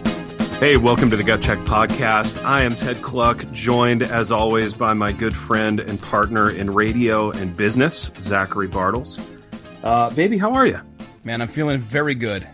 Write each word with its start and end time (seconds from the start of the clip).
Hey, 0.59 0.77
welcome 0.77 1.09
to 1.11 1.17
the 1.17 1.23
Gut 1.23 1.41
Check 1.41 1.59
Podcast. 1.59 2.43
I 2.43 2.63
am 2.63 2.75
Ted 2.77 3.01
Kluck, 3.01 3.45
joined 3.51 4.01
as 4.03 4.31
always 4.31 4.73
by 4.73 4.93
my 4.93 5.11
good 5.11 5.35
friend 5.35 5.79
and 5.81 6.01
partner 6.01 6.49
in 6.49 6.73
radio 6.73 7.29
and 7.31 7.55
business, 7.55 8.09
Zachary 8.21 8.67
Bartels. 8.67 9.19
Uh, 9.83 10.09
baby, 10.11 10.37
how 10.37 10.53
are 10.53 10.65
you? 10.65 10.79
Man, 11.25 11.41
I'm 11.41 11.49
feeling 11.49 11.81
very 11.81 12.15
good. 12.15 12.47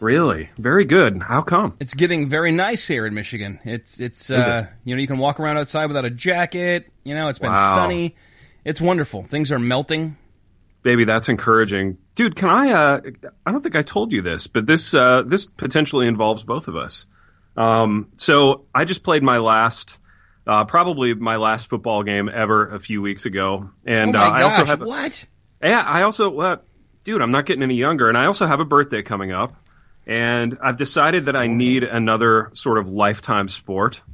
Really, 0.00 0.48
very 0.56 0.84
good. 0.84 1.20
How 1.20 1.40
come? 1.42 1.76
It's 1.80 1.94
getting 1.94 2.28
very 2.28 2.52
nice 2.52 2.86
here 2.86 3.04
in 3.06 3.12
Michigan. 3.14 3.58
It's 3.64 3.98
it's 3.98 4.30
uh, 4.30 4.68
it? 4.70 4.74
you 4.84 4.94
know 4.94 5.00
you 5.00 5.08
can 5.08 5.18
walk 5.18 5.40
around 5.40 5.58
outside 5.58 5.86
without 5.86 6.04
a 6.04 6.10
jacket. 6.10 6.88
You 7.02 7.14
know 7.16 7.26
it's 7.28 7.40
been 7.40 7.50
Wow. 7.50 7.74
sunny. 7.74 8.14
It's 8.64 8.80
wonderful. 8.80 9.24
Things 9.24 9.50
are 9.50 9.58
melting. 9.58 10.16
Baby, 10.84 11.04
that's 11.04 11.28
encouraging. 11.28 11.98
Dude, 12.14 12.36
can 12.36 12.48
I? 12.48 12.70
Uh, 12.70 13.00
I 13.44 13.50
don't 13.50 13.62
think 13.62 13.74
I 13.74 13.82
told 13.82 14.12
you 14.12 14.22
this, 14.22 14.46
but 14.46 14.66
this 14.66 14.94
uh, 14.94 15.22
this 15.26 15.44
potentially 15.46 16.06
involves 16.06 16.44
both 16.44 16.68
of 16.68 16.76
us. 16.76 17.08
Um, 17.58 18.08
so 18.16 18.66
I 18.72 18.84
just 18.84 19.02
played 19.02 19.22
my 19.24 19.38
last, 19.38 19.98
uh, 20.46 20.64
probably 20.64 21.14
my 21.14 21.36
last 21.36 21.68
football 21.68 22.04
game 22.04 22.30
ever 22.32 22.72
a 22.72 22.78
few 22.78 23.02
weeks 23.02 23.26
ago, 23.26 23.70
and 23.84 24.14
oh 24.14 24.20
uh, 24.20 24.22
I 24.30 24.42
also 24.42 24.64
have 24.64 24.80
what? 24.80 25.24
Yeah, 25.60 25.82
I 25.82 26.02
also, 26.02 26.38
uh, 26.38 26.56
dude, 27.02 27.20
I'm 27.20 27.32
not 27.32 27.46
getting 27.46 27.64
any 27.64 27.74
younger, 27.74 28.08
and 28.08 28.16
I 28.16 28.26
also 28.26 28.46
have 28.46 28.60
a 28.60 28.64
birthday 28.64 29.02
coming 29.02 29.32
up, 29.32 29.56
and 30.06 30.56
I've 30.62 30.76
decided 30.76 31.24
that 31.24 31.34
I 31.34 31.48
need 31.48 31.82
another 31.82 32.50
sort 32.54 32.78
of 32.78 32.88
lifetime 32.88 33.48
sport. 33.48 34.04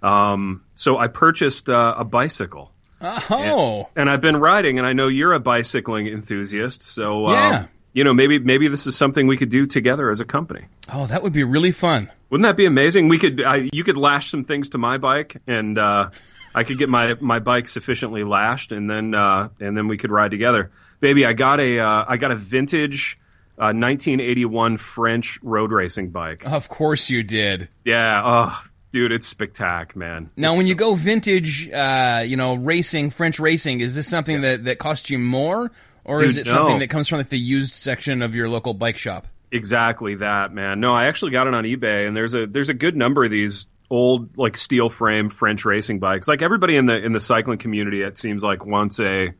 Um, 0.00 0.62
so 0.76 0.96
I 0.96 1.08
purchased 1.08 1.68
uh, 1.68 1.94
a 1.98 2.04
bicycle, 2.04 2.72
Oh, 3.00 3.88
and 3.96 4.08
I've 4.08 4.20
been 4.20 4.36
riding, 4.36 4.78
and 4.78 4.86
I 4.86 4.92
know 4.92 5.08
you're 5.08 5.32
a 5.32 5.40
bicycling 5.40 6.06
enthusiast, 6.06 6.82
so 6.82 7.26
um, 7.26 7.32
Yeah. 7.34 7.66
You 7.92 8.04
know 8.04 8.12
maybe 8.14 8.38
maybe 8.38 8.68
this 8.68 8.86
is 8.86 8.96
something 8.96 9.26
we 9.26 9.36
could 9.36 9.50
do 9.50 9.66
together 9.66 10.10
as 10.10 10.20
a 10.20 10.24
company. 10.24 10.66
oh, 10.92 11.06
that 11.06 11.22
would 11.22 11.32
be 11.32 11.44
really 11.44 11.72
fun. 11.72 12.10
Wouldn't 12.30 12.44
that 12.44 12.56
be 12.56 12.64
amazing? 12.66 13.08
We 13.08 13.18
could 13.18 13.42
I, 13.42 13.68
you 13.72 13.84
could 13.84 13.96
lash 13.96 14.30
some 14.30 14.44
things 14.44 14.70
to 14.70 14.78
my 14.78 14.96
bike, 14.98 15.36
and 15.46 15.76
uh, 15.78 16.10
I 16.54 16.64
could 16.64 16.78
get 16.78 16.88
my, 16.88 17.14
my 17.20 17.38
bike 17.40 17.68
sufficiently 17.68 18.24
lashed, 18.24 18.72
and 18.72 18.88
then 18.88 19.14
uh, 19.14 19.50
and 19.60 19.76
then 19.76 19.86
we 19.88 19.98
could 19.98 20.10
ride 20.10 20.30
together. 20.30 20.70
Baby, 21.00 21.26
I 21.26 21.32
got 21.34 21.60
a 21.60 21.78
uh, 21.80 22.04
I 22.08 22.16
got 22.16 22.30
a 22.30 22.36
vintage 22.36 23.18
uh, 23.58 23.76
1981 23.76 24.78
French 24.78 25.38
road 25.42 25.72
racing 25.72 26.10
bike. 26.10 26.46
Of 26.46 26.68
course 26.70 27.10
you 27.10 27.22
did. 27.22 27.68
Yeah, 27.84 28.22
oh, 28.24 28.62
dude, 28.92 29.12
it's 29.12 29.32
spectac, 29.32 29.94
man. 29.94 30.30
Now, 30.36 30.48
It's- 30.50 30.56
when 30.58 30.66
you 30.66 30.74
go 30.74 30.94
vintage, 30.94 31.70
uh, 31.70 32.22
you 32.24 32.36
know, 32.36 32.54
racing, 32.54 33.10
French 33.10 33.38
racing, 33.38 33.80
is 33.80 33.94
this 33.94 34.08
something 34.08 34.40
that 34.40 34.64
that 34.64 34.78
costs 34.78 35.10
you 35.10 35.18
more, 35.18 35.70
or 36.04 36.18
Dude, 36.18 36.30
is 36.30 36.36
it 36.38 36.46
no. 36.46 36.52
something 36.52 36.78
that 36.80 36.88
comes 36.88 37.08
from 37.08 37.18
like 37.18 37.28
the 37.28 37.38
used 37.38 37.72
section 37.72 38.22
of 38.22 38.34
your 38.34 38.48
local 38.48 38.74
bike 38.74 38.96
shop? 38.96 39.26
Exactly 39.50 40.16
that, 40.16 40.52
man. 40.52 40.80
No, 40.80 40.94
I 40.94 41.06
actually 41.06 41.32
got 41.32 41.46
it 41.46 41.54
on 41.54 41.64
eBay, 41.64 42.06
and 42.06 42.16
there's 42.16 42.34
a 42.34 42.46
there's 42.46 42.68
a 42.70 42.74
good 42.74 42.96
number 42.96 43.24
of 43.24 43.30
these 43.30 43.68
old 43.90 44.38
like 44.38 44.56
steel 44.56 44.88
frame 44.88 45.28
French 45.28 45.64
racing 45.64 45.98
bikes. 46.00 46.26
Like 46.26 46.40
everybody 46.40 46.76
in 46.76 46.86
the 46.86 46.96
in 46.96 47.12
the 47.12 47.20
cycling 47.20 47.58
community, 47.58 48.02
it 48.02 48.16
seems 48.16 48.42
like 48.42 48.64
wants 48.64 48.98
a 48.98 49.34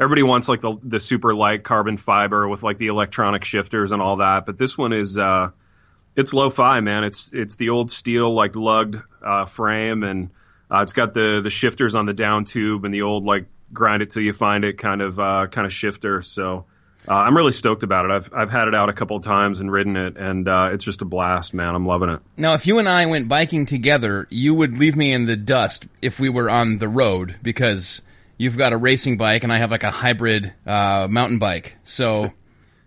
everybody 0.00 0.22
wants 0.22 0.48
like 0.48 0.60
the 0.60 0.76
the 0.82 0.98
super 0.98 1.34
light 1.34 1.64
carbon 1.64 1.96
fiber 1.96 2.48
with 2.48 2.62
like 2.62 2.78
the 2.78 2.86
electronic 2.86 3.44
shifters 3.44 3.92
and 3.92 4.00
all 4.00 4.16
that. 4.16 4.46
But 4.46 4.58
this 4.58 4.78
one 4.78 4.92
is 4.92 5.18
uh, 5.18 5.50
it's 6.16 6.32
lo-fi, 6.32 6.80
man. 6.80 7.04
It's 7.04 7.30
it's 7.32 7.56
the 7.56 7.70
old 7.70 7.90
steel 7.90 8.34
like 8.34 8.56
lugged 8.56 8.96
uh, 9.24 9.44
frame, 9.44 10.02
and 10.02 10.30
uh, 10.70 10.80
it's 10.80 10.92
got 10.92 11.14
the 11.14 11.40
the 11.42 11.50
shifters 11.50 11.94
on 11.94 12.06
the 12.06 12.14
down 12.14 12.44
tube 12.44 12.84
and 12.84 12.94
the 12.94 13.02
old 13.02 13.24
like 13.24 13.46
grind 13.72 14.02
it 14.02 14.10
till 14.10 14.22
you 14.22 14.32
find 14.32 14.64
it 14.64 14.78
kind 14.78 15.02
of 15.02 15.18
uh, 15.18 15.46
kind 15.48 15.66
of 15.66 15.72
shifter. 15.72 16.22
So. 16.22 16.66
Uh, 17.06 17.14
I'm 17.14 17.34
really 17.34 17.52
stoked 17.52 17.84
about 17.84 18.04
it. 18.04 18.10
I've 18.10 18.34
I've 18.34 18.50
had 18.50 18.68
it 18.68 18.74
out 18.74 18.90
a 18.90 18.92
couple 18.92 19.16
of 19.16 19.22
times 19.22 19.60
and 19.60 19.72
ridden 19.72 19.96
it, 19.96 20.18
and 20.18 20.46
uh, 20.46 20.70
it's 20.72 20.84
just 20.84 21.00
a 21.00 21.06
blast, 21.06 21.54
man. 21.54 21.74
I'm 21.74 21.86
loving 21.86 22.10
it. 22.10 22.20
Now, 22.36 22.52
if 22.52 22.66
you 22.66 22.78
and 22.78 22.86
I 22.86 23.06
went 23.06 23.28
biking 23.28 23.64
together, 23.64 24.26
you 24.28 24.52
would 24.52 24.76
leave 24.76 24.94
me 24.94 25.14
in 25.14 25.24
the 25.24 25.36
dust 25.36 25.86
if 26.02 26.20
we 26.20 26.28
were 26.28 26.50
on 26.50 26.78
the 26.78 26.88
road 26.88 27.36
because 27.42 28.02
you've 28.36 28.58
got 28.58 28.72
a 28.72 28.76
racing 28.76 29.16
bike 29.16 29.42
and 29.44 29.52
I 29.52 29.58
have 29.58 29.70
like 29.70 29.84
a 29.84 29.90
hybrid 29.90 30.52
uh, 30.66 31.06
mountain 31.08 31.38
bike. 31.38 31.76
So 31.84 32.32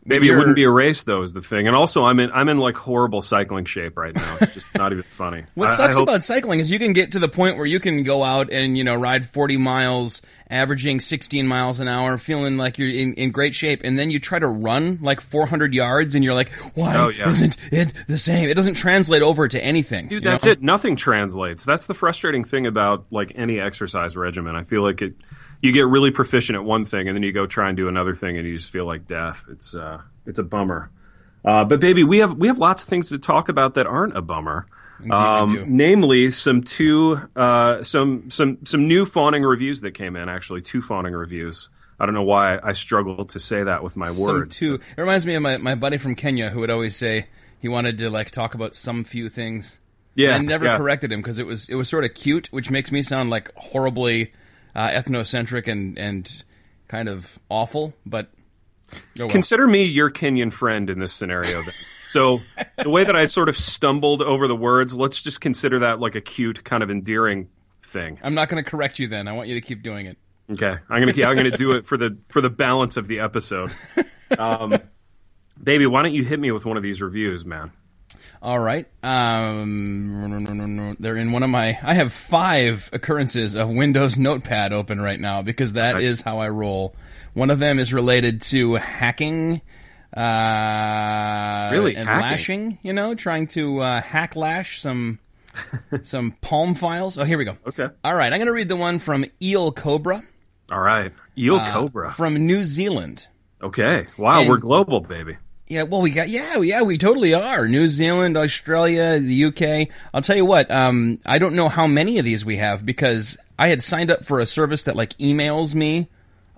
Maybe 0.03 0.25
it 0.25 0.29
You're- 0.29 0.39
wouldn't 0.39 0.55
be 0.55 0.63
a 0.63 0.69
race 0.69 1.03
though, 1.03 1.21
is 1.21 1.33
the 1.33 1.41
thing. 1.43 1.67
And 1.67 1.75
also, 1.75 2.03
I'm 2.05 2.19
in 2.19 2.31
I'm 2.31 2.49
in 2.49 2.57
like 2.57 2.75
horrible 2.75 3.21
cycling 3.21 3.65
shape 3.65 3.97
right 3.97 4.15
now. 4.15 4.37
It's 4.41 4.53
just 4.55 4.67
not 4.73 4.91
even 4.91 5.03
funny. 5.03 5.43
what 5.53 5.69
I- 5.69 5.73
I 5.73 5.77
sucks 5.77 5.95
hope- 5.97 6.03
about 6.09 6.23
cycling 6.23 6.59
is 6.59 6.71
you 6.71 6.79
can 6.79 6.93
get 6.93 7.11
to 7.11 7.19
the 7.19 7.29
point 7.29 7.57
where 7.57 7.65
you 7.67 7.79
can 7.79 8.03
go 8.03 8.23
out 8.23 8.51
and 8.51 8.77
you 8.77 8.83
know 8.83 8.95
ride 8.95 9.29
40 9.29 9.57
miles, 9.57 10.21
averaging 10.49 11.01
16 11.01 11.45
miles 11.45 11.79
an 11.79 11.87
hour, 11.87 12.17
feeling 12.17 12.57
like 12.57 12.79
you're 12.79 12.89
in, 12.89 13.13
in 13.13 13.29
great 13.31 13.53
shape, 13.53 13.81
and 13.83 13.99
then 13.99 14.09
you 14.09 14.19
try 14.19 14.39
to 14.39 14.47
run 14.47 14.97
like 15.03 15.21
400 15.21 15.71
yards, 15.73 16.15
and 16.15 16.23
you're 16.23 16.33
like, 16.33 16.49
why 16.73 16.95
Oh, 16.97 17.09
yeah. 17.09 17.29
isn't 17.29 17.55
it 17.71 17.93
the 18.07 18.17
same? 18.17 18.49
It 18.49 18.55
doesn't 18.55 18.73
translate 18.73 19.21
over 19.21 19.47
to 19.47 19.63
anything. 19.63 20.07
Dude, 20.07 20.23
that's 20.23 20.45
know? 20.45 20.51
it. 20.53 20.63
Nothing 20.63 20.95
translates. 20.95 21.63
That's 21.63 21.85
the 21.85 21.93
frustrating 21.93 22.43
thing 22.43 22.65
about 22.65 23.05
like 23.11 23.33
any 23.35 23.59
exercise 23.59 24.17
regimen. 24.17 24.55
I 24.55 24.63
feel 24.63 24.81
like 24.81 25.03
it. 25.03 25.13
You 25.61 25.71
get 25.71 25.87
really 25.87 26.11
proficient 26.11 26.55
at 26.55 26.63
one 26.63 26.85
thing, 26.85 27.07
and 27.07 27.15
then 27.15 27.23
you 27.23 27.31
go 27.31 27.45
try 27.45 27.67
and 27.67 27.77
do 27.77 27.87
another 27.87 28.15
thing, 28.15 28.37
and 28.37 28.47
you 28.47 28.57
just 28.57 28.71
feel 28.71 28.85
like 28.85 29.07
death. 29.07 29.45
It's 29.49 29.75
uh, 29.75 30.01
it's 30.25 30.39
a 30.39 30.43
bummer. 30.43 30.89
Uh, 31.43 31.65
but 31.65 31.79
baby, 31.79 32.03
we 32.03 32.19
have 32.19 32.37
we 32.37 32.47
have 32.47 32.57
lots 32.57 32.83
of 32.83 32.89
things 32.89 33.09
to 33.09 33.17
talk 33.17 33.49
about 33.49 33.75
that 33.75 33.87
aren't 33.87 34.17
a 34.17 34.21
bummer. 34.21 34.67
Um, 35.09 35.63
namely, 35.67 36.29
some 36.31 36.63
two 36.63 37.19
uh, 37.35 37.83
some 37.83 38.29
some 38.29 38.59
some 38.65 38.87
new 38.87 39.05
fawning 39.05 39.43
reviews 39.43 39.81
that 39.81 39.91
came 39.91 40.15
in. 40.15 40.29
Actually, 40.29 40.61
two 40.61 40.81
fawning 40.81 41.13
reviews. 41.13 41.69
I 41.99 42.05
don't 42.05 42.15
know 42.15 42.23
why 42.23 42.59
I 42.61 42.73
struggle 42.73 43.25
to 43.25 43.39
say 43.39 43.63
that 43.63 43.83
with 43.83 43.95
my 43.95 44.09
Some 44.09 44.23
words. 44.23 44.55
two. 44.55 44.75
It 44.75 44.99
reminds 44.99 45.23
me 45.23 45.35
of 45.35 45.43
my, 45.43 45.57
my 45.57 45.75
buddy 45.75 45.99
from 45.99 46.15
Kenya 46.15 46.49
who 46.49 46.61
would 46.61 46.71
always 46.71 46.95
say 46.95 47.27
he 47.59 47.67
wanted 47.67 47.99
to 47.99 48.09
like 48.09 48.31
talk 48.31 48.55
about 48.55 48.73
some 48.73 49.03
few 49.03 49.29
things. 49.29 49.77
Yeah, 50.15 50.35
I 50.35 50.39
never 50.39 50.65
yeah. 50.65 50.77
corrected 50.77 51.11
him 51.11 51.21
because 51.21 51.37
it 51.37 51.45
was 51.45 51.69
it 51.69 51.75
was 51.75 51.89
sort 51.89 52.03
of 52.03 52.13
cute, 52.15 52.51
which 52.51 52.69
makes 52.71 52.91
me 52.91 53.01
sound 53.03 53.29
like 53.29 53.53
horribly 53.55 54.33
uh, 54.75 54.89
ethnocentric 54.89 55.67
and 55.67 55.97
and 55.97 56.43
kind 56.87 57.09
of 57.09 57.39
awful. 57.49 57.93
But 58.05 58.29
oh 58.93 58.97
well. 59.19 59.29
Consider 59.29 59.67
me 59.67 59.83
your 59.83 60.11
Kenyan 60.11 60.51
friend 60.51 60.89
in 60.89 60.99
this 60.99 61.13
scenario. 61.13 61.63
So 62.11 62.41
the 62.77 62.89
way 62.89 63.05
that 63.05 63.15
I 63.15 63.23
sort 63.23 63.47
of 63.47 63.57
stumbled 63.57 64.21
over 64.21 64.45
the 64.45 64.55
words, 64.55 64.93
let's 64.93 65.23
just 65.23 65.39
consider 65.39 65.79
that 65.79 66.01
like 66.01 66.13
a 66.13 66.19
cute, 66.19 66.61
kind 66.65 66.83
of 66.83 66.91
endearing 66.91 67.47
thing. 67.81 68.19
I'm 68.21 68.33
not 68.33 68.49
going 68.49 68.61
to 68.61 68.69
correct 68.69 68.99
you. 68.99 69.07
Then 69.07 69.29
I 69.29 69.31
want 69.31 69.47
you 69.47 69.55
to 69.55 69.61
keep 69.61 69.81
doing 69.81 70.07
it. 70.07 70.17
Okay, 70.51 70.75
I'm 70.89 70.99
gonna 70.99 71.13
keep, 71.13 71.23
I'm 71.23 71.37
gonna 71.37 71.55
do 71.55 71.71
it 71.71 71.85
for 71.85 71.95
the 71.95 72.17
for 72.27 72.41
the 72.41 72.49
balance 72.49 72.97
of 72.97 73.07
the 73.07 73.19
episode. 73.19 73.71
Um, 74.39 74.77
baby, 75.61 75.85
why 75.85 76.03
don't 76.03 76.13
you 76.13 76.23
hit 76.23 76.39
me 76.39 76.51
with 76.51 76.65
one 76.65 76.77
of 76.77 76.83
these 76.83 77.01
reviews, 77.01 77.45
man? 77.45 77.73
All 78.41 78.59
right. 78.59 78.87
Um, 79.03 80.95
they're 80.99 81.15
in 81.15 81.31
one 81.31 81.43
of 81.43 81.49
my. 81.51 81.77
I 81.83 81.93
have 81.93 82.11
five 82.11 82.89
occurrences 82.91 83.53
of 83.55 83.69
Windows 83.69 84.17
Notepad 84.17 84.73
open 84.73 84.99
right 84.99 85.19
now 85.19 85.41
because 85.43 85.73
that 85.73 86.01
is 86.01 86.21
how 86.21 86.39
I 86.39 86.49
roll. 86.49 86.95
One 87.33 87.51
of 87.51 87.59
them 87.59 87.77
is 87.77 87.93
related 87.93 88.41
to 88.43 88.75
hacking. 88.75 89.61
Uh, 90.17 91.69
Really? 91.71 91.95
and 91.95 92.07
Hacking? 92.07 92.21
lashing. 92.21 92.79
You 92.81 92.93
know, 92.93 93.15
trying 93.15 93.47
to 93.49 93.79
uh, 93.79 94.01
hack 94.01 94.35
lash 94.35 94.81
some 94.81 95.19
some 96.03 96.31
Palm 96.41 96.75
files. 96.75 97.17
Oh, 97.17 97.23
here 97.23 97.37
we 97.37 97.45
go. 97.45 97.57
Okay. 97.67 97.87
All 98.03 98.15
right, 98.15 98.31
I'm 98.33 98.39
going 98.39 98.47
to 98.47 98.53
read 98.53 98.67
the 98.69 98.75
one 98.75 98.99
from 98.99 99.23
Eel 99.41 99.71
Cobra 99.71 100.23
All 100.71 100.81
right, 100.81 101.13
Eel 101.37 101.55
Uh, 101.55 101.71
Cobra. 101.71 102.13
from 102.13 102.35
New 102.45 102.63
Zealand. 102.63 103.27
Okay, 103.61 104.07
wow, 104.17 104.39
and- 104.39 104.49
we're 104.49 104.57
global, 104.57 104.99
baby. 105.01 105.37
Yeah, 105.71 105.83
well, 105.83 106.01
we 106.01 106.09
got 106.11 106.27
yeah, 106.27 106.57
yeah, 106.59 106.81
we 106.81 106.97
totally 106.97 107.33
are. 107.33 107.65
New 107.65 107.87
Zealand, 107.87 108.35
Australia, 108.35 109.19
the 109.21 109.45
UK. 109.45 109.87
I'll 110.13 110.21
tell 110.21 110.35
you 110.35 110.43
what. 110.43 110.69
Um, 110.69 111.21
I 111.25 111.39
don't 111.39 111.55
know 111.55 111.69
how 111.69 111.87
many 111.87 112.19
of 112.19 112.25
these 112.25 112.43
we 112.43 112.57
have 112.57 112.85
because 112.85 113.37
I 113.57 113.69
had 113.69 113.81
signed 113.81 114.11
up 114.11 114.25
for 114.25 114.41
a 114.41 114.45
service 114.45 114.83
that 114.83 114.97
like 114.97 115.11
emails 115.17 115.73
me 115.73 116.09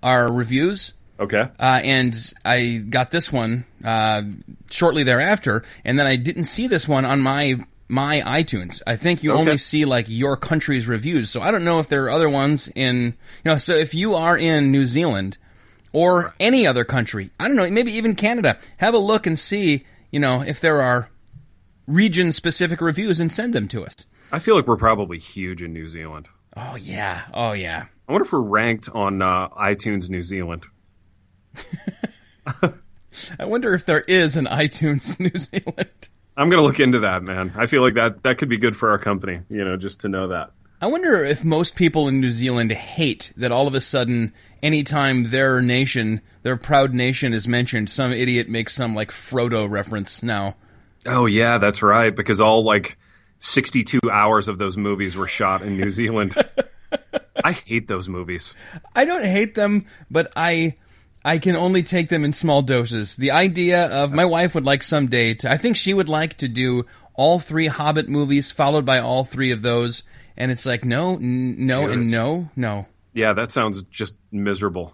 our 0.01 0.31
reviews, 0.33 0.95
Okay, 1.19 1.44
uh, 1.60 1.81
and 1.83 2.33
I 2.44 2.77
got 2.89 3.12
this 3.12 3.31
one 3.31 3.65
uh, 3.83 4.24
shortly 4.71 5.04
thereafter, 5.04 5.63
and 5.86 6.00
then 6.00 6.07
I 6.07 6.15
didn't 6.15 6.45
see 6.45 6.65
this 6.65 6.88
one 6.88 7.06
on 7.06 7.21
my 7.21 7.57
my 7.88 8.21
iTunes. 8.21 8.81
I 8.88 8.95
think 8.95 9.21
you 9.21 9.31
Okay. 9.33 9.39
only 9.42 9.57
see 9.57 9.86
like 9.86 10.07
your 10.10 10.38
country's 10.38 10.88
reviews, 10.88 11.30
so 11.30 11.39
I 11.39 11.51
don't 11.51 11.63
know 11.63 11.77
if 11.77 11.88
there 11.88 12.06
are 12.06 12.10
other 12.10 12.30
ones 12.30 12.68
in 12.74 13.13
you 13.45 13.51
know. 13.51 13.60
So 13.60 13.75
if 13.75 13.94
you 13.94 14.15
are 14.15 14.36
in 14.36 14.71
New 14.71 14.88
Zealand 14.88 15.38
or 15.93 16.35
any 16.39 16.67
other 16.67 16.83
country, 16.83 17.29
I 17.39 17.47
don't 17.47 17.55
know, 17.55 17.69
maybe 17.69 17.93
even 17.93 18.15
Canada, 18.15 18.57
have 18.77 18.93
a 18.93 18.99
look 18.99 19.25
and 19.25 19.39
see 19.39 19.85
you 20.11 20.19
know 20.19 20.41
if 20.41 20.59
there 20.59 20.81
are 20.81 21.09
region 21.87 22.31
specific 22.31 22.81
reviews 22.81 23.19
and 23.19 23.31
send 23.31 23.53
them 23.53 23.67
to 23.69 23.85
us. 23.85 23.95
I 24.31 24.39
feel 24.39 24.55
like 24.55 24.67
we're 24.67 24.77
probably 24.77 25.19
huge 25.19 25.61
in 25.61 25.73
New 25.73 25.87
Zealand. 25.87 26.29
Oh 26.57 26.75
yeah, 26.75 27.23
oh 27.33 27.53
yeah. 27.53 27.85
I 28.07 28.11
wonder 28.11 28.25
if 28.25 28.33
we're 28.33 28.41
ranked 28.41 28.89
on 28.89 29.21
uh, 29.21 29.49
iTunes 29.49 30.09
New 30.09 30.23
Zealand. 30.23 30.65
I 33.39 33.45
wonder 33.45 33.73
if 33.73 33.85
there 33.85 34.01
is 34.01 34.35
an 34.35 34.45
iTunes 34.45 35.19
New 35.19 35.37
Zealand. 35.37 36.09
I'm 36.35 36.49
gonna 36.49 36.63
look 36.63 36.79
into 36.79 36.99
that, 37.01 37.23
man. 37.23 37.53
I 37.55 37.67
feel 37.67 37.81
like 37.81 37.93
that 37.93 38.23
that 38.23 38.37
could 38.37 38.49
be 38.49 38.57
good 38.57 38.75
for 38.75 38.89
our 38.89 38.97
company. 38.97 39.41
You 39.49 39.63
know, 39.63 39.77
just 39.77 40.01
to 40.01 40.09
know 40.09 40.29
that. 40.29 40.51
I 40.83 40.88
wonder 40.88 41.24
if 41.24 41.45
most 41.45 41.77
people 41.77 42.09
in 42.09 42.19
New 42.19 42.30
Zealand 42.30 42.69
hate 42.74 43.31
that 43.38 43.53
all 43.53 43.69
of 43.69 43.74
a 43.74 43.80
sudden, 43.80 44.33
anytime 44.62 45.31
their 45.31 45.62
nation, 45.62 46.19
their 46.41 46.57
proud 46.57 46.94
nation 46.94 47.33
is 47.33 47.47
mentioned, 47.47 47.89
some 47.89 48.12
idiot 48.12 48.50
makes 48.50 48.75
some 48.75 48.94
like 48.94 49.09
Frodo 49.09 49.69
reference 49.69 50.21
now. 50.21 50.57
Oh 51.06 51.25
yeah, 51.25 51.57
that's 51.57 51.81
right. 51.81 52.13
Because 52.13 52.41
all 52.41 52.65
like 52.65 52.97
62 53.39 54.01
hours 54.12 54.50
of 54.50 54.57
those 54.57 54.75
movies 54.75 55.15
were 55.15 55.25
shot 55.25 55.62
in 55.62 55.77
New 55.77 55.89
Zealand. 55.89 56.35
I 57.45 57.53
hate 57.53 57.88
those 57.88 58.09
movies. 58.09 58.53
I 58.94 59.06
don't 59.06 59.24
hate 59.24 59.56
them, 59.56 59.86
but 60.12 60.33
I 60.36 60.75
I 61.24 61.38
can 61.38 61.56
only 61.56 61.83
take 61.83 62.09
them 62.09 62.25
in 62.25 62.33
small 62.33 62.62
doses. 62.62 63.15
The 63.15 63.31
idea 63.31 63.86
of 63.86 64.12
my 64.12 64.25
wife 64.25 64.53
would 64.53 64.65
like 64.65 64.83
someday 64.83 65.33
to 65.36 65.50
I 65.50 65.56
think 65.56 65.77
she 65.77 65.94
would 65.94 66.09
like 66.09 66.38
to 66.39 66.50
do 66.50 66.86
all 67.13 67.39
three 67.39 67.68
Hobbit 67.68 68.09
movies 68.09 68.51
followed 68.51 68.86
by 68.86 69.00
all 69.00 69.24
three 69.24 69.51
of 69.51 69.62
those 69.62 70.03
and 70.38 70.51
it's 70.51 70.65
like 70.65 70.83
no, 70.85 71.15
n- 71.15 71.65
no 71.65 71.89
and 71.89 72.09
no, 72.12 72.50
no. 72.56 72.85
Yeah, 73.13 73.33
that 73.33 73.51
sounds 73.51 73.83
just 73.83 74.15
miserable. 74.31 74.94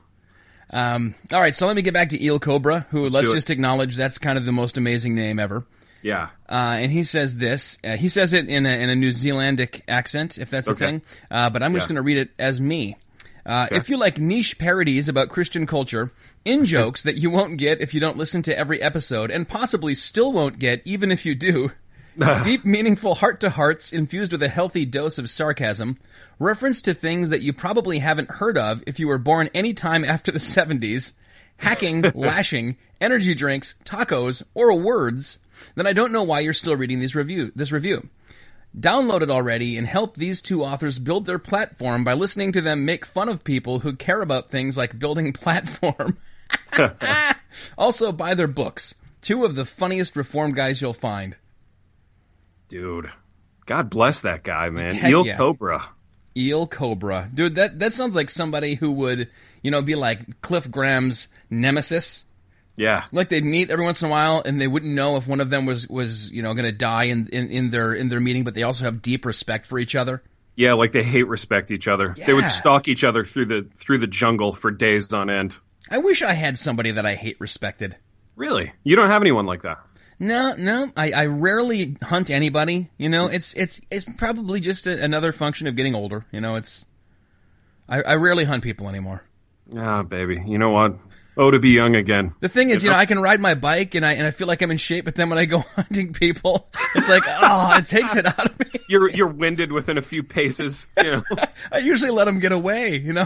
Um, 0.72 1.16
all 1.34 1.42
right, 1.42 1.56
so 1.56 1.66
let 1.66 1.76
me 1.76 1.82
get 1.82 1.94
back 1.94 2.10
to 2.10 2.24
Eel 2.24 2.40
Cobra, 2.40 2.86
who 2.92 3.08
let's, 3.08 3.28
it. 3.28 3.34
just 3.34 3.50
acknowledge 3.50 3.96
that's 3.96 4.18
kind 4.18 4.38
of 4.38 4.46
the 4.46 4.52
most 4.52 4.78
amazing 4.78 5.16
name 5.16 5.40
ever. 5.40 5.66
Yeah. 6.02 6.30
Uh, 6.48 6.78
and 6.80 6.92
he 6.92 7.04
says 7.04 7.38
this. 7.38 7.78
Uh, 7.84 7.98
he 7.98 8.08
says 8.08 8.34
it 8.34 8.48
in 8.48 8.66
a, 8.66 8.70
in 8.70 8.90
a 8.90 8.96
New 8.96 9.10
Zealandic 9.12 9.82
accent, 9.88 10.38
if 10.38 10.50
that's 10.50 10.68
a 10.68 10.72
Okay. 10.72 10.86
thing. 10.86 11.02
Uh, 11.32 11.50
but 11.50 11.64
I'm 11.64 11.74
just 11.74 11.86
Yeah. 11.86 11.88
going 11.90 11.96
to 11.96 12.02
read 12.04 12.18
it 12.18 12.30
as 12.38 12.62
me. 12.62 12.98
Uh, 13.46 13.68
If 13.72 13.90
you 13.90 13.98
like 13.98 14.20
niche 14.20 14.60
parodies 14.60 15.10
about 15.10 15.30
Christian 15.30 15.66
culture, 15.66 16.12
in 16.46 16.66
jokes 16.68 17.02
that 17.04 17.16
you 17.18 17.30
won't 17.32 17.58
get 17.58 17.82
if 17.82 17.94
you 17.94 18.00
don't 18.00 18.16
listen 18.18 18.42
to 18.44 18.58
every 18.58 18.82
episode, 18.82 19.32
and 19.32 19.48
possibly 19.48 19.96
still 19.96 20.32
won't 20.32 20.60
get 20.60 20.82
even 20.86 21.12
if 21.12 21.26
you 21.26 21.34
do, 21.36 21.72
deep, 22.44 22.66
meaningful 22.66 23.16
heart 23.16 23.40
to 23.40 23.50
hearts 23.50 23.94
infused 23.94 24.32
with 24.34 24.44
a 24.44 24.50
healthy 24.50 24.86
dose 24.86 25.18
of 25.18 25.30
sarcasm, 25.30 25.98
reference 26.38 26.82
to 26.82 26.94
things 26.94 27.30
that 27.30 27.42
you 27.42 27.54
probably 27.54 28.00
haven't 28.00 28.32
heard 28.32 28.58
of 28.58 28.84
if 28.86 29.00
you 29.00 29.08
were 29.08 29.18
born 29.18 29.50
any 29.54 29.74
time 29.74 30.04
after 30.04 30.32
the 30.32 30.40
70s, 30.40 31.14
hacking, 31.58 32.02
lashing, 32.16 32.76
energy 33.00 33.34
drinks, 33.34 33.76
tacos, 33.86 34.44
or 34.54 34.74
words, 34.76 35.40
then 35.76 35.88
I 35.88 35.94
don't 35.94 36.12
know 36.12 36.24
why 36.24 36.42
you're 36.42 36.54
still 36.54 36.76
reading 36.76 37.00
these 37.00 37.16
review 37.16 37.52
this 37.56 37.72
review. 37.72 38.10
Download 38.78 39.22
it 39.22 39.32
already 39.32 39.78
and 39.78 39.88
help 39.88 40.16
these 40.16 40.42
two 40.42 40.64
authors 40.64 41.00
build 41.00 41.26
their 41.26 41.40
platform 41.40 42.04
by 42.04 42.14
listening 42.14 42.52
to 42.52 42.62
them 42.62 42.86
make 42.86 43.06
fun 43.06 43.30
of 43.30 43.44
people 43.44 43.80
who 43.80 43.96
care 43.96 44.22
about 44.22 44.52
things 44.52 44.78
like 44.78 45.00
building 45.00 45.32
platform. 45.34 46.18
also, 47.78 48.12
buy 48.12 48.34
their 48.34 48.48
books. 48.48 48.96
Two 49.22 49.46
of 49.46 49.56
the 49.56 49.66
funniest 49.66 50.16
reform 50.16 50.54
guys 50.54 50.82
you'll 50.82 50.94
find. 50.94 51.36
Dude. 52.70 53.12
God 53.66 53.90
bless 53.90 54.22
that 54.22 54.44
guy, 54.44 54.70
man. 54.70 54.96
Heck 54.96 55.12
Eel 55.12 55.28
yeah. 55.28 55.36
Cobra. 55.38 55.90
Eel 56.38 56.66
Cobra. 56.68 57.30
Dude, 57.34 57.56
that, 57.56 57.80
that 57.80 57.94
sounds 57.94 58.16
like 58.16 58.30
somebody 58.30 58.76
who 58.76 58.92
would, 58.94 59.30
you 59.62 59.72
know, 59.72 59.82
be 59.82 59.96
like 59.96 60.42
Cliff 60.42 60.72
Graham's 60.72 61.28
nemesis. 61.50 62.24
Yeah. 62.78 63.06
Like 63.12 63.30
they'd 63.30 63.44
meet 63.44 63.70
every 63.70 63.84
once 63.84 64.02
in 64.02 64.08
a 64.08 64.12
while 64.12 64.42
and 64.46 64.62
they 64.62 64.68
wouldn't 64.68 64.94
know 64.94 65.18
if 65.18 65.28
one 65.28 65.42
of 65.42 65.50
them 65.50 65.66
was, 65.66 65.90
was 65.90 66.32
you 66.32 66.42
know, 66.42 66.54
gonna 66.54 66.72
die 66.72 67.06
in, 67.06 67.28
in, 67.34 67.50
in 67.52 67.70
their 67.72 67.94
in 67.94 68.08
their 68.08 68.22
meeting, 68.22 68.46
but 68.46 68.54
they 68.54 68.64
also 68.64 68.86
have 68.86 69.02
deep 69.02 69.26
respect 69.26 69.68
for 69.68 69.78
each 69.78 69.96
other. 69.96 70.24
Yeah, 70.56 70.74
like 70.74 70.94
they 70.94 71.04
hate 71.04 71.28
respect 71.28 71.72
each 71.72 71.88
other. 71.88 72.16
They 72.26 72.34
would 72.34 72.48
stalk 72.48 72.88
each 72.88 73.04
other 73.04 73.24
through 73.26 73.46
the 73.46 73.68
through 73.76 74.00
the 74.00 74.08
jungle 74.08 74.54
for 74.54 74.72
days 74.72 75.12
on 75.14 75.30
end. 75.30 75.58
I 75.90 75.98
wish 75.98 76.22
I 76.22 76.34
had 76.34 76.58
somebody 76.58 76.92
that 76.92 77.06
I 77.06 77.16
hate 77.16 77.40
respected. 77.40 77.98
Really? 78.36 78.72
You 78.84 78.96
don't 78.96 79.10
have 79.10 79.22
anyone 79.22 79.46
like 79.46 79.64
that? 79.64 79.80
No, 80.20 80.54
no, 80.58 80.92
I, 80.98 81.12
I 81.12 81.26
rarely 81.28 81.96
hunt 82.02 82.30
anybody. 82.30 82.90
You 82.98 83.08
know, 83.08 83.28
it's 83.28 83.54
it's 83.54 83.80
it's 83.90 84.06
probably 84.18 84.60
just 84.60 84.86
a, 84.86 85.02
another 85.02 85.32
function 85.32 85.66
of 85.68 85.76
getting 85.78 85.96
older. 85.96 86.26
You 86.32 86.42
know, 86.42 86.56
it's 86.56 86.86
I, 87.88 88.02
I 88.02 88.16
rarely 88.16 88.44
hunt 88.44 88.64
people 88.64 88.90
anymore. 88.90 89.24
Ah, 89.78 90.04
baby. 90.04 90.44
You 90.46 90.58
know 90.58 90.72
what? 90.72 90.98
Oh, 91.38 91.52
to 91.52 91.58
be 91.60 91.70
young 91.70 91.96
again. 91.96 92.36
The 92.42 92.50
thing 92.50 92.70
is, 92.70 92.84
you 92.84 92.90
know, 92.90 92.98
I 92.98 93.06
can 93.06 93.22
ride 93.22 93.40
my 93.40 93.56
bike 93.56 93.96
and 93.96 94.06
I 94.06 94.14
and 94.14 94.28
I 94.28 94.32
feel 94.32 94.46
like 94.46 94.62
I'm 94.62 94.72
in 94.72 94.78
shape, 94.78 95.06
but 95.06 95.16
then 95.16 95.30
when 95.30 95.40
I 95.40 95.46
go 95.46 95.60
hunting 95.76 96.12
people, 96.12 96.70
it's 96.96 97.08
like, 97.08 97.24
oh, 97.26 97.78
it 97.78 97.88
takes 97.88 98.14
it 98.18 98.26
out 98.26 98.46
of 98.46 98.60
me. 98.60 98.66
You're 98.90 99.10
you're 99.10 99.28
winded 99.28 99.72
within 99.72 99.98
a 99.98 100.02
few 100.02 100.24
paces. 100.24 100.88
You 100.98 101.12
know, 101.12 101.24
I 101.72 101.78
usually 101.78 102.12
let 102.12 102.26
them 102.26 102.40
get 102.40 102.52
away. 102.52 102.98
You 102.98 103.14
know, 103.14 103.26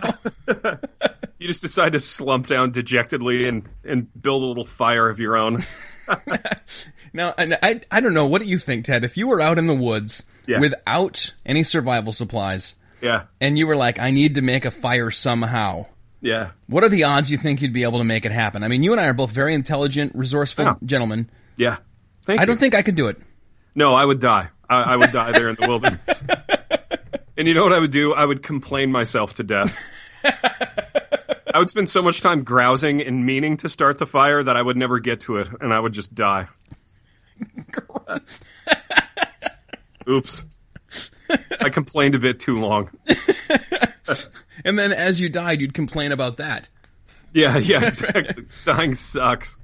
you 1.39 1.47
just 1.47 1.61
decide 1.61 1.93
to 1.93 2.01
slump 2.01 2.47
down 2.47 2.71
dejectedly 2.71 3.47
and 3.47 3.67
and 3.83 4.09
build 4.21 4.43
a 4.43 4.45
little 4.45 4.65
fire 4.65 5.09
of 5.09 5.19
your 5.19 5.37
own. 5.37 5.65
now 7.13 7.33
and 7.37 7.57
I 7.61 7.81
I 7.91 7.99
don't 7.99 8.13
know. 8.13 8.25
What 8.27 8.41
do 8.41 8.47
you 8.47 8.57
think, 8.57 8.85
Ted? 8.85 9.03
If 9.03 9.17
you 9.17 9.27
were 9.27 9.39
out 9.41 9.57
in 9.57 9.67
the 9.67 9.73
woods 9.75 10.23
Yeah. 10.47 10.59
without 10.59 11.33
any 11.45 11.63
survival 11.63 12.11
supplies 12.13 12.75
Yeah, 13.01 13.23
and 13.41 13.57
you 13.57 13.67
were 13.67 13.75
like, 13.75 13.99
I 13.99 14.11
need 14.11 14.35
to 14.35 14.41
make 14.41 14.65
a 14.65 14.71
fire 14.71 15.11
somehow. 15.11 15.85
yeah. 16.21 16.51
What 16.67 16.83
are 16.83 16.89
the 16.89 17.03
odds 17.03 17.29
you 17.31 17.37
think 17.37 17.61
you'd 17.61 17.73
be 17.73 17.83
able 17.83 17.99
to 17.99 18.05
make 18.05 18.25
it 18.25 18.31
happen? 18.31 18.63
I 18.63 18.67
mean, 18.67 18.83
you 18.83 18.91
and 18.91 18.99
I 19.01 19.05
are 19.05 19.13
both 19.13 19.31
very 19.31 19.53
intelligent, 19.53 20.13
resourceful 20.15 20.65
Yeah. 20.65 20.73
gentlemen. 20.85 21.29
Yeah. 21.57 21.77
Thank 22.25 22.39
I 22.39 22.43
you. 22.43 22.47
don't 22.47 22.57
think 22.59 22.73
I 22.75 22.81
could 22.81 22.95
do 22.95 23.07
it. 23.07 23.21
No, 23.75 23.93
I 23.95 24.05
would 24.05 24.19
die. 24.19 24.49
I, 24.69 24.81
I 24.93 24.95
would 24.95 25.11
die 25.11 25.31
there 25.33 25.49
in 25.49 25.55
the 25.59 25.67
wilderness. 25.67 26.23
and 27.37 27.47
you 27.47 27.53
know 27.53 27.63
what 27.63 27.73
I 27.73 27.79
would 27.79 27.91
do? 27.91 28.13
I 28.13 28.23
would 28.25 28.41
complain 28.43 28.91
myself 28.91 29.33
to 29.35 29.43
death. 29.43 29.77
I 31.53 31.59
would 31.59 31.69
spend 31.69 31.89
so 31.89 32.01
much 32.01 32.21
time 32.21 32.43
grousing 32.43 33.01
and 33.01 33.25
meaning 33.25 33.57
to 33.57 33.69
start 33.69 33.99
the 33.99 34.07
fire 34.07 34.43
that 34.43 34.57
I 34.57 34.61
would 34.61 34.77
never 34.77 34.99
get 34.99 35.21
to 35.21 35.37
it, 35.37 35.49
and 35.61 35.73
I 35.73 35.79
would 35.79 35.93
just 35.93 36.15
die. 36.15 36.47
Oops. 40.09 40.45
I 41.61 41.69
complained 41.69 42.15
a 42.15 42.19
bit 42.19 42.39
too 42.39 42.59
long. 42.59 42.89
And 44.63 44.77
then 44.77 44.93
as 44.93 45.19
you 45.19 45.29
died, 45.29 45.61
you'd 45.61 45.73
complain 45.73 46.11
about 46.11 46.37
that. 46.37 46.69
Yeah, 47.33 47.57
yeah, 47.57 47.85
exactly. 47.85 48.45
Dying 48.65 48.95
sucks. 48.95 49.57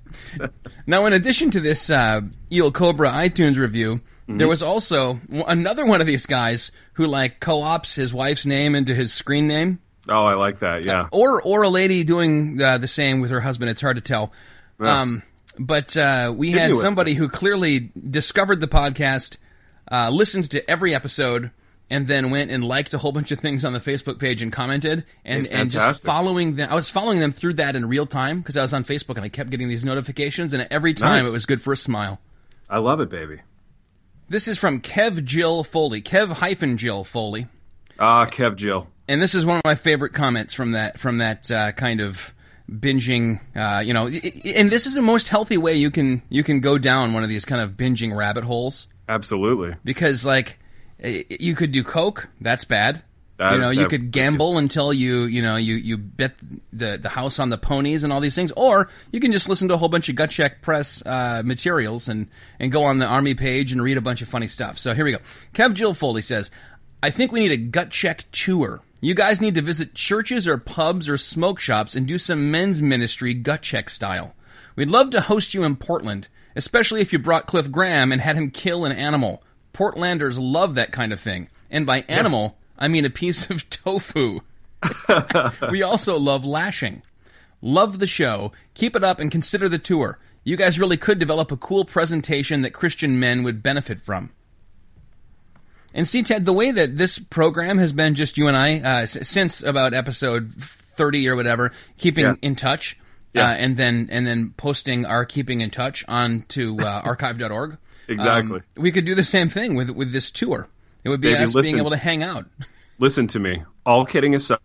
Now, 0.88 1.06
in 1.06 1.14
addition 1.14 1.52
to 1.52 1.60
this 1.60 1.90
uh, 1.90 2.22
Eel 2.52 2.72
Cobra 2.72 3.12
iTunes 3.12 3.58
review, 3.58 4.02
there 4.28 4.48
was 4.48 4.62
also 4.62 5.20
another 5.48 5.86
one 5.86 6.02
of 6.02 6.08
these 6.08 6.28
guys 6.28 6.72
who 6.94 7.08
like 7.08 7.40
co-ops 7.40 7.96
his 7.96 8.14
wife's 8.14 8.46
name 8.46 8.76
into 8.76 8.94
his 8.94 9.14
screen 9.14 9.48
name, 9.48 9.80
Oh, 10.10 10.26
I 10.26 10.34
like 10.36 10.60
that. 10.60 10.86
Yeah. 10.86 11.08
or 11.12 11.42
or 11.42 11.62
a 11.64 11.70
lady 11.70 12.04
doing 12.04 12.62
uh, 12.62 12.78
the 12.78 12.88
same 12.88 13.22
with 13.22 13.30
her 13.32 13.40
husband. 13.42 13.70
It's 13.70 13.82
hard 13.82 13.96
to 13.98 14.02
tell. 14.02 14.32
Yeah. 14.82 15.02
Um, 15.02 15.24
but 15.58 15.96
uh, 15.98 16.34
we 16.36 16.52
Hit 16.52 16.62
had 16.62 16.76
somebody 16.76 17.14
who 17.14 17.28
clearly 17.30 17.92
discovered 18.10 18.60
the 18.62 18.68
podcast, 18.68 19.38
uh, 19.92 20.10
listened 20.10 20.50
to 20.52 20.70
every 20.70 20.96
episode, 20.96 21.52
and 21.90 22.08
then 22.08 22.30
went 22.32 22.50
and 22.50 22.64
liked 22.64 22.94
a 22.94 22.98
whole 22.98 23.12
bunch 23.12 23.32
of 23.32 23.40
things 23.40 23.66
on 23.66 23.74
the 23.74 23.80
Facebook 23.80 24.20
page 24.20 24.42
and 24.42 24.54
commented, 24.54 25.04
and 25.26 25.48
and 25.48 25.70
just 25.70 26.04
following 26.04 26.56
them. 26.56 26.70
I 26.72 26.76
was 26.76 26.90
following 26.90 27.20
them 27.20 27.32
through 27.34 27.56
that 27.56 27.76
in 27.76 27.88
real 27.90 28.06
time 28.06 28.40
because 28.40 28.56
I 28.58 28.62
was 28.62 28.74
on 28.74 28.84
Facebook 28.86 29.16
and 29.18 29.26
I 29.26 29.30
kept 29.30 29.50
getting 29.50 29.68
these 29.70 29.84
notifications, 29.84 30.54
and 30.54 30.66
every 30.72 30.94
time 30.94 31.24
Nice. 31.24 31.28
it 31.30 31.34
was 31.34 31.46
good 31.46 31.62
for 31.62 31.74
a 31.74 31.78
smile. 31.78 32.20
I 32.70 32.78
love 32.78 33.00
it, 33.02 33.10
baby. 33.10 33.40
This 34.30 34.48
is 34.48 34.58
from 34.60 34.80
Kev 34.82 35.24
Jill 35.26 35.64
Foley, 35.64 36.02
Kev 36.04 36.34
hyphen 36.34 36.78
Jill 36.78 37.04
Foley, 37.04 37.48
Ah, 37.98 38.28
Kev 38.28 38.56
Jill. 38.56 38.88
And 39.10 39.22
this 39.22 39.36
is 39.36 39.46
one 39.46 39.58
of 39.58 39.64
my 39.66 39.76
favorite 39.76 40.14
comments 40.14 40.54
from 40.54 40.72
that 40.72 41.00
from 41.00 41.18
that 41.18 41.50
uh, 41.52 41.72
kind 41.74 42.00
of 42.00 42.34
binging. 42.72 43.42
Uh, 43.56 43.80
you 43.80 43.94
know, 43.94 44.08
and 44.08 44.72
this 44.72 44.86
is 44.86 44.94
the 44.94 45.02
most 45.02 45.28
healthy 45.28 45.58
way 45.58 45.74
you 45.74 45.92
can 45.92 46.22
you 46.30 46.44
can 46.44 46.60
go 46.62 46.78
down 46.78 47.14
one 47.14 47.24
of 47.24 47.30
these 47.30 47.44
kind 47.44 47.62
of 47.62 47.72
binging 47.72 48.16
rabbit 48.16 48.44
holes 48.44 48.88
Absolutely. 49.10 49.76
because 49.84 50.24
like 50.24 50.60
you 51.04 51.56
could 51.56 51.72
do 51.72 51.84
coke, 51.84 52.30
that's 52.40 52.64
bad. 52.64 53.02
That- 53.38 53.54
you 53.54 53.60
know, 53.60 53.70
you 53.70 53.88
could 53.88 54.12
gamble 54.12 54.58
until 54.58 54.92
you, 54.92 55.24
you 55.24 55.42
know, 55.42 55.56
you, 55.56 55.76
you 55.76 55.96
bet 55.98 56.34
the, 56.74 56.98
the 57.02 57.08
house 57.08 57.40
on 57.40 57.48
the 57.48 57.58
ponies 57.58 58.04
and 58.04 58.12
all 58.12 58.20
these 58.20 58.36
things, 58.36 58.52
or 58.58 58.90
you 59.14 59.22
can 59.22 59.32
just 59.32 59.48
listen 59.48 59.70
to 59.70 59.76
a 59.76 59.78
whole 59.78 59.88
bunch 59.88 60.10
of 60.10 60.18
gut 60.18 60.30
check 60.30 60.62
press 60.62 61.02
uh, 61.06 61.42
materials 61.46 62.10
and, 62.10 62.28
and 62.60 62.70
go 62.70 62.84
on 62.84 62.98
the 62.98 63.06
army 63.06 63.36
page 63.36 63.72
and 63.72 63.82
read 63.82 63.96
a 63.96 64.02
bunch 64.02 64.22
of 64.22 64.28
funny 64.28 64.50
stuff. 64.50 64.78
So 64.78 64.94
here 64.94 65.06
we 65.06 65.14
go. 65.14 65.20
Kev 65.54 65.74
Jill 65.74 65.94
Foley 65.94 66.22
says, 66.22 66.52
I 67.02 67.12
think 67.12 67.32
we 67.32 67.40
need 67.40 67.54
a 67.54 67.58
gut 67.58 67.92
check 67.92 68.26
tour. 68.34 68.82
You 69.02 69.14
guys 69.14 69.40
need 69.40 69.56
to 69.56 69.62
visit 69.62 69.94
churches 69.94 70.46
or 70.46 70.58
pubs 70.58 71.08
or 71.08 71.18
smoke 71.18 71.62
shops 71.62 71.96
and 71.96 72.06
do 72.06 72.18
some 72.18 72.52
men's 72.52 72.82
ministry 72.82 73.34
gut 73.34 73.62
check 73.62 73.90
style. 73.90 74.36
We'd 74.76 74.90
love 74.90 75.12
to 75.12 75.22
host 75.22 75.54
you 75.54 75.64
in 75.64 75.78
Portland, 75.78 76.28
especially 76.54 77.00
if 77.00 77.14
you 77.14 77.20
brought 77.20 77.48
Cliff 77.48 77.72
Graham 77.72 78.12
and 78.12 78.20
had 78.20 78.36
him 78.36 78.52
kill 78.52 78.84
an 78.84 78.92
animal. 78.92 79.42
Portlanders 79.74 80.38
love 80.38 80.76
that 80.76 80.92
kind 80.92 81.14
of 81.14 81.20
thing. 81.22 81.48
And 81.72 81.86
by 81.86 82.04
animal, 82.10 82.58
I 82.78 82.90
mean 82.90 83.06
a 83.06 83.10
piece 83.10 83.50
of 83.50 83.70
tofu. 83.70 84.42
we 85.72 85.82
also 85.82 86.18
love 86.18 86.44
lashing. 86.44 87.02
Love 87.62 88.00
the 88.00 88.08
show. 88.08 88.52
Keep 88.74 88.98
it 88.98 89.04
up 89.04 89.22
and 89.22 89.32
consider 89.32 89.70
the 89.70 89.80
tour. 89.80 90.20
You 90.44 90.58
guys 90.58 90.80
really 90.80 90.98
could 90.98 91.20
develop 91.20 91.54
a 91.54 91.58
cool 91.58 91.86
presentation 91.86 92.64
that 92.64 92.74
Christian 92.74 93.18
men 93.18 93.44
would 93.44 93.64
benefit 93.64 94.02
from. 94.02 94.32
And 95.94 96.08
see, 96.08 96.22
Ted, 96.24 96.46
the 96.46 96.54
way 96.54 96.72
that 96.72 96.98
this 96.98 97.18
program 97.20 97.78
has 97.80 97.94
been 97.94 98.16
just 98.16 98.38
you 98.38 98.48
and 98.48 98.56
I 98.58 98.80
uh, 98.80 99.06
since 99.08 99.64
about 99.64 99.94
episode 99.94 100.54
thirty 100.96 101.28
or 101.28 101.36
whatever, 101.36 101.72
keeping 101.98 102.26
Yeah. 102.26 102.36
in 102.42 102.56
touch, 102.56 102.98
Yeah. 103.34 103.50
uh, 103.50 103.54
and 103.54 103.76
then 103.78 104.08
and 104.12 104.28
then 104.28 104.54
posting 104.58 105.06
our 105.06 105.26
keeping 105.26 105.62
in 105.62 105.72
touch 105.72 106.06
onto 106.08 106.78
uh, 106.82 107.02
archive.org. 107.04 107.78
Exactly. 108.08 108.58
Um, 108.60 108.64
we 108.78 108.92
could 108.92 109.06
do 109.06 109.16
the 109.16 109.24
same 109.24 109.50
thing 109.50 109.76
with 109.76 109.90
with 109.90 110.12
this 110.12 110.30
tour. 110.32 110.68
It 111.04 111.10
would 111.10 111.22
be 111.22 111.32
Baby, 111.32 111.44
us 111.44 111.56
listen. 111.56 111.72
being 111.74 111.82
able 111.82 111.92
to 111.92 111.98
hang 111.98 112.24
out. 112.24 112.46
Listen 113.02 113.28
to 113.28 113.40
me. 113.40 113.64
All 113.86 114.06
kidding 114.06 114.36
aside, 114.36 114.60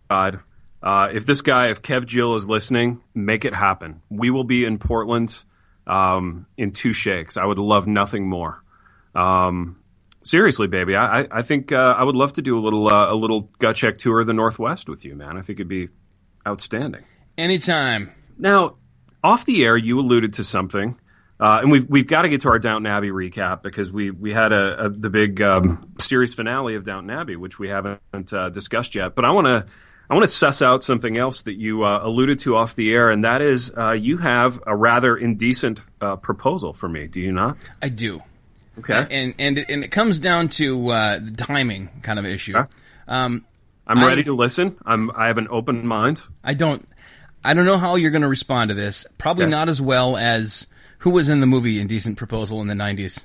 uh, 0.83 1.07
if 1.13 1.25
this 1.25 1.41
guy, 1.41 1.67
if 1.69 1.81
Kev 1.81 2.05
Jill 2.05 2.35
is 2.35 2.49
listening, 2.49 2.99
make 3.13 3.45
it 3.45 3.53
happen. 3.53 4.01
We 4.09 4.29
will 4.29 4.43
be 4.43 4.65
in 4.65 4.77
Portland 4.77 5.41
um, 5.87 6.45
in 6.57 6.71
two 6.73 6.91
shakes. 6.91 7.37
I 7.37 7.45
would 7.45 7.57
love 7.59 7.87
nothing 7.87 8.27
more. 8.27 8.61
Um, 9.15 9.77
seriously, 10.25 10.67
baby, 10.67 10.95
I, 10.95 11.21
I- 11.31 11.41
think 11.43 11.71
uh, 11.71 11.75
I 11.77 12.03
would 12.03 12.15
love 12.15 12.33
to 12.33 12.41
do 12.41 12.57
a 12.57 12.61
little 12.61 12.93
uh, 12.93 13.13
a 13.13 13.15
little 13.15 13.49
gut 13.59 13.77
check 13.77 13.97
tour 13.97 14.19
of 14.19 14.27
the 14.27 14.33
Northwest 14.33 14.89
with 14.89 15.05
you, 15.05 15.15
man. 15.15 15.37
I 15.37 15.41
think 15.41 15.59
it'd 15.59 15.67
be 15.69 15.87
outstanding. 16.45 17.05
Anytime. 17.37 18.11
Now, 18.37 18.75
off 19.23 19.45
the 19.45 19.63
air, 19.63 19.77
you 19.77 19.99
alluded 19.99 20.33
to 20.33 20.43
something, 20.43 20.99
uh, 21.39 21.59
and 21.61 21.71
we've 21.71 21.87
we've 21.89 22.07
got 22.07 22.23
to 22.23 22.29
get 22.29 22.41
to 22.41 22.49
our 22.49 22.59
Downton 22.59 22.85
Abbey 22.85 23.09
recap 23.09 23.61
because 23.63 23.91
we 23.91 24.11
we 24.11 24.33
had 24.33 24.51
a, 24.51 24.85
a 24.85 24.89
the 24.89 25.09
big 25.09 25.41
um, 25.41 25.81
series 25.99 26.33
finale 26.33 26.75
of 26.75 26.83
Downton 26.83 27.09
Abbey, 27.09 27.35
which 27.35 27.57
we 27.59 27.69
haven't 27.69 28.33
uh, 28.33 28.49
discussed 28.49 28.95
yet. 28.95 29.15
But 29.15 29.25
I 29.25 29.31
want 29.31 29.47
to 29.47 29.65
I 30.09 30.13
want 30.13 30.23
to 30.25 30.31
suss 30.31 30.61
out 30.61 30.83
something 30.83 31.17
else 31.17 31.43
that 31.43 31.55
you 31.55 31.83
uh, 31.83 31.99
alluded 32.03 32.39
to 32.39 32.55
off 32.55 32.75
the 32.75 32.91
air, 32.93 33.09
and 33.09 33.23
that 33.25 33.41
is 33.41 33.73
uh, 33.75 33.91
you 33.91 34.17
have 34.17 34.59
a 34.67 34.75
rather 34.75 35.17
indecent 35.17 35.79
uh, 35.99 36.15
proposal 36.17 36.73
for 36.73 36.87
me. 36.87 37.07
Do 37.07 37.19
you 37.21 37.31
not? 37.31 37.57
I 37.81 37.89
do. 37.89 38.21
Okay, 38.79 39.05
And 39.09 39.33
and 39.39 39.57
it, 39.59 39.69
and 39.69 39.83
it 39.83 39.89
comes 39.91 40.19
down 40.19 40.49
to 40.49 40.89
uh, 40.89 41.19
the 41.19 41.31
timing 41.31 41.89
kind 42.01 42.19
of 42.19 42.25
issue. 42.25 42.57
Okay. 42.57 42.69
Um, 43.07 43.45
I'm 43.87 43.99
I- 43.99 44.07
ready 44.07 44.23
to 44.25 44.35
listen. 44.35 44.77
I'm 44.85 45.11
I 45.15 45.27
have 45.27 45.37
an 45.37 45.47
open 45.49 45.85
mind. 45.87 46.21
I 46.43 46.53
don't 46.55 46.87
I 47.43 47.53
don't 47.53 47.65
know 47.65 47.77
how 47.77 47.95
you're 47.95 48.11
going 48.11 48.23
to 48.23 48.27
respond 48.27 48.69
to 48.69 48.73
this. 48.75 49.05
Probably 49.17 49.43
Okay. 49.45 49.51
not 49.51 49.69
as 49.69 49.81
well 49.81 50.17
as 50.17 50.67
who 50.99 51.11
was 51.11 51.29
in 51.29 51.39
the 51.39 51.45
movie 51.47 51.79
Indecent 51.79 52.17
Proposal 52.17 52.59
in 52.61 52.67
the 52.67 52.73
90s. 52.73 53.23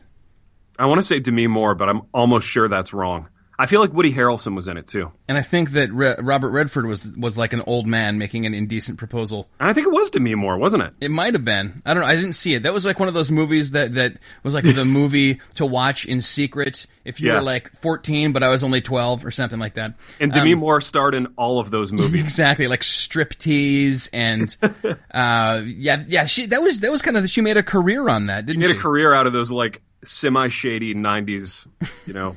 I 0.79 0.85
want 0.87 0.99
to 0.99 1.03
say 1.03 1.19
Demi 1.21 1.47
Moore, 1.47 1.75
but 1.75 1.89
I'm 1.89 2.03
almost 2.13 2.47
sure 2.47 2.69
that's 2.69 2.93
wrong. 2.93 3.29
I 3.61 3.67
feel 3.67 3.81
like 3.81 3.93
Woody 3.93 4.13
Harrelson 4.13 4.57
was 4.57 4.67
in 4.69 4.77
it 4.77 4.89
too. 4.89 5.13
And 5.29 5.37
I 5.37 5.43
think 5.43 5.73
that 5.73 5.93
Re- 5.93 6.17
Robert 6.19 6.51
Redford 6.51 6.87
was 6.87 7.13
was 7.17 7.37
like 7.39 7.53
an 7.53 7.63
old 7.67 7.87
man 7.87 8.17
making 8.19 8.47
an 8.47 8.55
indecent 8.55 8.99
proposal. 8.99 9.49
And 9.61 9.69
I 9.69 9.73
think 9.73 9.87
it 9.87 9.93
was 9.93 10.09
Demi 10.11 10.35
Moore, 10.35 10.57
wasn't 10.59 10.83
it? 10.85 10.95
It 11.01 11.11
might 11.11 11.35
have 11.35 11.45
been. 11.45 11.83
I 11.85 11.93
don't 11.95 12.03
know. 12.03 12.09
I 12.09 12.17
didn't 12.17 12.33
see 12.33 12.55
it. 12.55 12.63
That 12.63 12.73
was 12.73 12.85
like 12.85 12.99
one 12.99 13.09
of 13.09 13.15
those 13.15 13.31
movies 13.31 13.73
that 13.73 13.95
that 13.95 14.15
was 14.43 14.55
like 14.55 14.65
the 14.65 14.85
movie 15.01 15.41
to 15.57 15.67
watch 15.67 16.07
in 16.07 16.23
secret 16.23 16.87
if 17.05 17.21
you 17.21 17.29
Yeah. 17.29 17.35
were 17.37 17.43
like 17.43 17.71
14 17.81 18.33
but 18.33 18.43
I 18.43 18.49
was 18.49 18.63
only 18.65 18.81
12 18.81 19.25
or 19.25 19.31
something 19.31 19.59
like 19.59 19.75
that. 19.75 19.95
And 20.19 20.33
Demi 20.33 20.55
Um, 20.55 20.61
Moore 20.61 20.81
starred 20.81 21.15
in 21.15 21.27
all 21.37 21.59
of 21.61 21.71
those 21.71 21.93
movies. 21.93 22.21
Exactly, 22.31 22.67
like 22.69 22.81
striptease 22.83 24.09
and 24.13 24.57
uh 25.13 25.63
yeah, 25.67 26.05
yeah, 26.09 26.25
she 26.25 26.47
that 26.47 26.63
was 26.63 26.81
that 26.81 26.91
was 26.91 27.03
kind 27.03 27.17
of 27.17 27.29
she 27.29 27.41
made 27.41 27.57
a 27.57 27.63
career 27.63 28.09
on 28.09 28.27
that, 28.27 28.47
didn't 28.47 28.61
made 28.61 28.67
she? 28.69 28.73
Made 28.73 28.79
a 28.79 28.83
career 28.83 29.13
out 29.13 29.27
of 29.27 29.33
those 29.33 29.51
like 29.51 29.83
semi 30.03 30.49
shady 30.49 30.95
'90s, 30.95 31.67
you 32.07 32.15
know, 32.15 32.37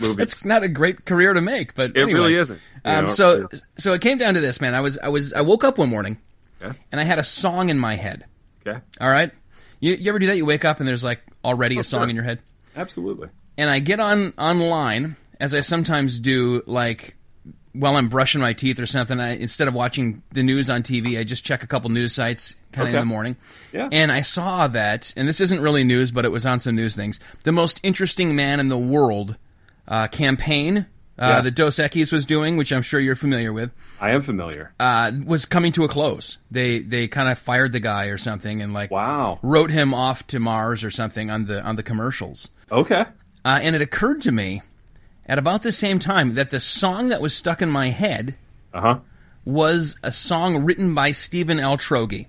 movies. 0.00 0.18
It's 0.22 0.44
not 0.44 0.62
a 0.62 0.68
great 0.68 1.04
career 1.04 1.32
to 1.34 1.40
make, 1.40 1.74
but 1.74 1.90
It 1.90 2.02
anyway. 2.02 2.12
really 2.12 2.36
isn't. 2.36 2.60
Um, 2.84 3.04
know? 3.06 3.10
so 3.10 3.48
so 3.78 3.92
it 3.92 4.00
came 4.00 4.18
down 4.18 4.34
to 4.34 4.40
this, 4.40 4.60
man. 4.60 4.74
I 4.74 4.80
was 4.80 4.98
I 4.98 5.08
was 5.08 5.32
I 5.32 5.40
woke 5.42 5.64
up 5.64 5.78
one 5.78 5.88
morning 5.90 6.18
Okay. 6.62 6.76
and 6.90 7.00
I 7.00 7.04
had 7.04 7.18
a 7.18 7.24
song 7.24 7.68
in 7.70 7.78
my 7.78 7.94
head. 7.96 8.24
okay, 8.66 8.80
All 9.00 9.10
right, 9.10 9.30
you, 9.80 9.94
you 9.94 10.08
ever 10.10 10.18
do 10.18 10.26
that? 10.26 10.36
You 10.36 10.44
wake 10.46 10.64
up 10.64 10.78
and 10.80 10.88
there's 10.88 11.04
like 11.04 11.20
already 11.44 11.78
a 11.78 11.84
song 11.84 12.00
Oh, 12.00 12.04
sure. 12.04 12.10
in 12.10 12.16
your 12.16 12.24
head, 12.24 12.40
absolutely. 12.76 13.28
and 13.56 13.70
I 13.70 13.78
get 13.78 14.00
on 14.00 14.32
online 14.38 15.16
as 15.40 15.54
I 15.54 15.60
sometimes 15.60 16.18
do, 16.18 16.62
like 16.66 17.14
while 17.74 17.94
I'm 17.94 18.08
brushing 18.08 18.40
my 18.40 18.54
teeth 18.54 18.80
or 18.80 18.86
something. 18.86 19.20
I, 19.20 19.36
instead 19.36 19.68
of 19.68 19.74
watching 19.74 20.22
the 20.32 20.42
news 20.42 20.68
on 20.68 20.82
TV, 20.82 21.16
I 21.16 21.22
just 21.22 21.44
check 21.44 21.62
a 21.62 21.66
couple 21.68 21.90
news 21.90 22.12
sites 22.12 22.56
kind 22.72 22.88
of 22.88 22.94
in 22.94 22.98
the 23.00 23.06
morning. 23.06 23.36
Yeah. 23.72 23.88
And 23.92 24.10
I 24.10 24.22
saw 24.22 24.66
that, 24.68 25.12
and 25.16 25.28
this 25.28 25.40
isn't 25.40 25.60
really 25.60 25.84
news, 25.84 26.10
but 26.10 26.24
it 26.24 26.30
was 26.30 26.44
on 26.44 26.58
some 26.58 26.74
news 26.74 26.96
things. 26.96 27.20
The 27.44 27.52
most 27.52 27.78
interesting 27.84 28.34
man 28.34 28.58
in 28.58 28.68
the 28.68 28.76
world 28.78 29.36
uh, 29.88 30.06
campaign 30.08 30.86
uh, 31.18 31.26
Yeah. 31.26 31.40
that 31.40 31.50
Dos 31.56 31.76
Equis 31.78 32.12
was 32.12 32.24
doing, 32.26 32.56
which 32.56 32.72
I'm 32.72 32.82
sure 32.82 33.00
you're 33.00 33.16
familiar 33.16 33.52
with, 33.52 33.70
I 34.00 34.10
am 34.10 34.22
familiar. 34.22 34.72
uh, 34.78 35.10
was 35.24 35.44
coming 35.46 35.72
to 35.72 35.82
a 35.84 35.88
close. 35.88 36.38
They 36.50 36.78
they 36.80 37.08
kind 37.08 37.28
of 37.28 37.38
fired 37.38 37.72
the 37.72 37.80
guy 37.80 38.04
or 38.06 38.18
something, 38.18 38.62
and 38.62 38.72
like 38.72 38.90
wow. 38.92 39.38
wrote 39.42 39.70
him 39.70 39.92
off 39.94 40.24
to 40.28 40.38
Mars 40.38 40.84
or 40.84 40.90
something 40.90 41.30
on 41.30 41.46
the 41.46 41.60
on 41.62 41.74
the 41.76 41.82
commercials. 41.82 42.48
Okay. 42.70 43.04
Uh, 43.44 43.58
and 43.62 43.74
it 43.74 43.82
occurred 43.82 44.20
to 44.22 44.30
me 44.32 44.62
at 45.26 45.38
about 45.38 45.62
the 45.62 45.72
same 45.72 45.98
time 45.98 46.34
that 46.34 46.50
the 46.50 46.60
song 46.60 47.08
that 47.08 47.20
was 47.20 47.34
stuck 47.34 47.60
in 47.62 47.70
my 47.70 47.88
head 47.90 48.34
Uh 48.74 48.80
huh. 48.80 48.98
was 49.44 49.96
a 50.02 50.12
song 50.12 50.64
written 50.64 50.94
by 50.94 51.12
Stephen 51.12 51.58
Altrogge, 51.58 52.26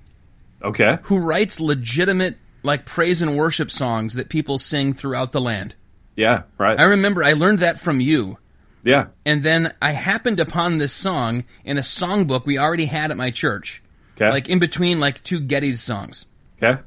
Okay. 0.64 0.98
who 1.04 1.18
writes 1.18 1.60
legitimate 1.60 2.38
like 2.64 2.86
praise 2.86 3.22
and 3.22 3.38
worship 3.38 3.70
songs 3.72 4.14
that 4.16 4.30
people 4.30 4.58
sing 4.58 4.94
throughout 4.94 5.32
the 5.32 5.42
land. 5.42 5.76
Yeah. 6.20 6.44
Right. 6.58 6.78
I 6.78 6.84
remember 6.84 7.24
I 7.24 7.32
learned 7.34 7.60
that 7.60 7.80
from 7.80 8.02
you. 8.02 8.38
yeah. 8.84 9.08
And 9.26 9.42
then 9.42 9.74
I 9.82 9.92
happened 9.92 10.40
upon 10.42 10.78
this 10.78 10.92
song 10.92 11.46
in 11.64 11.78
a 11.78 11.82
songbook 11.82 12.46
we 12.46 12.58
already 12.58 12.86
had 12.86 13.10
at 13.10 13.16
my 13.18 13.32
church, 13.32 13.82
Okay. 14.18 14.30
like 14.30 14.50
in 14.50 14.60
between 14.60 15.00
like 15.00 15.24
two 15.24 15.40
Getty's 15.40 15.82
songs. 15.82 16.26
okay. 16.62 16.82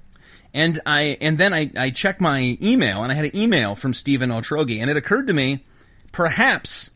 And 0.53 0.81
I 0.85 1.17
and 1.23 1.39
then 1.39 1.55
I, 1.55 1.71
I 1.77 1.89
checked 1.91 2.21
my 2.21 2.59
email 2.61 3.03
and 3.03 3.11
I 3.11 3.15
had 3.15 3.25
an 3.25 3.35
email 3.37 3.75
from 3.75 3.95
Stephen 3.95 4.29
Altrogge 4.31 4.79
and 4.81 4.91
it 4.91 4.99
occurred 4.99 5.27
to 5.29 5.33
me 5.33 5.65
perhaps 6.13 6.91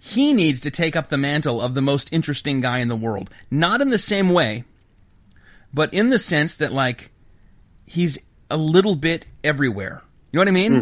he 0.00 0.32
needs 0.32 0.58
to 0.62 0.70
take 0.72 0.96
up 0.96 1.08
the 1.08 1.16
mantle 1.16 1.60
of 1.60 1.74
the 1.74 1.82
most 1.82 2.12
interesting 2.12 2.60
guy 2.60 2.78
in 2.78 2.88
the 2.88 2.96
world. 2.96 3.30
Not 3.48 3.80
in 3.80 3.90
the 3.90 3.98
same 3.98 4.30
way, 4.30 4.64
but 5.72 5.94
in 5.94 6.10
the 6.10 6.18
sense 6.18 6.56
that 6.56 6.72
like 6.72 7.10
he's 7.86 8.18
a 8.50 8.56
little 8.56 8.96
bit 8.96 9.26
everywhere. 9.44 10.02
You 10.32 10.38
know 10.38 10.40
what 10.40 10.48
I 10.48 10.52
mean? 10.52 10.72
Hmm. 10.74 10.80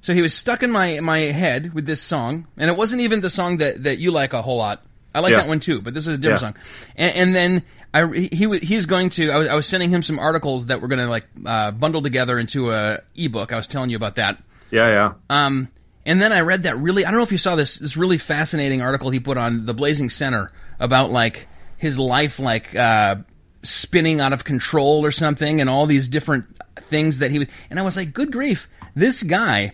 So 0.00 0.14
he 0.14 0.22
was 0.22 0.34
stuck 0.34 0.62
in 0.64 0.70
my 0.70 0.98
my 1.00 1.18
head 1.20 1.74
with 1.74 1.86
this 1.86 2.00
song, 2.00 2.46
and 2.56 2.70
it 2.70 2.76
wasn't 2.76 3.02
even 3.02 3.20
the 3.20 3.30
song 3.30 3.58
that, 3.58 3.84
that 3.84 3.98
you 3.98 4.10
like 4.10 4.32
a 4.32 4.42
whole 4.42 4.56
lot. 4.56 4.82
I 5.14 5.20
like 5.20 5.30
Yeah. 5.32 5.38
that 5.38 5.48
one 5.48 5.60
too, 5.60 5.80
but 5.80 5.94
this 5.94 6.06
is 6.06 6.18
a 6.18 6.20
different 6.20 6.40
Yeah. 6.42 6.46
song. 6.48 6.54
And, 6.96 7.16
and 7.16 7.34
then 7.36 7.62
I 7.94 8.28
he 8.32 8.46
was 8.46 8.60
he's 8.62 8.86
going 8.86 9.10
to 9.10 9.30
I 9.30 9.36
was, 9.36 9.48
I 9.48 9.54
was 9.54 9.66
sending 9.66 9.90
him 9.90 10.02
some 10.02 10.18
articles 10.18 10.66
that 10.66 10.80
were 10.80 10.88
going 10.88 10.98
to 11.00 11.06
like 11.08 11.26
uh, 11.46 11.70
bundle 11.72 12.02
together 12.02 12.38
into 12.38 12.72
a 12.72 13.00
ebook. 13.16 13.52
I 13.52 13.56
was 13.56 13.66
telling 13.68 13.90
you 13.90 13.96
about 13.96 14.16
that. 14.16 14.42
Yeah. 14.72 14.88
Yeah. 14.88 15.12
Um, 15.28 15.68
and 16.06 16.20
then 16.22 16.32
I 16.32 16.40
read 16.40 16.62
that 16.64 16.76
really 16.78 17.04
I 17.04 17.10
don't 17.10 17.18
know 17.18 17.24
if 17.24 17.32
you 17.32 17.38
saw 17.38 17.54
this 17.56 17.78
this 17.78 17.96
really 17.96 18.18
fascinating 18.18 18.82
article 18.82 19.10
he 19.10 19.20
put 19.20 19.36
on 19.36 19.66
the 19.66 19.74
Blazing 19.74 20.10
Center 20.10 20.50
about 20.80 21.12
like 21.12 21.46
his 21.76 21.98
life 21.98 22.38
like 22.38 22.74
uh, 22.74 23.16
spinning 23.62 24.20
out 24.20 24.32
of 24.32 24.42
control 24.44 25.04
or 25.04 25.12
something, 25.12 25.60
and 25.60 25.68
all 25.70 25.86
these 25.86 26.08
different 26.08 26.46
things 26.88 27.18
that 27.18 27.30
he 27.30 27.40
was. 27.40 27.48
And 27.68 27.78
I 27.78 27.82
was 27.82 27.96
like, 27.96 28.12
good 28.12 28.32
grief, 28.32 28.68
this 28.94 29.22
guy 29.22 29.72